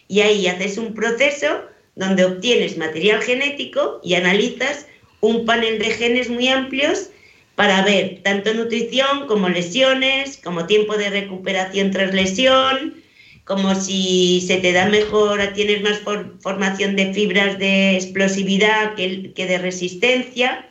y 0.10 0.20
ahí 0.20 0.48
haces 0.48 0.78
un 0.78 0.94
proceso 0.94 1.48
donde 1.96 2.26
obtienes 2.26 2.78
material 2.78 3.22
genético 3.22 4.02
y 4.04 4.16
analizas 4.16 4.86
un 5.22 5.46
panel 5.46 5.80
de 5.80 5.92
genes 5.92 6.30
muy 6.30 6.50
amplios 6.50 7.10
para 7.56 7.84
ver 7.84 8.20
tanto 8.22 8.54
nutrición 8.54 9.28
como 9.28 9.48
lesiones, 9.48 10.38
como 10.44 10.68
tiempo 10.68 10.98
de 10.98 11.10
recuperación 11.10 11.92
tras 11.92 12.14
lesión, 12.14 13.07
como 13.48 13.74
si 13.76 14.43
se 14.45 14.58
te 14.58 14.74
da 14.74 14.86
mejor, 14.88 15.41
tienes 15.56 15.82
más 15.82 16.00
formación 16.39 16.95
de 16.95 17.14
fibras 17.14 17.58
de 17.58 17.95
explosividad 17.95 18.95
que, 18.95 19.32
que 19.34 19.45
de 19.45 19.58
resistencia 19.58 20.68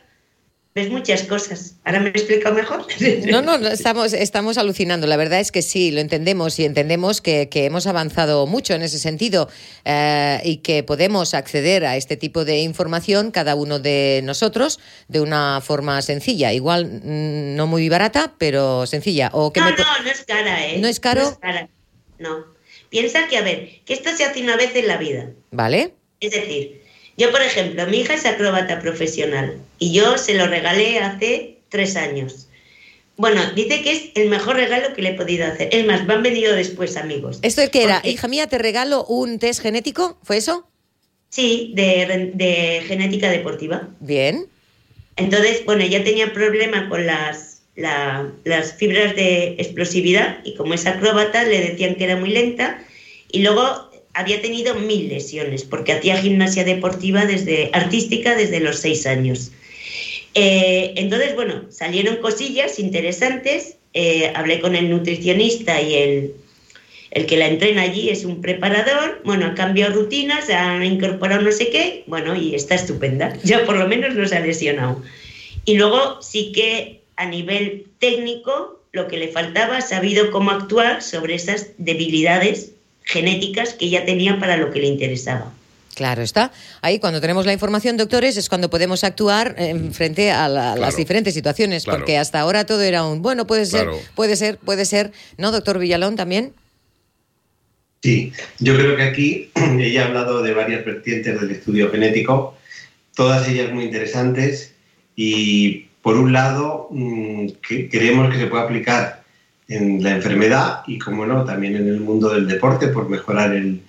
ves 0.77 0.91
muchas 0.91 1.23
cosas. 1.23 1.75
¿Ahora 1.85 1.99
me 1.99 2.09
he 2.09 2.11
explicado 2.11 2.53
mejor? 2.53 2.85
No, 3.31 3.41
no, 3.41 3.55
estamos, 3.67 4.13
estamos 4.13 4.59
alucinando. 4.59 5.07
La 5.07 5.17
verdad 5.17 5.39
es 5.39 5.51
que 5.51 5.63
sí, 5.63 5.89
lo 5.89 5.99
entendemos 5.99 6.59
y 6.59 6.65
entendemos 6.65 7.19
que, 7.19 7.49
hemos 7.51 7.87
avanzado 7.87 8.45
mucho 8.45 8.75
en 8.75 8.83
ese 8.83 8.99
sentido 8.99 9.49
eh, 9.85 10.39
y 10.43 10.57
que 10.57 10.83
podemos 10.83 11.33
acceder 11.33 11.83
a 11.83 11.97
este 11.97 12.15
tipo 12.15 12.45
de 12.45 12.59
información 12.59 13.31
cada 13.31 13.55
uno 13.55 13.79
de 13.79 14.21
nosotros 14.23 14.79
de 15.07 15.19
una 15.19 15.61
forma 15.61 15.99
sencilla. 16.03 16.53
Igual 16.53 16.85
mm, 16.85 17.55
no 17.55 17.65
muy 17.65 17.89
barata, 17.89 18.35
pero 18.37 18.85
sencilla. 18.85 19.31
¿O 19.33 19.51
no, 19.55 19.71
no, 19.71 19.75
no 20.03 20.11
es 20.11 20.23
cara, 20.25 20.67
¿eh? 20.67 20.77
¿No 20.77 20.87
es 20.87 20.99
caro? 20.99 21.23
No 21.23 21.29
es 21.29 21.37
cara. 21.39 21.69
No. 22.19 22.56
Piensa 22.89 23.27
que, 23.27 23.37
a 23.37 23.41
ver, 23.41 23.81
que 23.85 23.93
esto 23.93 24.09
se 24.15 24.23
hace 24.23 24.41
una 24.41 24.55
vez 24.55 24.75
en 24.75 24.87
la 24.87 24.97
vida. 24.97 25.31
¿Vale? 25.51 25.93
Es 26.19 26.31
decir, 26.31 26.81
yo, 27.17 27.31
por 27.31 27.41
ejemplo, 27.41 27.85
mi 27.87 27.97
hija 27.99 28.13
es 28.13 28.25
acróbata 28.25 28.79
profesional 28.79 29.57
y 29.79 29.93
yo 29.93 30.17
se 30.17 30.35
lo 30.35 30.47
regalé 30.47 30.99
hace 30.99 31.57
tres 31.69 31.95
años. 31.95 32.47
Bueno, 33.17 33.41
dice 33.55 33.81
que 33.81 33.91
es 33.91 34.03
el 34.13 34.29
mejor 34.29 34.57
regalo 34.57 34.93
que 34.93 35.01
le 35.01 35.09
he 35.09 35.13
podido 35.13 35.47
hacer. 35.47 35.69
Es 35.71 35.85
más, 35.85 36.05
me 36.05 36.13
han 36.13 36.21
venido 36.21 36.55
después 36.55 36.95
amigos. 36.97 37.39
¿Esto 37.41 37.61
es 37.61 37.71
que 37.71 37.83
era? 37.83 38.01
Hija 38.03 38.27
mía, 38.27 38.45
te 38.45 38.59
regalo 38.59 39.05
un 39.05 39.39
test 39.39 39.61
genético, 39.61 40.19
¿fue 40.21 40.37
eso? 40.37 40.67
Sí, 41.29 41.73
de, 41.75 42.83
genética 42.87 43.31
deportiva. 43.31 43.89
Bien. 43.99 44.45
Entonces, 45.15 45.65
bueno, 45.65 45.83
ya 45.85 46.03
tenía 46.03 46.31
problema 46.31 46.87
con 46.89 47.07
las, 47.07 47.46
las 47.77 48.73
fibras 48.73 49.15
de 49.15 49.55
explosividad 49.59 50.39
y 50.43 50.55
como 50.55 50.73
es 50.73 50.85
acróbata 50.87 51.43
le 51.43 51.61
decían 51.61 51.95
que 51.95 52.05
era 52.05 52.17
muy 52.17 52.31
lenta 52.31 52.83
y 53.31 53.43
luego 53.43 53.87
había 54.17 54.41
tenido 54.41 54.73
mil 54.73 55.09
lesiones 55.09 55.63
porque 55.63 55.93
hacía 55.93 56.17
gimnasia 56.17 56.63
deportiva 56.63 57.25
desde 57.25 57.69
artística 57.73 58.35
desde 58.35 58.59
los 58.59 58.79
seis 58.79 59.05
años. 59.05 59.51
Eh, 60.33 60.93
entonces, 60.95 61.35
bueno, 61.35 61.65
salieron 61.69 62.17
cosillas 62.17 62.79
interesantes. 62.79 63.77
Eh, 63.93 64.31
hablé 64.35 64.59
con 64.59 64.75
el 64.75 64.89
nutricionista 64.89 65.79
y 65.81 65.93
el, 65.95 66.33
el 67.11 67.25
que 67.27 67.37
la 67.37 67.47
entrena 67.47 67.83
allí 67.83 68.09
es 68.09 68.25
un 68.25 68.41
preparador. 68.41 69.21
Bueno, 69.23 69.45
ha 69.45 69.55
cambiado 69.55 69.93
rutinas, 69.93 70.49
ha 70.49 70.83
incorporado 70.83 71.43
no 71.43 71.51
sé 71.51 71.69
qué. 71.69 72.03
Bueno, 72.07 72.35
y 72.35 72.55
está 72.55 72.73
estupenda. 72.73 73.37
Ya 73.43 73.65
por 73.65 73.77
lo 73.77 73.87
menos 73.87 74.15
no 74.15 74.27
se 74.27 74.35
ha 74.35 74.39
lesionado. 74.39 75.01
Y 75.65 75.75
luego 75.75 76.21
sí 76.21 76.51
que 76.53 76.96
a 77.17 77.25
nivel 77.25 77.87
técnico 77.99 78.81
lo 78.93 79.07
que 79.07 79.17
le 79.17 79.27
faltaba, 79.27 79.77
ha 79.77 79.81
sabido 79.81 80.31
cómo 80.31 80.51
actuar 80.51 81.03
sobre 81.03 81.35
esas 81.35 81.67
debilidades 81.77 82.71
genéticas 83.03 83.73
que 83.73 83.85
ella 83.85 84.05
tenía 84.05 84.39
para 84.39 84.57
lo 84.57 84.71
que 84.71 84.79
le 84.79 84.87
interesaba. 84.87 85.53
Claro, 85.95 86.21
está. 86.21 86.51
Ahí 86.81 86.99
cuando 86.99 87.19
tenemos 87.19 87.47
la 87.47 87.53
información, 87.53 87.97
doctores, 87.97 88.37
es 88.37 88.49
cuando 88.49 88.69
podemos 88.69 89.03
actuar 89.03 89.55
en 89.57 89.93
frente 89.93 90.29
a, 90.29 90.47
las 90.47 90.95
diferentes 90.95 91.33
situaciones, 91.33 91.85
porque 91.85 92.17
hasta 92.17 92.39
ahora 92.39 92.65
todo 92.65 92.83
era 92.83 93.03
un, 93.03 93.23
bueno, 93.23 93.47
puede 93.47 93.65
ser, 93.65 93.87
puede 94.13 94.35
ser, 94.35 94.59
puede 94.59 94.85
ser, 94.85 95.11
¿no, 95.37 95.51
doctor 95.51 95.79
Villalón, 95.79 96.15
también? 96.15 96.53
Sí, 98.03 98.31
yo 98.59 98.75
creo 98.75 98.95
que 98.95 99.03
aquí 99.03 99.51
ella 99.79 100.03
ha 100.03 100.05
hablado 100.05 100.43
de 100.43 100.53
varias 100.53 100.85
vertientes 100.85 101.41
del 101.41 101.49
estudio 101.49 101.89
genético, 101.89 102.55
todas 103.15 103.47
ellas 103.47 103.73
muy 103.73 103.85
interesantes 103.85 104.75
y 105.15 105.86
por 106.07 106.15
un 106.15 106.31
lado 106.31 106.87
mm, 106.89 107.47
creemos 107.91 108.31
que 108.31 108.39
se 108.39 108.47
puede 108.47 108.63
aplicar 108.63 109.23
en 109.67 110.01
la 110.01 110.11
enfermedad 110.11 110.83
y, 110.87 110.97
como 110.99 111.25
no, 111.25 111.43
también 111.43 111.75
en 111.75 111.85
el 111.89 111.99
mundo 111.99 112.29
del 112.29 112.47
deporte 112.47 112.87
por 112.87 113.09
mejorar 113.09 113.53
el, 113.53 113.81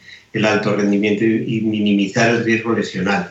alto 0.44 0.74
rendimiento 0.74 1.24
y, 1.24 1.60
minimizar 1.60 2.30
el 2.30 2.44
riesgo 2.44 2.72
lesional. 2.72 3.30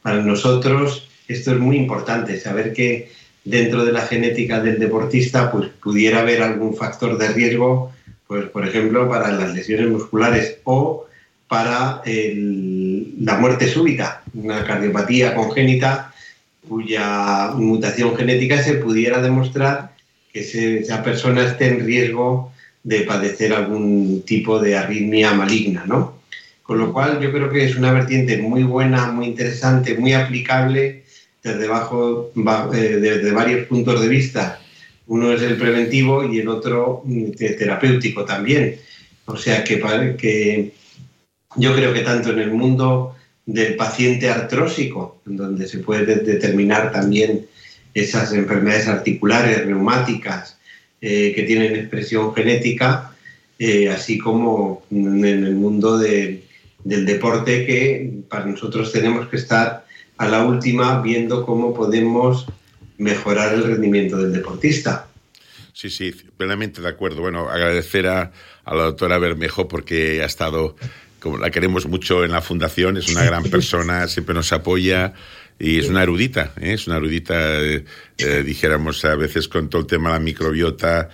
Para 0.00 0.22
nosotros 0.22 1.10
esto 1.28 1.52
es 1.52 1.58
muy 1.58 1.76
importante, 1.76 2.40
saber 2.40 2.72
que 2.72 3.12
dentro 3.44 3.84
de 3.84 3.92
la 3.92 4.00
genética 4.00 4.62
del 4.62 4.78
deportista 4.78 5.52
pues, 5.52 5.68
pudiera 5.68 6.20
haber 6.20 6.42
algún 6.42 6.74
factor 6.74 7.18
de 7.18 7.28
riesgo, 7.34 7.92
pues, 8.26 8.46
por 8.46 8.66
ejemplo, 8.66 9.10
para 9.10 9.30
las 9.30 9.52
lesiones 9.52 9.90
musculares 9.90 10.56
o 10.64 11.04
para 11.48 12.00
la 12.06 13.36
muerte 13.36 13.68
súbita, 13.68 14.22
una 14.32 14.64
cardiopatía 14.64 15.34
congénita 15.34 16.11
cuya 16.68 17.52
mutación 17.56 18.16
genética 18.16 18.62
se 18.62 18.74
pudiera 18.74 19.20
demostrar 19.20 19.92
que 20.32 20.40
esa 20.40 21.02
persona 21.02 21.44
esté 21.44 21.68
en 21.68 21.84
riesgo 21.84 22.52
de 22.82 23.02
padecer 23.02 23.52
algún 23.52 24.22
tipo 24.22 24.58
de 24.58 24.76
arritmia 24.76 25.34
maligna, 25.34 25.84
¿no? 25.86 26.20
Con 26.62 26.78
lo 26.78 26.92
cual 26.92 27.20
yo 27.20 27.32
creo 27.32 27.50
que 27.50 27.64
es 27.64 27.76
una 27.76 27.92
vertiente 27.92 28.38
muy 28.38 28.62
buena, 28.62 29.10
muy 29.12 29.26
interesante, 29.26 29.96
muy 29.96 30.12
aplicable 30.12 31.04
desde, 31.42 31.66
bajo, 31.66 32.30
eh, 32.74 32.98
desde 33.00 33.32
varios 33.32 33.66
puntos 33.66 34.00
de 34.00 34.08
vista. 34.08 34.60
Uno 35.08 35.32
es 35.32 35.42
el 35.42 35.56
preventivo 35.56 36.24
y 36.24 36.38
el 36.38 36.48
otro 36.48 37.02
mm, 37.04 37.32
terapéutico 37.32 38.24
también. 38.24 38.76
O 39.26 39.36
sea 39.36 39.62
que, 39.64 39.80
que 40.16 40.72
yo 41.56 41.74
creo 41.74 41.92
que 41.92 42.00
tanto 42.00 42.30
en 42.30 42.38
el 42.38 42.52
mundo 42.52 43.16
del 43.46 43.76
paciente 43.76 44.28
artrósico, 44.28 45.20
donde 45.24 45.66
se 45.66 45.78
puede 45.78 46.16
determinar 46.16 46.92
también 46.92 47.46
esas 47.94 48.32
enfermedades 48.32 48.88
articulares, 48.88 49.66
reumáticas, 49.66 50.58
eh, 51.00 51.32
que 51.34 51.42
tienen 51.42 51.74
expresión 51.74 52.34
genética, 52.34 53.12
eh, 53.58 53.88
así 53.90 54.18
como 54.18 54.84
en 54.90 55.24
el 55.24 55.54
mundo 55.54 55.98
del 55.98 56.42
deporte, 56.84 57.66
que 57.66 58.22
para 58.28 58.46
nosotros 58.46 58.92
tenemos 58.92 59.28
que 59.28 59.36
estar 59.36 59.84
a 60.16 60.28
la 60.28 60.44
última 60.44 61.02
viendo 61.02 61.44
cómo 61.44 61.74
podemos 61.74 62.46
mejorar 62.98 63.54
el 63.54 63.64
rendimiento 63.64 64.16
del 64.18 64.32
deportista. 64.32 65.08
Sí, 65.72 65.90
sí, 65.90 66.12
plenamente 66.36 66.80
de 66.80 66.88
acuerdo. 66.88 67.22
Bueno, 67.22 67.48
agradecer 67.48 68.06
a, 68.06 68.30
a 68.64 68.74
la 68.74 68.84
doctora 68.84 69.18
Bermejo 69.18 69.68
porque 69.68 70.22
ha 70.22 70.26
estado, 70.26 70.76
como 71.22 71.38
la 71.38 71.50
queremos 71.50 71.86
mucho 71.86 72.24
en 72.24 72.32
la 72.32 72.42
fundación, 72.42 72.96
es 72.96 73.08
una 73.08 73.22
gran 73.22 73.44
persona, 73.44 74.08
siempre 74.08 74.34
nos 74.34 74.52
apoya 74.52 75.14
y 75.58 75.78
es 75.78 75.88
una 75.88 76.02
erudita, 76.02 76.52
¿eh? 76.60 76.72
es 76.72 76.88
una 76.88 76.96
erudita, 76.96 77.60
eh, 77.62 77.84
eh, 78.18 78.42
dijéramos 78.44 79.04
a 79.04 79.14
veces 79.14 79.46
con 79.46 79.70
todo 79.70 79.82
el 79.82 79.86
tema 79.86 80.10
de 80.10 80.18
la 80.18 80.20
microbiota. 80.20 81.10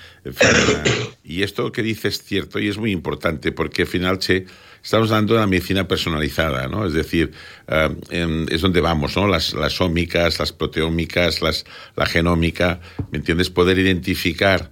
y 1.25 1.43
esto 1.43 1.71
que 1.71 1.83
dice 1.83 2.09
es 2.09 2.23
cierto 2.23 2.59
y 2.59 2.69
es 2.69 2.79
muy 2.79 2.91
importante 2.91 3.53
porque 3.53 3.83
al 3.83 3.89
final, 3.89 4.19
che, 4.19 4.47
estamos 4.83 5.11
dando 5.11 5.35
la 5.35 5.47
medicina 5.47 5.87
personalizada, 5.87 6.69
¿no? 6.69 6.87
Es 6.87 6.95
decir, 6.95 7.33
es 7.69 8.61
donde 8.63 8.81
vamos, 8.81 9.15
¿no? 9.15 9.27
Las, 9.29 9.53
las 9.53 9.79
ómicas, 9.83 10.39
las 10.39 10.53
proteómicas, 10.53 11.43
las, 11.43 11.67
la 11.97 12.07
genómica, 12.07 12.81
¿me 13.11 13.19
entiendes? 13.19 13.51
Poder 13.51 13.79
identificar 13.79 14.71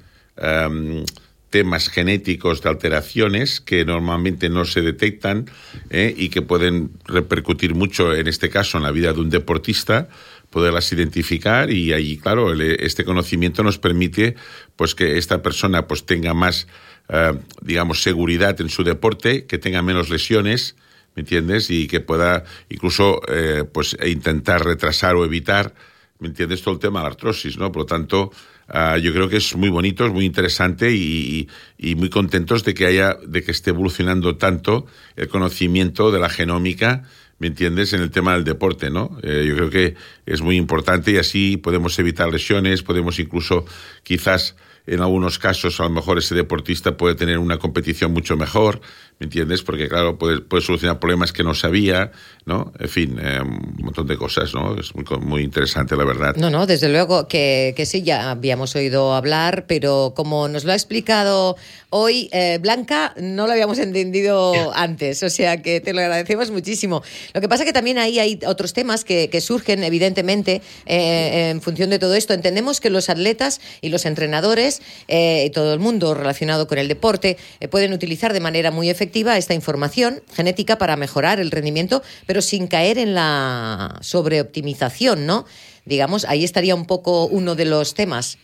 temas 1.57 1.89
genéticos 1.89 2.61
de 2.61 2.69
alteraciones 2.69 3.63
que 3.63 3.87
normalmente 3.87 4.51
no 4.51 4.67
se 4.67 4.83
detectan 4.83 5.47
¿eh? 5.89 6.13
y 6.15 6.29
que 6.29 6.43
pueden 6.43 6.91
repercutir 7.07 7.75
mucho, 7.75 8.15
en 8.15 8.29
este 8.29 8.51
caso, 8.51 8.77
en 8.77 8.85
la 8.85 8.91
vida 8.91 9.15
de 9.15 9.21
un 9.21 9.31
deportista, 9.31 10.11
poderlas 10.51 10.93
identificar 10.93 11.71
y 11.71 11.95
ahí, 11.95 12.19
claro, 12.19 12.53
este 12.53 13.07
conocimiento 13.07 13.63
nos 13.63 13.79
permite 13.79 14.35
pues 14.77 14.95
que 14.95 15.17
esta 15.17 15.41
persona 15.41 15.87
pues 15.87 16.05
tenga 16.05 16.35
más, 16.35 16.67
eh, 17.09 17.33
digamos, 17.63 18.03
seguridad 18.03 18.61
en 18.61 18.69
su 18.69 18.85
deporte, 18.85 19.47
que 19.47 19.57
tenga 19.57 19.81
menos 19.81 20.11
lesiones, 20.11 20.77
¿me 21.15 21.23
entiendes? 21.23 21.71
Y 21.71 21.87
que 21.87 22.01
pueda 22.01 22.45
incluso 22.69 23.23
eh, 23.29 23.65
pues 23.65 23.97
intentar 24.05 24.63
retrasar 24.63 25.17
o 25.17 25.25
evitar, 25.25 25.73
¿me 26.19 26.29
entiendes? 26.29 26.61
Todo 26.61 26.75
el 26.75 26.81
tema 26.81 26.99
de 26.99 27.05
la 27.05 27.13
artrosis, 27.13 27.57
¿no? 27.57 27.73
Por 27.73 27.85
lo 27.85 27.87
tanto, 27.87 28.31
Ah, 28.69 28.99
yo 28.99 29.13
creo 29.13 29.29
que 29.29 29.37
es 29.37 29.55
muy 29.55 29.69
bonito, 29.69 30.07
es 30.07 30.13
muy 30.13 30.25
interesante 30.25 30.93
y, 30.93 31.49
muy 31.97 32.11
contentos 32.11 32.65
de 32.65 32.75
que 32.75 32.87
haya, 32.87 33.17
de 33.27 33.43
que 33.43 33.53
esté 33.53 33.71
evolucionando 33.71 34.37
tanto 34.37 34.87
el 35.15 35.29
conocimiento 35.29 36.11
de 36.11 36.19
la 36.19 36.29
genómica, 36.29 37.05
¿me 37.39 37.47
entiendes? 37.47 37.93
En 37.93 38.03
el 38.03 38.11
tema 38.11 38.35
del 38.35 38.45
deporte, 38.45 38.91
¿no? 38.91 39.19
Eh, 39.23 39.45
yo 39.47 39.55
creo 39.55 39.71
que 39.71 39.95
es 40.27 40.43
muy 40.43 40.57
importante 40.57 41.13
y 41.13 41.17
así 41.17 41.57
podemos 41.57 41.99
evitar 41.99 42.29
lesiones, 42.33 42.83
podemos 42.83 43.19
incluso 43.21 43.65
quizás 44.03 44.57
en 44.87 45.01
algunos 45.01 45.39
casos 45.39 45.81
a 45.81 45.85
lo 45.85 45.91
mejor 45.91 46.19
ese 46.19 46.35
deportista 46.35 46.97
puede 46.97 47.15
tener 47.15 47.39
una 47.39 47.59
competición 47.59 48.13
mucho 48.13 48.37
mejor, 48.37 48.81
¿me 49.19 49.25
entiendes? 49.25 49.63
Porque 49.63 49.89
claro, 49.89 50.19
puede, 50.19 50.43
puede 50.43 50.63
solucionar 50.63 50.99
problemas 50.99 51.33
que 51.33 51.43
no 51.43 51.55
sabía, 51.55 52.13
¿no? 52.45 52.73
En 52.79 52.89
fin, 52.89 53.19
eh, 53.19 53.41
un 53.41 53.77
montón 53.79 54.07
de 54.07 54.17
cosas, 54.19 54.53
¿no? 54.53 54.79
Es 54.79 54.95
muy, 54.95 55.05
muy 55.21 55.43
interesante, 55.43 55.97
la 55.97 56.05
verdad. 56.05 56.37
No, 56.37 56.51
no, 56.51 56.67
desde 56.67 56.91
luego 56.91 57.27
que, 57.27 57.73
que, 57.77 57.87
sí, 57.87 58.03
ya 58.03 58.31
habíamos 58.31 58.77
oído 58.77 59.15
hablar, 59.15 59.65
pero 59.67 60.13
como 60.15 60.49
nos 60.49 60.65
lo 60.65 60.73
ha 60.73 60.75
explicado 60.75 61.57
hoy 61.89 62.29
eh, 62.33 62.59
Blanca, 62.61 63.15
no 63.17 63.47
lo 63.47 63.53
habíamos 63.53 63.79
entendido 63.79 64.53
antes, 64.75 65.23
o 65.23 65.31
sea 65.31 65.63
que 65.63 65.81
te 65.81 65.95
lo 65.95 66.01
agradecemos 66.01 66.51
muchísimo. 66.51 67.03
Lo 67.33 67.41
que 67.41 67.49
pasa 67.49 67.65
que 67.65 67.73
también 67.73 67.97
ahí 67.97 68.19
hay 68.19 68.39
otros 68.47 68.75
temas 68.75 69.05
que, 69.05 69.31
que 69.31 69.41
surgen, 69.41 69.83
evidentemente, 69.83 70.61
eh, 70.85 71.51
en 71.51 71.63
función 71.63 71.89
de 71.89 71.99
todo 71.99 72.15
esto. 72.15 72.35
Entendemos 72.35 72.81
que 72.81 72.91
los 72.91 73.09
atletas 73.09 73.63
y 73.81 73.89
los 73.89 74.05
entrenadores 74.05 74.83
y 75.09 75.49
todo 75.51 75.73
el 75.73 75.81
mundo 75.81 76.13
relacionado 76.13 76.67
con 76.67 76.79
el 76.79 76.89
deporte 76.89 77.39
pueden 77.71 77.93
utilizar 77.93 78.33
de 78.33 78.41
manera 78.41 78.71
muy 78.71 78.91
efectiva 78.91 79.06
esta 79.37 79.55
información 79.55 80.23
genética 80.35 80.79
para 80.79 80.97
mejorar 80.97 81.41
el 81.41 81.51
rendimiento, 81.51 82.03
pero 82.27 82.43
sin 82.43 82.67
caer 82.67 82.99
en 82.99 83.15
la 83.15 83.99
sobreoptimización, 84.01 85.27
¿no? 85.27 85.47
Digamos, 85.85 86.25
ahí 86.25 86.45
estaría 86.45 86.75
un 86.75 86.87
poco 86.87 87.27
uno 87.27 87.55
de 87.55 87.65
los 87.65 87.95
temas 87.95 88.39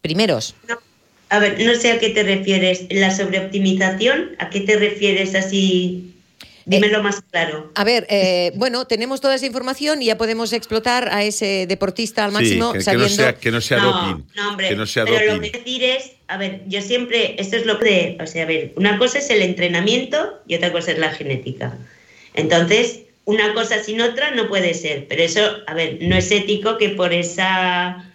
primeros. 0.00 0.54
A 1.28 1.38
ver, 1.38 1.60
no 1.60 1.74
sé 1.74 1.92
a 1.92 1.98
qué 1.98 2.10
te 2.10 2.22
refieres. 2.22 2.86
¿La 2.90 3.14
sobreoptimización? 3.14 4.36
¿A 4.38 4.50
qué 4.50 4.60
te 4.60 4.76
refieres 4.76 5.34
así? 5.34 6.09
Dímelo 6.70 6.98
eh, 6.98 7.02
más 7.02 7.20
claro. 7.22 7.72
A 7.74 7.84
ver, 7.84 8.06
eh, 8.08 8.52
bueno, 8.54 8.86
tenemos 8.86 9.20
toda 9.20 9.34
esa 9.34 9.46
información 9.46 10.02
y 10.02 10.06
ya 10.06 10.16
podemos 10.16 10.52
explotar 10.52 11.08
a 11.12 11.24
ese 11.24 11.66
deportista 11.66 12.24
al 12.24 12.32
máximo 12.32 12.72
sí, 12.72 12.78
que, 12.78 12.84
sabiendo... 12.84 13.08
Que 13.08 13.10
no 13.10 13.16
sea, 13.16 13.34
que 13.34 13.50
no 13.50 13.60
sea 13.60 13.78
no, 13.78 13.92
doping. 13.92 14.24
No, 14.36 14.50
hombre, 14.50 14.68
que 14.68 14.76
no 14.76 14.86
sea 14.86 15.04
pero 15.04 15.18
doping. 15.18 15.34
lo 15.34 15.40
que 15.40 15.58
decir 15.58 15.82
es, 15.82 16.12
a 16.28 16.36
ver, 16.36 16.62
yo 16.68 16.80
siempre, 16.80 17.34
esto 17.38 17.56
es 17.56 17.66
lo 17.66 17.80
que, 17.80 18.16
o 18.22 18.26
sea, 18.26 18.44
a 18.44 18.46
ver, 18.46 18.72
una 18.76 18.98
cosa 18.98 19.18
es 19.18 19.30
el 19.30 19.42
entrenamiento 19.42 20.40
y 20.46 20.54
otra 20.54 20.70
cosa 20.70 20.92
es 20.92 20.98
la 20.98 21.10
genética. 21.10 21.76
Entonces, 22.34 23.00
una 23.24 23.52
cosa 23.52 23.82
sin 23.82 24.00
otra 24.00 24.30
no 24.30 24.48
puede 24.48 24.74
ser, 24.74 25.06
pero 25.08 25.22
eso, 25.22 25.40
a 25.66 25.74
ver, 25.74 25.98
no 26.02 26.16
es 26.16 26.30
ético 26.30 26.78
que 26.78 26.90
por 26.90 27.12
esa, 27.12 28.14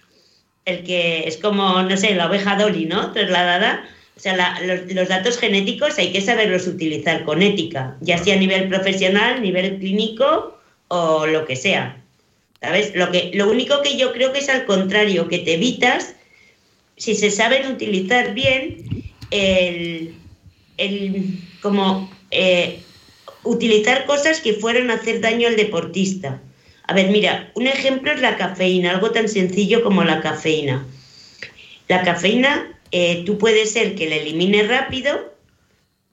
el 0.64 0.84
que 0.86 1.28
es 1.28 1.36
como, 1.38 1.84
no 1.84 1.98
sé, 1.98 2.16
la 2.16 2.28
oveja 2.28 2.56
Dolly, 2.56 2.86
¿no? 2.86 3.12
Trasladada. 3.12 3.86
O 4.18 4.20
sea, 4.20 4.36
la, 4.36 4.60
los, 4.62 4.92
los, 4.94 5.10
datos 5.10 5.38
genéticos 5.38 5.98
hay 5.98 6.12
que 6.12 6.22
saberlos 6.22 6.68
utilizar 6.68 7.26
con 7.26 7.42
ética, 7.42 7.98
ya 8.00 8.18
sea 8.18 8.36
a 8.36 8.40
nivel 8.40 8.70
profesional, 8.70 9.42
nivel 9.42 9.78
clínico 9.78 10.58
o 10.88 11.28
lo 11.28 11.46
que 11.46 11.56
sea. 11.56 12.02
¿Sabes? 12.62 12.96
Lo, 12.96 13.12
que, 13.12 13.32
lo 13.34 13.50
único 13.50 13.82
que 13.82 13.98
yo 13.98 14.14
creo 14.14 14.32
que 14.32 14.40
es 14.40 14.50
al 14.50 14.66
contrario, 14.66 15.28
que 15.28 15.40
te 15.40 15.56
evitas, 15.56 16.16
si 16.98 17.14
se 17.14 17.30
saben 17.30 17.68
utilizar 17.68 18.34
bien, 18.34 18.78
el, 19.32 20.16
el 20.78 21.40
como 21.62 22.10
eh, 22.32 22.80
utilizar 23.44 24.06
cosas 24.06 24.40
que 24.40 24.54
fueran 24.54 24.90
a 24.90 24.96
hacer 24.96 25.22
daño 25.22 25.48
al 25.48 25.56
deportista. 25.56 26.42
A 26.88 26.94
ver, 26.94 27.10
mira, 27.10 27.52
un 27.56 27.68
ejemplo 27.68 28.12
es 28.12 28.22
la 28.22 28.38
cafeína, 28.38 28.92
algo 28.92 29.12
tan 29.12 29.28
sencillo 29.28 29.84
como 29.84 30.04
la 30.04 30.22
cafeína. 30.22 30.86
La 31.88 32.04
cafeína, 32.04 32.75
eh, 32.98 33.24
tú 33.26 33.38
puedes 33.38 33.74
ser 33.74 33.94
que 33.96 34.08
la 34.08 34.16
elimines 34.16 34.70
rápido, 34.70 35.34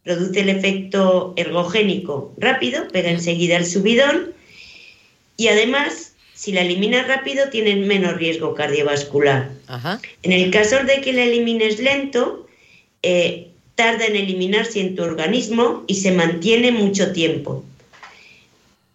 produce 0.03 0.41
el 0.41 0.49
efecto 0.49 1.33
ergogénico 1.37 2.35
rápido, 2.39 2.89
pega 2.89 3.09
enseguida 3.09 3.57
el 3.57 3.67
subidón, 3.67 4.33
y 5.37 5.47
además, 5.47 6.15
si 6.35 6.51
la 6.51 6.63
eliminas 6.63 7.07
rápido, 7.07 7.51
tienes 7.51 7.87
menos 7.87 8.17
riesgo 8.17 8.55
cardiovascular. 8.55 9.49
Ajá. 9.69 10.01
En 10.25 10.33
el 10.33 10.51
caso 10.51 10.83
de 10.83 11.01
que 11.03 11.13
la 11.13 11.23
elimines 11.23 11.79
lento, 11.79 12.49
eh, 13.05 13.47
tarda 13.77 14.05
en 14.07 14.17
eliminarse 14.17 14.81
en 14.81 14.97
tu 14.97 15.05
organismo 15.05 15.85
y 15.87 15.95
se 15.95 16.11
mantiene 16.11 16.73
mucho 16.73 17.13
tiempo 17.13 17.63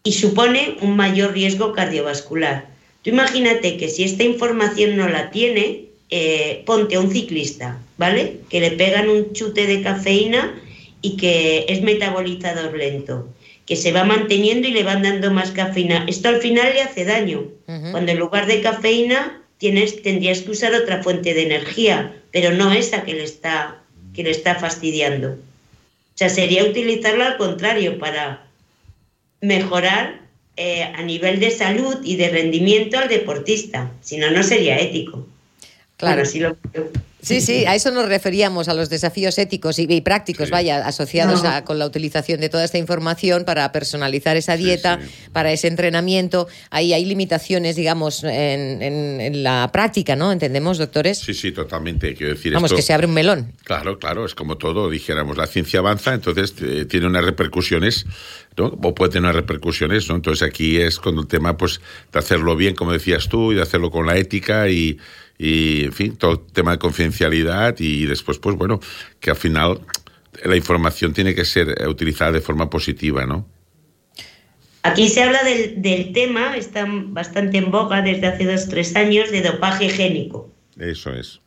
y 0.04 0.12
supone 0.12 0.76
un 0.82 0.98
mayor 0.98 1.32
riesgo 1.32 1.72
cardiovascular. 1.72 2.68
Tú 3.04 3.12
imagínate 3.12 3.78
que 3.78 3.88
si 3.88 4.04
esta 4.04 4.24
información 4.24 4.98
no 4.98 5.08
la 5.08 5.32
tiene, 5.32 5.87
eh, 6.10 6.64
ponte 6.66 6.96
a 6.96 7.02
un 7.02 7.12
ciclista, 7.12 7.80
¿vale? 7.98 8.40
Que 8.50 8.62
le 8.62 8.72
pegan 8.72 9.10
un 9.10 9.34
chute 9.34 9.68
de 9.68 9.82
cafeína 9.82 10.62
y 11.02 11.18
que 11.18 11.66
es 11.68 11.82
metabolizador 11.82 12.76
lento, 12.78 13.28
que 13.66 13.76
se 13.76 13.92
va 13.92 14.04
manteniendo 14.04 14.68
y 14.68 14.72
le 14.72 14.84
van 14.84 15.04
dando 15.04 15.32
más 15.32 15.52
cafeína. 15.52 16.06
Esto 16.08 16.30
al 16.30 16.42
final 16.42 16.74
le 16.74 16.82
hace 16.82 17.06
daño, 17.06 17.40
uh 17.68 17.72
-huh. 17.72 17.92
cuando 17.92 18.12
en 18.12 18.20
lugar 18.20 18.48
de 18.48 18.62
cafeína 18.62 19.42
tienes, 19.58 20.02
tendrías 20.02 20.42
que 20.42 20.52
usar 20.52 20.74
otra 20.74 21.04
fuente 21.04 21.34
de 21.34 21.44
energía, 21.44 22.14
pero 22.32 22.52
no 22.52 22.72
esa 22.72 23.04
que 23.04 23.14
le 23.14 23.24
está, 23.24 23.82
que 24.14 24.24
le 24.24 24.32
está 24.32 24.56
fastidiando. 24.56 25.32
O 25.32 26.18
sea, 26.18 26.30
sería 26.30 26.64
utilizarlo 26.64 27.24
al 27.24 27.38
contrario 27.38 28.00
para 28.00 28.48
mejorar 29.42 30.22
eh, 30.56 30.84
a 30.84 31.04
nivel 31.04 31.40
de 31.40 31.52
salud 31.52 31.98
y 32.04 32.16
de 32.16 32.30
rendimiento 32.30 32.98
al 32.98 33.10
deportista, 33.10 33.92
si 34.02 34.18
no, 34.18 34.32
no 34.32 34.42
sería 34.42 34.80
ético. 34.80 35.28
Claro. 35.98 36.18
Bueno, 36.18 36.30
sí, 36.30 36.40
lo... 36.40 36.56
sí, 37.22 37.42
sí, 37.42 37.66
a 37.66 37.74
eso 37.74 37.90
nos 37.90 38.08
referíamos, 38.08 38.70
a 38.70 38.76
los 38.76 38.88
desafíos 38.88 39.40
éticos 39.40 39.80
y, 39.80 39.88
y 39.90 40.02
prácticos, 40.02 40.46
sí. 40.46 40.52
vaya, 40.52 40.86
asociados 40.86 41.44
no. 41.44 41.50
a, 41.50 41.64
con 41.64 41.80
la 41.80 41.88
utilización 41.88 42.40
de 42.40 42.50
toda 42.50 42.64
esta 42.64 42.78
información 42.78 43.46
para 43.46 43.72
personalizar 43.72 44.38
esa 44.38 44.56
dieta, 44.58 45.00
sí, 45.02 45.08
sí. 45.08 45.30
para 45.34 45.52
ese 45.52 45.68
entrenamiento. 45.68 46.48
Ahí 46.70 46.94
hay 46.94 47.04
limitaciones, 47.04 47.76
digamos, 47.76 48.24
en, 48.24 48.84
en, 48.84 49.22
en, 49.22 49.42
la 49.42 49.72
práctica, 49.74 50.16
¿no? 50.16 50.32
¿Entendemos, 50.32 50.78
doctores? 50.78 51.18
Sí, 51.18 51.34
sí, 51.34 51.52
totalmente. 51.52 52.14
Quiero 52.14 52.36
decir 52.36 52.54
Vamos, 52.54 52.70
esto... 52.70 52.76
que 52.76 52.84
se 52.84 52.94
abre 52.94 53.08
un 53.08 53.16
melón. 53.16 53.54
Claro, 53.64 53.98
claro, 53.98 54.24
es 54.24 54.36
como 54.36 54.58
todo, 54.58 54.92
dijéramos, 54.92 55.36
la 55.36 55.48
ciencia 55.48 55.80
avanza, 55.80 56.14
entonces 56.14 56.54
eh, 56.62 56.86
tiene 56.86 57.08
unas 57.08 57.26
repercusiones 57.26 58.06
¿no? 58.56 58.66
o 58.68 58.94
puede 58.94 59.14
tener 59.14 59.24
unas 59.24 59.36
repercusiones, 59.36 60.08
¿no? 60.10 60.16
Entonces 60.16 60.48
aquí 60.48 60.78
es 60.78 61.00
con 61.00 61.18
el 61.18 61.26
tema 61.26 61.58
pues 61.58 61.82
de 62.14 62.20
hacerlo 62.20 62.56
bien, 62.56 62.76
como 62.76 62.92
decías 62.92 63.30
tú, 63.30 63.52
y 63.52 63.56
de 63.56 63.64
hacerlo 63.64 63.90
con 63.90 64.06
la 64.06 64.16
ética 64.16 64.70
y, 64.70 65.00
y 65.38 65.86
en 65.86 65.94
fin, 65.94 66.18
todo 66.18 66.32
el 66.32 66.40
tema 66.52 66.72
de 66.72 66.80
confidencialidad 66.80 67.76
y 67.80 68.06
después, 68.06 68.40
pues 68.40 68.56
bueno, 68.56 68.80
que 69.20 69.30
al 69.30 69.36
final 69.36 69.82
la 70.44 70.56
información 70.56 71.14
tiene 71.14 71.36
que 71.36 71.46
ser 71.46 71.88
utilizada 71.88 72.32
de 72.32 72.42
forma 72.42 72.70
positiva, 72.70 73.26
¿no? 73.26 73.48
Aquí 74.84 75.10
se 75.10 75.22
habla 75.22 75.44
del, 75.44 75.82
del 75.82 76.14
tema, 76.14 76.56
está 76.56 76.86
bastante 76.88 77.58
en 77.58 77.72
boga 77.72 78.02
desde 78.02 78.28
hace 78.28 78.46
dos 78.46 78.66
o 78.66 78.70
tres 78.70 78.96
años, 78.96 79.32
de 79.32 79.42
dopaje 79.42 79.90
génico. 79.90 80.50
Eso 80.80 81.14
es. 81.14 81.42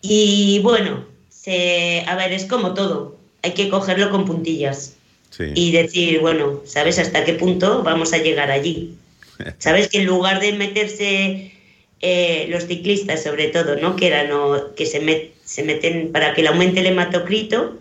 Y 0.00 0.60
bueno, 0.62 1.04
se, 1.28 2.02
a 2.06 2.16
ver, 2.16 2.32
es 2.32 2.46
como 2.46 2.72
todo, 2.72 3.18
hay 3.42 3.52
que 3.52 3.68
cogerlo 3.68 4.10
con 4.10 4.24
puntillas. 4.24 4.96
Sí. 5.30 5.44
y 5.54 5.70
decir, 5.70 6.18
bueno, 6.18 6.60
¿sabes 6.64 6.98
hasta 6.98 7.24
qué 7.24 7.34
punto 7.34 7.84
vamos 7.84 8.12
a 8.12 8.18
llegar 8.18 8.50
allí? 8.50 8.96
¿Sabes 9.58 9.88
que 9.88 9.98
en 9.98 10.06
lugar 10.06 10.40
de 10.40 10.52
meterse 10.54 11.52
eh, 12.00 12.46
los 12.48 12.66
ciclistas, 12.66 13.22
sobre 13.22 13.48
todo, 13.48 13.76
¿no? 13.76 13.96
que, 13.96 14.06
eran, 14.06 14.28
no, 14.28 14.74
que 14.74 14.86
se, 14.86 15.00
met, 15.00 15.32
se 15.44 15.62
meten 15.62 16.12
para 16.12 16.34
que 16.34 16.42
le 16.42 16.48
aumente 16.48 16.80
el 16.80 16.86
hematocrito, 16.86 17.78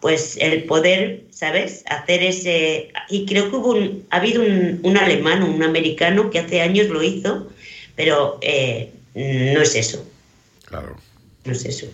pues 0.00 0.36
el 0.40 0.64
poder, 0.64 1.22
¿sabes? 1.30 1.84
Hacer 1.86 2.22
ese... 2.22 2.92
Y 3.08 3.26
creo 3.26 3.50
que 3.50 3.56
hubo 3.56 3.72
un, 3.72 4.04
ha 4.10 4.16
habido 4.16 4.42
un, 4.42 4.80
un 4.82 4.96
alemán, 4.96 5.42
un 5.42 5.62
americano 5.62 6.30
que 6.30 6.40
hace 6.40 6.60
años 6.60 6.88
lo 6.88 7.02
hizo, 7.02 7.48
pero 7.94 8.38
eh, 8.40 8.90
no 9.14 9.60
es 9.60 9.76
eso. 9.76 10.04
Claro. 10.64 10.96
No 11.44 11.52
es 11.52 11.64
eso. 11.64 11.86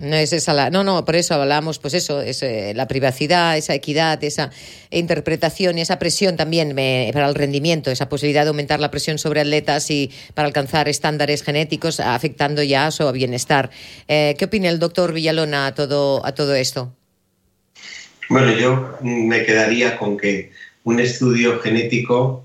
No 0.00 0.14
es 0.14 0.32
esa 0.32 0.52
la, 0.52 0.70
no, 0.70 0.84
no, 0.84 1.04
por 1.04 1.16
eso 1.16 1.34
hablamos, 1.34 1.78
pues 1.78 1.94
eso, 1.94 2.20
es 2.20 2.42
eh, 2.42 2.72
la 2.74 2.86
privacidad, 2.86 3.56
esa 3.56 3.74
equidad, 3.74 4.22
esa 4.22 4.50
interpretación 4.90 5.78
y 5.78 5.80
esa 5.80 5.98
presión 5.98 6.36
también 6.36 6.74
me, 6.74 7.10
para 7.12 7.28
el 7.28 7.34
rendimiento, 7.34 7.90
esa 7.90 8.08
posibilidad 8.08 8.44
de 8.44 8.48
aumentar 8.48 8.78
la 8.78 8.90
presión 8.90 9.18
sobre 9.18 9.40
atletas 9.40 9.90
y 9.90 10.10
para 10.34 10.46
alcanzar 10.46 10.88
estándares 10.88 11.42
genéticos, 11.42 11.98
afectando 11.98 12.62
ya 12.62 12.86
a 12.86 12.90
su 12.90 13.10
bienestar. 13.12 13.70
Eh, 14.06 14.36
¿Qué 14.38 14.44
opina 14.44 14.68
el 14.68 14.78
doctor 14.78 15.12
Villalona 15.12 15.66
a 15.66 15.74
todo, 15.74 16.24
a 16.24 16.32
todo 16.32 16.54
esto? 16.54 16.94
Bueno, 18.28 18.52
yo 18.56 18.98
me 19.00 19.44
quedaría 19.44 19.96
con 19.96 20.16
que 20.16 20.52
un 20.84 21.00
estudio 21.00 21.58
genético 21.60 22.44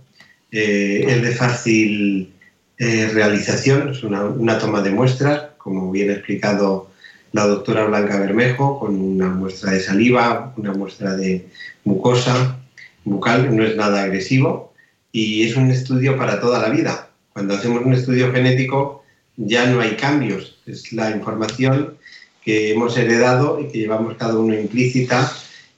eh, 0.51 1.05
es 1.07 1.21
de 1.21 1.31
fácil 1.31 2.33
eh, 2.77 3.09
realización, 3.13 3.89
es 3.89 4.03
una, 4.03 4.23
una, 4.23 4.57
toma 4.57 4.81
de 4.81 4.91
muestras, 4.91 5.51
como 5.57 5.91
bien 5.91 6.09
ha 6.09 6.13
explicado 6.13 6.92
la 7.33 7.47
doctora 7.47 7.85
Blanca 7.85 8.19
Bermejo, 8.19 8.79
con 8.79 9.01
una 9.01 9.29
muestra 9.29 9.71
de 9.71 9.81
saliva, 9.81 10.53
una 10.55 10.71
muestra 10.71 11.15
de 11.15 11.47
mucosa 11.83 12.59
bucal, 13.03 13.55
no 13.55 13.65
es 13.65 13.75
nada 13.75 14.03
agresivo 14.03 14.73
y 15.11 15.43
es 15.43 15.57
un 15.57 15.69
estudio 15.71 16.15
para 16.15 16.39
toda 16.39 16.59
la 16.59 16.69
vida. 16.69 17.09
Cuando 17.33 17.55
hacemos 17.55 17.83
un 17.83 17.93
estudio 17.93 18.31
genético 18.31 19.03
ya 19.35 19.65
no 19.65 19.81
hay 19.81 19.95
cambios, 19.95 20.59
es 20.67 20.93
la 20.93 21.09
información 21.09 21.95
que 22.43 22.71
hemos 22.71 22.95
heredado 22.97 23.59
y 23.59 23.67
que 23.67 23.79
llevamos 23.79 24.15
cada 24.15 24.37
uno 24.37 24.53
implícita 24.53 25.31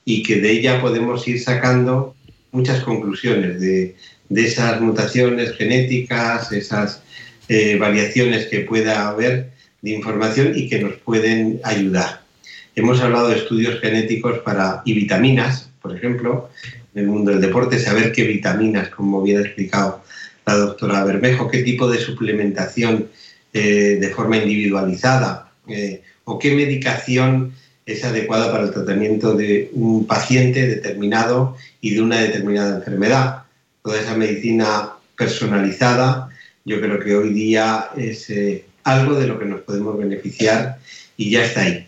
y 0.04 0.22
que 0.22 0.40
de 0.40 0.50
ella 0.50 0.80
podemos 0.82 1.26
ir 1.26 1.42
sacando 1.42 2.14
muchas 2.52 2.80
conclusiones 2.80 3.60
de, 3.60 3.96
de 4.28 4.46
esas 4.46 4.80
mutaciones 4.82 5.56
genéticas, 5.56 6.52
esas 6.52 7.02
eh, 7.48 7.76
variaciones 7.78 8.46
que 8.46 8.60
pueda 8.60 9.08
haber 9.08 9.55
de 9.86 9.92
información 9.92 10.52
y 10.56 10.68
que 10.68 10.80
nos 10.80 10.94
pueden 10.94 11.60
ayudar. 11.62 12.22
Hemos 12.74 13.00
hablado 13.00 13.28
de 13.28 13.36
estudios 13.36 13.80
genéticos 13.80 14.40
para 14.40 14.82
y 14.84 14.94
vitaminas, 14.94 15.70
por 15.80 15.96
ejemplo, 15.96 16.50
en 16.92 17.02
el 17.02 17.06
mundo 17.06 17.30
del 17.30 17.40
deporte, 17.40 17.78
saber 17.78 18.10
qué 18.10 18.24
vitaminas, 18.24 18.88
como 18.88 19.22
bien 19.22 19.38
ha 19.38 19.42
explicado 19.42 20.02
la 20.44 20.54
doctora 20.54 21.04
Bermejo, 21.04 21.48
qué 21.48 21.62
tipo 21.62 21.88
de 21.88 21.98
suplementación 21.98 23.08
eh, 23.52 23.98
de 24.00 24.08
forma 24.10 24.38
individualizada 24.38 25.52
eh, 25.68 26.02
o 26.24 26.36
qué 26.38 26.54
medicación 26.56 27.52
es 27.86 28.02
adecuada 28.02 28.50
para 28.50 28.64
el 28.64 28.72
tratamiento 28.72 29.34
de 29.34 29.70
un 29.72 30.04
paciente 30.04 30.66
determinado 30.66 31.56
y 31.80 31.94
de 31.94 32.02
una 32.02 32.20
determinada 32.20 32.78
enfermedad. 32.78 33.44
Toda 33.82 34.00
esa 34.00 34.16
medicina 34.16 34.94
personalizada 35.16 36.28
yo 36.64 36.80
creo 36.80 36.98
que 36.98 37.14
hoy 37.14 37.32
día 37.32 37.90
es 37.96 38.28
eh, 38.30 38.64
algo 38.86 39.18
de 39.18 39.26
lo 39.26 39.36
que 39.38 39.46
nos 39.46 39.62
podemos 39.62 39.98
beneficiar 39.98 40.78
y 41.16 41.30
ya 41.30 41.44
está 41.44 41.62
ahí, 41.62 41.86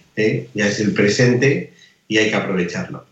ya 0.52 0.66
es 0.66 0.80
el 0.80 0.92
presente 0.92 1.72
y 2.08 2.18
hay 2.18 2.28
que 2.28 2.36
aprovecharlo. 2.36 3.07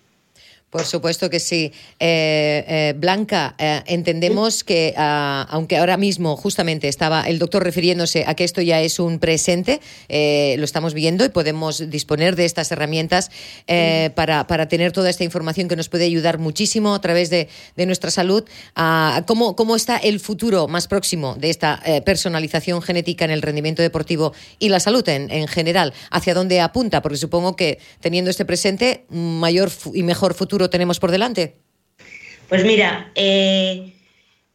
Por 0.76 0.84
supuesto 0.84 1.30
que 1.30 1.40
sí. 1.40 1.72
Eh, 1.98 2.64
eh, 2.68 2.94
Blanca, 2.98 3.54
eh, 3.58 3.82
entendemos 3.86 4.62
que, 4.62 4.92
ah, 4.98 5.46
aunque 5.48 5.78
ahora 5.78 5.96
mismo 5.96 6.36
justamente 6.36 6.86
estaba 6.88 7.22
el 7.22 7.38
doctor 7.38 7.64
refiriéndose 7.64 8.24
a 8.26 8.34
que 8.34 8.44
esto 8.44 8.60
ya 8.60 8.82
es 8.82 8.98
un 8.98 9.18
presente, 9.18 9.80
lo 10.10 10.64
estamos 10.64 10.92
viendo 10.92 11.24
y 11.24 11.30
podemos 11.30 11.88
disponer 11.88 12.36
de 12.36 12.44
estas 12.44 12.70
herramientas 12.72 13.30
para, 14.14 14.46
para, 14.46 14.68
tener 14.68 14.92
toda 14.92 15.08
esta 15.08 15.24
información 15.24 15.66
que 15.66 15.76
nos 15.76 15.88
puede 15.88 16.04
ayudar 16.04 16.38
muchísimo 16.38 16.94
a 16.94 17.00
través 17.00 17.30
de, 17.30 17.48
de 17.74 17.86
nuestra 17.86 18.10
salud. 18.10 18.44
Ah, 18.74 19.24
¿cómo, 19.26 19.56
¿Cómo 19.56 19.76
está 19.76 19.96
el 19.96 20.20
futuro 20.20 20.68
más 20.68 20.88
próximo 20.88 21.36
de 21.36 21.48
esta 21.48 21.82
personalización 22.04 22.82
genética 22.82 23.24
en 23.24 23.30
el 23.30 23.40
rendimiento 23.40 23.80
deportivo 23.80 24.34
y 24.58 24.68
la 24.68 24.80
salud 24.80 25.08
en, 25.08 25.30
en 25.30 25.48
general? 25.48 25.94
¿Hacia 26.10 26.34
dónde 26.34 26.60
apunta? 26.60 27.00
Porque 27.00 27.16
supongo 27.16 27.56
que 27.56 27.78
teniendo 28.00 28.30
este 28.30 28.44
presente, 28.44 29.06
mayor 29.08 29.70
y 29.94 30.02
mejor 30.02 30.34
futuro 30.34 30.65
tenemos 30.70 30.98
por 30.98 31.10
delante? 31.10 31.56
Pues 32.48 32.64
mira, 32.64 33.10
eh, 33.14 33.92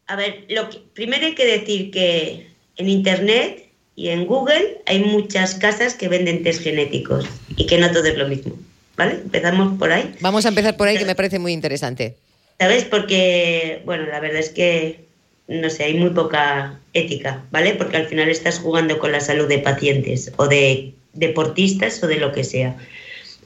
a 0.07 0.15
ver, 0.15 0.45
lo 0.49 0.69
primero 0.93 1.25
hay 1.25 1.35
que 1.35 1.45
decir 1.45 1.91
que 1.91 2.47
en 2.77 2.89
Internet 2.89 3.67
y 3.95 4.09
en 4.09 4.25
Google 4.25 4.81
hay 4.85 4.99
muchas 4.99 5.55
casas 5.55 5.93
que 5.93 6.07
venden 6.07 6.43
test 6.43 6.63
genéticos 6.63 7.25
y 7.55 7.65
que 7.65 7.77
no 7.77 7.91
todo 7.91 8.05
es 8.05 8.17
lo 8.17 8.27
mismo. 8.27 8.55
¿Vale? 8.97 9.13
Empezamos 9.13 9.77
por 9.79 9.91
ahí. 9.91 10.13
Vamos 10.19 10.45
a 10.45 10.49
empezar 10.49 10.77
por 10.77 10.87
ahí, 10.87 10.97
que 10.97 11.05
me 11.05 11.15
parece 11.15 11.39
muy 11.39 11.53
interesante. 11.53 12.15
¿Sabes? 12.59 12.83
Porque, 12.85 13.81
bueno, 13.85 14.05
la 14.05 14.19
verdad 14.19 14.39
es 14.39 14.49
que, 14.49 15.05
no 15.47 15.69
sé, 15.69 15.85
hay 15.85 15.95
muy 15.95 16.11
poca 16.11 16.79
ética, 16.93 17.43
¿vale? 17.51 17.73
Porque 17.75 17.97
al 17.97 18.07
final 18.07 18.29
estás 18.29 18.59
jugando 18.59 18.99
con 18.99 19.11
la 19.11 19.19
salud 19.19 19.47
de 19.47 19.59
pacientes 19.59 20.31
o 20.37 20.47
de 20.47 20.93
deportistas 21.13 22.03
o 22.03 22.07
de 22.07 22.17
lo 22.17 22.31
que 22.31 22.43
sea. 22.43 22.75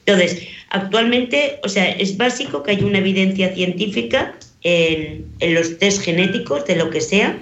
Entonces, 0.06 0.48
actualmente, 0.70 1.60
o 1.64 1.70
sea, 1.70 1.90
es 1.90 2.16
básico 2.18 2.62
que 2.62 2.72
haya 2.72 2.86
una 2.86 3.00
evidencia 3.00 3.54
científica 3.54 4.36
en, 4.62 5.26
los 5.42 5.78
test 5.80 6.02
genéticos 6.02 6.66
de 6.66 6.76
lo 6.76 6.90
que 6.92 7.02
sea. 7.02 7.38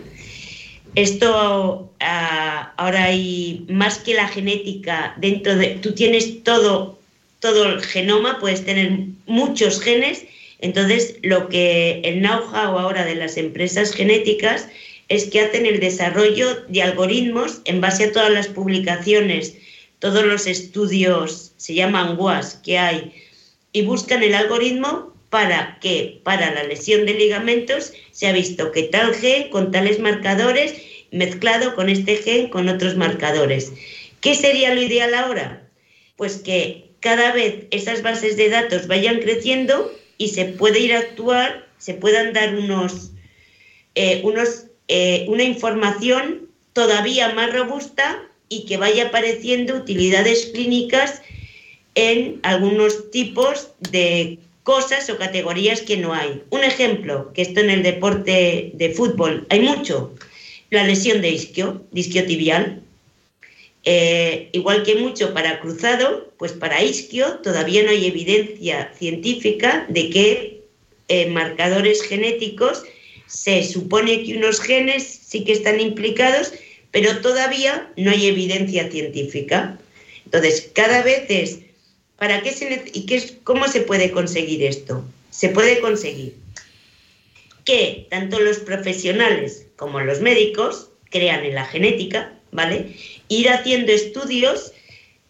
Esto 0.95 1.91
ah, 1.99 2.73
ahora 2.77 3.05
hay 3.05 3.65
más 3.67 3.97
que 3.97 4.13
la 4.13 4.27
genética 4.27 5.13
dentro 5.17 5.55
de. 5.55 5.79
Tú 5.81 5.93
tienes 5.93 6.43
todo, 6.43 6.99
todo 7.39 7.65
el 7.65 7.81
genoma, 7.81 8.39
puedes 8.39 8.63
tener 8.63 8.99
muchos 9.25 9.81
genes. 9.81 10.25
Entonces, 10.59 11.17
lo 11.23 11.49
que 11.49 11.99
el 12.05 12.21
know-how 12.21 12.79
ahora 12.79 13.03
de 13.03 13.15
las 13.15 13.35
empresas 13.35 13.93
genéticas 13.93 14.69
es 15.09 15.25
que 15.25 15.41
hacen 15.41 15.65
el 15.65 15.81
desarrollo 15.81 16.63
de 16.69 16.81
algoritmos 16.81 17.61
en 17.65 17.81
base 17.81 18.05
a 18.05 18.11
todas 18.13 18.31
las 18.31 18.47
publicaciones 18.47 19.57
todos 20.03 20.25
los 20.25 20.47
estudios, 20.47 21.53
se 21.55 21.75
llaman 21.75 22.19
WAS, 22.19 22.55
que 22.55 22.77
hay, 22.77 23.13
y 23.71 23.83
buscan 23.83 24.21
el 24.21 24.35
algoritmo 24.35 25.13
para 25.29 25.79
que 25.79 26.19
para 26.25 26.53
la 26.53 26.63
lesión 26.63 27.05
de 27.05 27.13
ligamentos 27.13 27.93
se 28.11 28.27
ha 28.27 28.33
visto 28.33 28.73
que 28.73 28.83
tal 28.83 29.15
gen 29.15 29.49
con 29.49 29.71
tales 29.71 29.99
marcadores 29.99 30.73
mezclado 31.11 31.73
con 31.73 31.87
este 31.87 32.17
gen 32.17 32.49
con 32.49 32.67
otros 32.67 32.97
marcadores. 32.97 33.71
¿Qué 34.19 34.35
sería 34.35 34.75
lo 34.75 34.81
ideal 34.81 35.13
ahora? 35.13 35.69
Pues 36.17 36.35
que 36.35 36.89
cada 36.99 37.31
vez 37.31 37.67
esas 37.71 38.01
bases 38.01 38.35
de 38.35 38.49
datos 38.49 38.87
vayan 38.87 39.19
creciendo 39.19 39.89
y 40.17 40.27
se 40.27 40.43
puede 40.43 40.79
ir 40.79 40.95
a 40.95 40.99
actuar, 40.99 41.65
se 41.77 41.93
puedan 41.93 42.33
dar 42.33 42.55
unos, 42.55 43.11
eh, 43.95 44.19
unos 44.25 44.65
eh, 44.89 45.23
una 45.29 45.43
información 45.43 46.49
todavía 46.73 47.33
más 47.33 47.53
robusta 47.53 48.21
y 48.53 48.65
que 48.65 48.77
vaya 48.77 49.07
apareciendo 49.07 49.75
utilidades 49.75 50.47
clínicas 50.53 51.21
en 51.95 52.39
algunos 52.43 53.11
tipos 53.11 53.69
de 53.91 54.39
cosas 54.63 55.09
o 55.09 55.17
categorías 55.17 55.81
que 55.81 55.97
no 55.97 56.13
hay. 56.13 56.41
Un 56.49 56.63
ejemplo, 56.63 57.31
que 57.33 57.41
esto 57.41 57.59
en 57.59 57.69
el 57.69 57.83
deporte 57.83 58.71
de 58.73 58.89
fútbol 58.91 59.45
hay 59.49 59.59
mucho, 59.59 60.13
la 60.69 60.83
lesión 60.83 61.21
de 61.21 61.29
isquio, 61.29 61.83
isquiotibial. 61.93 62.81
Eh, 63.85 64.49
igual 64.53 64.83
que 64.83 64.95
mucho 64.95 65.33
para 65.33 65.59
cruzado, 65.59 66.31
pues 66.37 66.53
para 66.53 66.81
isquio 66.81 67.39
todavía 67.39 67.83
no 67.83 67.89
hay 67.89 68.05
evidencia 68.07 68.93
científica 68.97 69.85
de 69.89 70.09
que 70.09 70.61
eh, 71.09 71.25
marcadores 71.27 72.01
genéticos 72.01 72.83
se 73.27 73.63
supone 73.63 74.23
que 74.23 74.37
unos 74.37 74.61
genes 74.61 75.03
sí 75.03 75.43
que 75.43 75.51
están 75.51 75.81
implicados, 75.81 76.53
pero 76.93 77.17
todavía 77.21 77.89
no 77.97 78.11
hay 78.11 78.27
evidencia 78.27 78.89
científica. 78.89 79.79
Entonces, 80.25 80.69
cada 80.73 81.01
vez 81.01 81.25
es, 81.27 81.59
¿para 82.17 82.43
qué 82.43 82.51
se 82.51 82.83
y 82.93 83.07
qué 83.07 83.15
es, 83.15 83.33
cómo 83.43 83.67
se 83.67 83.81
puede 83.81 84.11
conseguir 84.11 84.63
esto? 84.63 85.03
Se 85.31 85.49
puede 85.49 85.79
conseguir 85.79 86.35
que 87.65 88.05
tanto 88.11 88.39
los 88.39 88.59
profesionales 88.59 89.65
como 89.75 90.01
los 90.01 90.21
médicos 90.21 90.89
crean 91.09 91.43
en 91.43 91.55
la 91.55 91.65
genética, 91.65 92.31
¿vale? 92.51 92.95
Ir 93.27 93.49
haciendo 93.49 93.91
estudios 93.91 94.71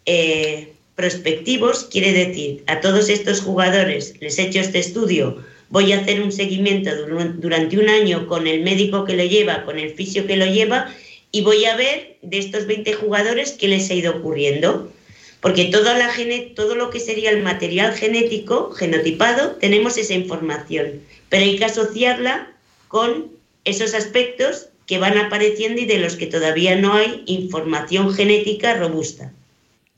eh, 0.05 0.74
prospectivos 0.95 1.86
quiere 1.86 2.11
decir, 2.11 2.64
a 2.68 2.82
todos 2.82 3.07
estos 3.07 3.39
jugadores 3.39 4.16
les 4.20 4.38
he 4.38 4.47
hecho 4.47 4.59
este 4.59 4.80
estudio, 4.80 5.41
voy 5.70 5.93
a 5.93 6.01
hacer 6.01 6.22
un 6.22 6.32
seguimiento 6.34 6.91
durante 7.38 7.78
un 7.78 7.88
año 7.88 8.28
con 8.28 8.47
el 8.47 8.64
médico 8.64 9.05
que 9.05 9.16
lo 9.16 9.24
lleva, 9.24 9.64
con 9.64 9.80
el 9.80 9.93
fisio 9.93 10.28
que 10.28 10.36
lo 10.36 10.45
lleva, 10.45 10.93
y 11.34 11.42
voy 11.42 11.66
a 11.66 11.76
ver 11.76 12.18
de 12.22 12.38
estos 12.38 12.68
20 12.68 12.94
jugadores 12.94 13.54
qué 13.54 13.68
les 13.68 13.90
ha 13.90 13.96
ido 13.96 14.16
ocurriendo. 14.18 14.90
Porque 15.42 15.66
toda 15.66 15.98
la 15.98 16.14
todo 16.56 16.76
lo 16.76 16.90
que 16.90 17.02
sería 17.02 17.32
el 17.32 17.44
material 17.44 17.94
genético, 17.94 18.72
genotipado, 18.72 19.58
tenemos 19.58 19.98
esa 19.98 20.14
información, 20.14 21.02
pero 21.28 21.44
hay 21.44 21.58
que 21.58 21.66
asociarla 21.66 22.54
con 22.88 23.32
esos 23.66 23.94
aspectos 23.94 24.68
que 24.86 25.00
van 25.00 25.18
apareciendo 25.18 25.82
y 25.82 25.86
de 25.86 25.98
los 25.98 26.16
que 26.16 26.28
todavía 26.28 26.76
no 26.76 26.94
hay 26.94 27.24
información 27.26 28.14
genética 28.14 28.76
robusta. 28.76 29.34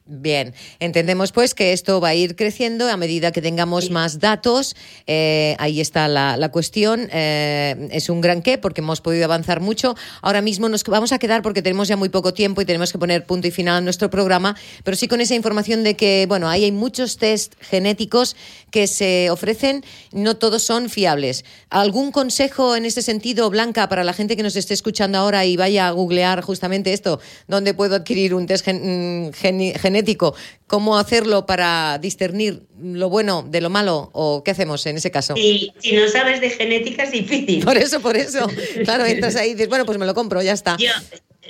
Bien, 0.07 0.53
entendemos 0.79 1.31
pues 1.31 1.55
que 1.55 1.73
esto 1.73 1.99
va 1.99 2.09
a 2.09 2.13
ir 2.13 2.35
creciendo 2.35 2.87
a 2.87 2.95
medida 2.95 3.31
que 3.31 3.41
tengamos 3.41 3.89
más 3.89 4.19
datos. 4.19 4.75
Eh, 5.07 5.55
ahí 5.57 5.81
está 5.81 6.07
la, 6.07 6.49
cuestión. 6.49 7.09
Eh, 7.11 7.87
es 7.89 8.09
un 8.09 8.21
gran 8.21 8.43
qué 8.43 8.59
porque 8.59 8.81
hemos 8.81 9.01
podido 9.01 9.25
avanzar 9.25 9.61
mucho. 9.61 9.95
Ahora 10.21 10.43
mismo 10.43 10.69
nos 10.69 10.83
vamos 10.83 11.11
a 11.11 11.17
quedar 11.17 11.41
porque 11.41 11.63
tenemos 11.63 11.87
ya 11.87 11.97
muy 11.97 12.09
poco 12.09 12.35
tiempo 12.35 12.61
y 12.61 12.65
tenemos 12.65 12.91
que 12.91 12.99
poner 12.99 13.25
punto 13.25 13.47
y 13.47 13.51
final 13.51 13.77
a 13.77 13.81
nuestro 13.81 14.11
programa, 14.11 14.55
pero 14.83 14.95
sí 14.95 15.07
con 15.07 15.21
esa 15.21 15.33
información 15.33 15.83
de 15.83 15.95
que, 15.95 16.27
bueno, 16.27 16.49
ahí 16.49 16.65
hay 16.65 16.71
muchos 16.71 17.17
test 17.17 17.55
genéticos 17.59 18.35
que 18.69 18.85
se 18.85 19.31
ofrecen, 19.31 19.83
no 20.11 20.37
todos 20.37 20.61
son 20.61 20.91
fiables. 20.91 21.45
¿Algún 21.71 22.11
consejo 22.11 22.75
en 22.75 22.85
ese 22.85 23.01
sentido, 23.01 23.49
Blanca, 23.49 23.89
para 23.89 24.03
la 24.03 24.13
gente 24.13 24.37
que 24.37 24.43
nos 24.43 24.55
esté 24.55 24.75
escuchando 24.75 25.17
ahora 25.17 25.45
y 25.45 25.57
vaya 25.57 25.87
a 25.87 25.91
googlear 25.91 26.41
justamente 26.41 26.93
esto? 26.93 27.19
¿Dónde 27.47 27.73
puedo 27.73 27.95
adquirir 27.95 28.35
un 28.35 28.45
test 28.45 28.67
mm, 28.67 29.31
genético? 29.31 29.94
Genético, 29.95 30.35
¿cómo 30.67 30.97
hacerlo 30.97 31.45
para 31.45 31.97
discernir 31.99 32.63
lo 32.81 33.09
bueno 33.09 33.43
de 33.43 33.61
lo 33.61 33.69
malo 33.69 34.09
o 34.11 34.43
qué 34.43 34.51
hacemos 34.51 34.85
en 34.85 34.97
ese 34.97 35.09
caso? 35.09 35.35
Si, 35.35 35.71
si 35.79 35.95
no 35.95 36.07
sabes 36.09 36.41
de 36.41 36.49
genética 36.49 37.03
es 37.03 37.11
difícil. 37.11 37.63
Por 37.63 37.77
eso, 37.77 38.01
por 38.01 38.17
eso. 38.17 38.47
Claro, 38.83 39.05
entras 39.05 39.35
ahí 39.35 39.51
y 39.51 39.53
dices, 39.53 39.69
bueno, 39.69 39.85
pues 39.85 39.97
me 39.97 40.05
lo 40.05 40.13
compro, 40.13 40.41
ya 40.41 40.51
está. 40.51 40.77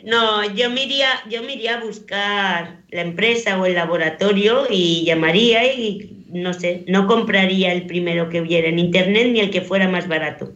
no, 0.03 0.53
yo 0.53 0.69
me, 0.69 0.83
iría, 0.83 1.09
yo 1.29 1.41
me 1.41 1.53
iría 1.53 1.77
a 1.77 1.83
buscar 1.83 2.81
la 2.91 3.01
empresa 3.01 3.59
o 3.59 3.65
el 3.65 3.73
laboratorio 3.73 4.67
y 4.69 5.03
llamaría 5.05 5.73
y 5.73 6.23
no 6.29 6.53
sé, 6.53 6.83
no 6.87 7.07
compraría 7.07 7.73
el 7.73 7.87
primero 7.87 8.29
que 8.29 8.41
hubiera 8.41 8.67
en 8.67 8.79
internet 8.79 9.29
ni 9.31 9.39
el 9.39 9.49
que 9.49 9.61
fuera 9.61 9.87
más 9.87 10.07
barato 10.07 10.53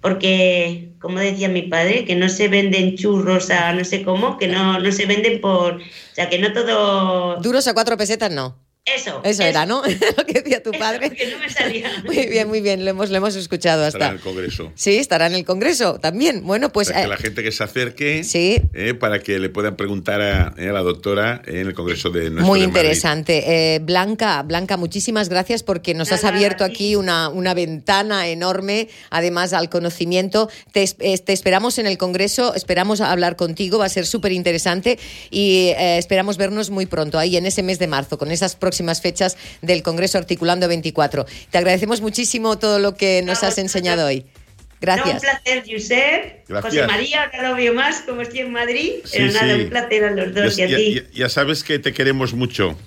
porque, 0.00 0.92
como 1.00 1.18
decía 1.18 1.48
mi 1.48 1.62
padre, 1.62 2.04
que 2.04 2.14
no 2.14 2.28
se 2.28 2.48
venden 2.48 2.96
churros 2.96 3.50
a 3.50 3.72
no 3.72 3.84
sé 3.84 4.04
cómo, 4.04 4.38
que 4.38 4.48
no, 4.48 4.78
no 4.78 4.92
se 4.92 5.06
venden 5.06 5.40
por... 5.40 5.74
O 5.74 6.14
sea, 6.14 6.28
que 6.28 6.38
no 6.38 6.52
todo... 6.52 7.36
Duros 7.40 7.66
a 7.66 7.74
cuatro 7.74 7.96
pesetas, 7.96 8.30
no. 8.30 8.67
Eso. 8.94 9.20
Eso 9.24 9.42
era, 9.42 9.66
¿no? 9.66 9.82
lo 10.16 10.26
que 10.26 10.32
decía 10.40 10.62
tu 10.62 10.70
Eso, 10.70 10.78
padre. 10.78 11.10
que 11.10 11.26
no 11.30 11.38
me 11.38 11.48
salía. 11.48 11.90
Muy 12.04 12.26
bien, 12.26 12.48
muy 12.48 12.60
bien, 12.60 12.84
lo 12.84 12.90
hemos, 12.90 13.10
lo 13.10 13.16
hemos 13.16 13.34
escuchado 13.36 13.86
Estará 13.86 14.06
hasta. 14.06 14.14
en 14.14 14.18
el 14.18 14.20
Congreso. 14.22 14.72
Sí, 14.74 14.96
estará 14.96 15.26
en 15.26 15.34
el 15.34 15.44
Congreso 15.44 15.98
también. 15.98 16.42
Bueno, 16.44 16.70
pues. 16.70 16.88
Para 16.88 17.00
que 17.00 17.06
eh, 17.06 17.08
la 17.08 17.16
gente 17.16 17.42
que 17.42 17.52
se 17.52 17.64
acerque, 17.64 18.24
Sí. 18.24 18.60
eh, 18.74 18.94
para 18.94 19.18
que 19.20 19.38
le 19.38 19.48
puedan 19.50 19.76
preguntar 19.76 20.20
a, 20.20 20.54
eh, 20.56 20.68
a 20.68 20.72
la 20.72 20.80
doctora 20.82 21.42
en 21.46 21.66
el 21.66 21.74
Congreso 21.74 22.10
de 22.10 22.30
nuestro 22.30 22.46
Muy 22.46 22.60
de 22.60 22.66
interesante. 22.66 23.74
Eh, 23.74 23.78
Blanca, 23.80 24.42
Blanca, 24.42 24.76
muchísimas 24.76 25.28
gracias 25.28 25.62
porque 25.62 25.94
nos 25.94 26.12
has 26.12 26.22
Nada, 26.22 26.36
abierto 26.36 26.64
a 26.64 26.68
ti. 26.68 26.74
aquí 26.74 26.96
una, 26.96 27.28
una 27.28 27.54
ventana 27.54 28.28
enorme, 28.28 28.88
además 29.10 29.52
al 29.52 29.68
conocimiento. 29.68 30.48
Te, 30.72 30.84
eh, 31.00 31.18
te 31.18 31.32
esperamos 31.32 31.78
en 31.78 31.86
el 31.86 31.98
Congreso, 31.98 32.54
esperamos 32.54 33.00
hablar 33.00 33.36
contigo, 33.36 33.78
va 33.78 33.86
a 33.86 33.88
ser 33.90 34.06
súper 34.06 34.32
interesante 34.32 34.98
y 35.30 35.68
eh, 35.76 35.98
esperamos 35.98 36.36
vernos 36.36 36.70
muy 36.70 36.86
pronto, 36.86 37.18
ahí 37.18 37.36
en 37.36 37.46
ese 37.46 37.62
mes 37.62 37.78
de 37.78 37.86
marzo, 37.86 38.18
con 38.18 38.30
esas 38.30 38.54
próximas 38.56 38.77
fechas 39.00 39.36
del 39.62 39.82
Congreso 39.82 40.18
Articulando 40.18 40.68
24. 40.68 41.26
Te 41.50 41.58
agradecemos 41.58 42.00
muchísimo 42.00 42.58
todo 42.58 42.78
lo 42.78 42.94
que 42.96 43.22
nos 43.22 43.42
No, 43.42 43.48
has 43.48 43.58
enseñado 43.58 44.06
hoy. 44.06 44.20
No, 44.20 44.26
un 44.26 44.80
Gracias. 44.80 45.22
placer, 45.22 45.64
Josep. 45.68 46.48
Gracias. 46.48 46.72
José 46.74 46.86
María, 46.86 47.24
ahora 47.24 47.48
lo 47.48 47.56
veo 47.56 47.74
más, 47.74 48.00
como 48.02 48.20
estoy 48.22 48.40
en 48.40 48.52
Madrid. 48.52 48.92
Sí, 49.04 49.10
Pero 49.18 49.32
nada, 49.32 49.54
sí. 49.56 49.60
un 49.62 49.68
placer 49.70 50.04
a 50.04 50.10
los 50.12 50.34
dos 50.34 50.56
Ya, 50.56 50.66
y 50.66 50.74
a 50.74 50.76
ti. 50.76 50.94
ya- 50.94 51.02
ya 51.12 51.28
sabes 51.28 51.64
que 51.64 51.78
te 51.80 51.92
queremos 51.92 52.32
mucho, 52.32 52.78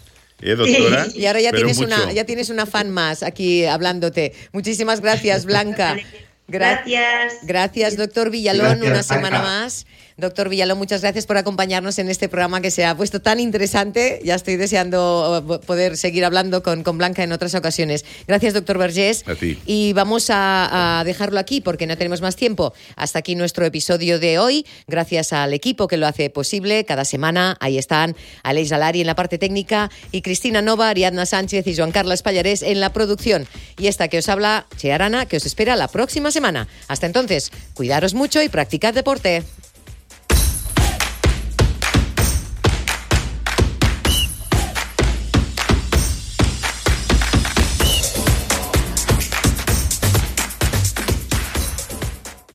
¿eh, 0.41 0.55
doctora? 0.55 1.07
Y 1.13 1.25
ahora 1.25 1.41
ya 1.41 1.51
Pero 1.51 1.65
tienes, 1.67 1.77
una, 1.79 2.11
ya 2.13 2.23
tienes 2.25 2.49
una 2.49 2.65
fan 2.65 2.89
más 2.91 3.23
aquí 3.23 3.65
hablándote. 3.65 4.31
Muchísimas 4.53 5.01
gracias, 5.01 5.45
Blanca. 5.45 5.97
Gracias. 6.47 7.33
Gracias, 7.43 7.95
doctor 7.97 8.29
Villalón, 8.29 8.79
Gracias, 8.79 8.89
una 8.91 9.03
semana 9.03 9.41
más. 9.41 9.85
Doctor 10.17 10.49
Villalón, 10.49 10.77
muchas 10.77 11.01
gracias 11.01 11.25
por 11.25 11.37
acompañarnos 11.37 11.97
en 11.99 12.09
este 12.09 12.29
programa 12.29 12.61
que 12.61 12.71
se 12.71 12.85
ha 12.85 12.95
puesto 12.95 13.21
tan 13.21 13.39
interesante. 13.39 14.19
Ya 14.23 14.35
estoy 14.35 14.55
deseando 14.55 15.45
eh, 15.49 15.59
poder 15.65 15.97
seguir 15.97 16.25
hablando 16.25 16.63
con, 16.63 16.83
con 16.83 16.97
Blanca 16.97 17.23
en 17.23 17.31
otras 17.31 17.55
ocasiones. 17.55 18.05
Gracias, 18.27 18.53
doctor 18.53 18.77
Vergés. 18.77 19.27
A 19.27 19.35
ti. 19.35 19.57
Y 19.65 19.93
vamos 19.93 20.29
a, 20.29 20.99
a 20.99 21.03
dejarlo 21.03 21.39
aquí 21.39 21.61
porque 21.61 21.87
no 21.87 21.97
tenemos 21.97 22.21
más 22.21 22.35
tiempo. 22.35 22.73
Hasta 22.95 23.19
aquí 23.19 23.35
nuestro 23.35 23.65
episodio 23.65 24.19
de 24.19 24.39
hoy. 24.39 24.65
Gracias 24.87 25.33
al 25.33 25.53
equipo 25.53 25.87
que 25.87 25.97
lo 25.97 26.07
hace 26.07 26.29
posible 26.29 26.85
cada 26.85 27.05
semana. 27.05 27.57
Ahí 27.59 27.77
están 27.77 28.15
Aleix 28.43 28.71
Alari 28.71 29.01
en 29.01 29.07
la 29.07 29.15
parte 29.15 29.37
técnica 29.37 29.89
y 30.11 30.21
Cristina 30.21 30.61
Nova, 30.61 30.89
Ariadna 30.89 31.25
Sánchez 31.25 31.65
y 31.67 31.75
Joan 31.75 31.91
Carlos 31.91 32.21
Pallarés 32.21 32.61
en 32.61 32.79
la 32.79 32.93
producción. 32.93 33.47
Y 33.77 33.87
esta 33.87 34.07
que 34.07 34.17
os 34.17 34.29
habla, 34.29 34.67
Che 34.77 34.91
Arana, 34.91 35.25
que 35.25 35.37
os 35.37 35.45
espera 35.45 35.75
la 35.75 35.87
próxima 35.87 36.31
semana. 36.31 36.67
Hasta 36.87 37.05
entonces, 37.05 37.51
cuidaros 37.73 38.13
mucho 38.13 38.41
y 38.41 38.49
practicad 38.49 38.93
deporte. 38.93 39.43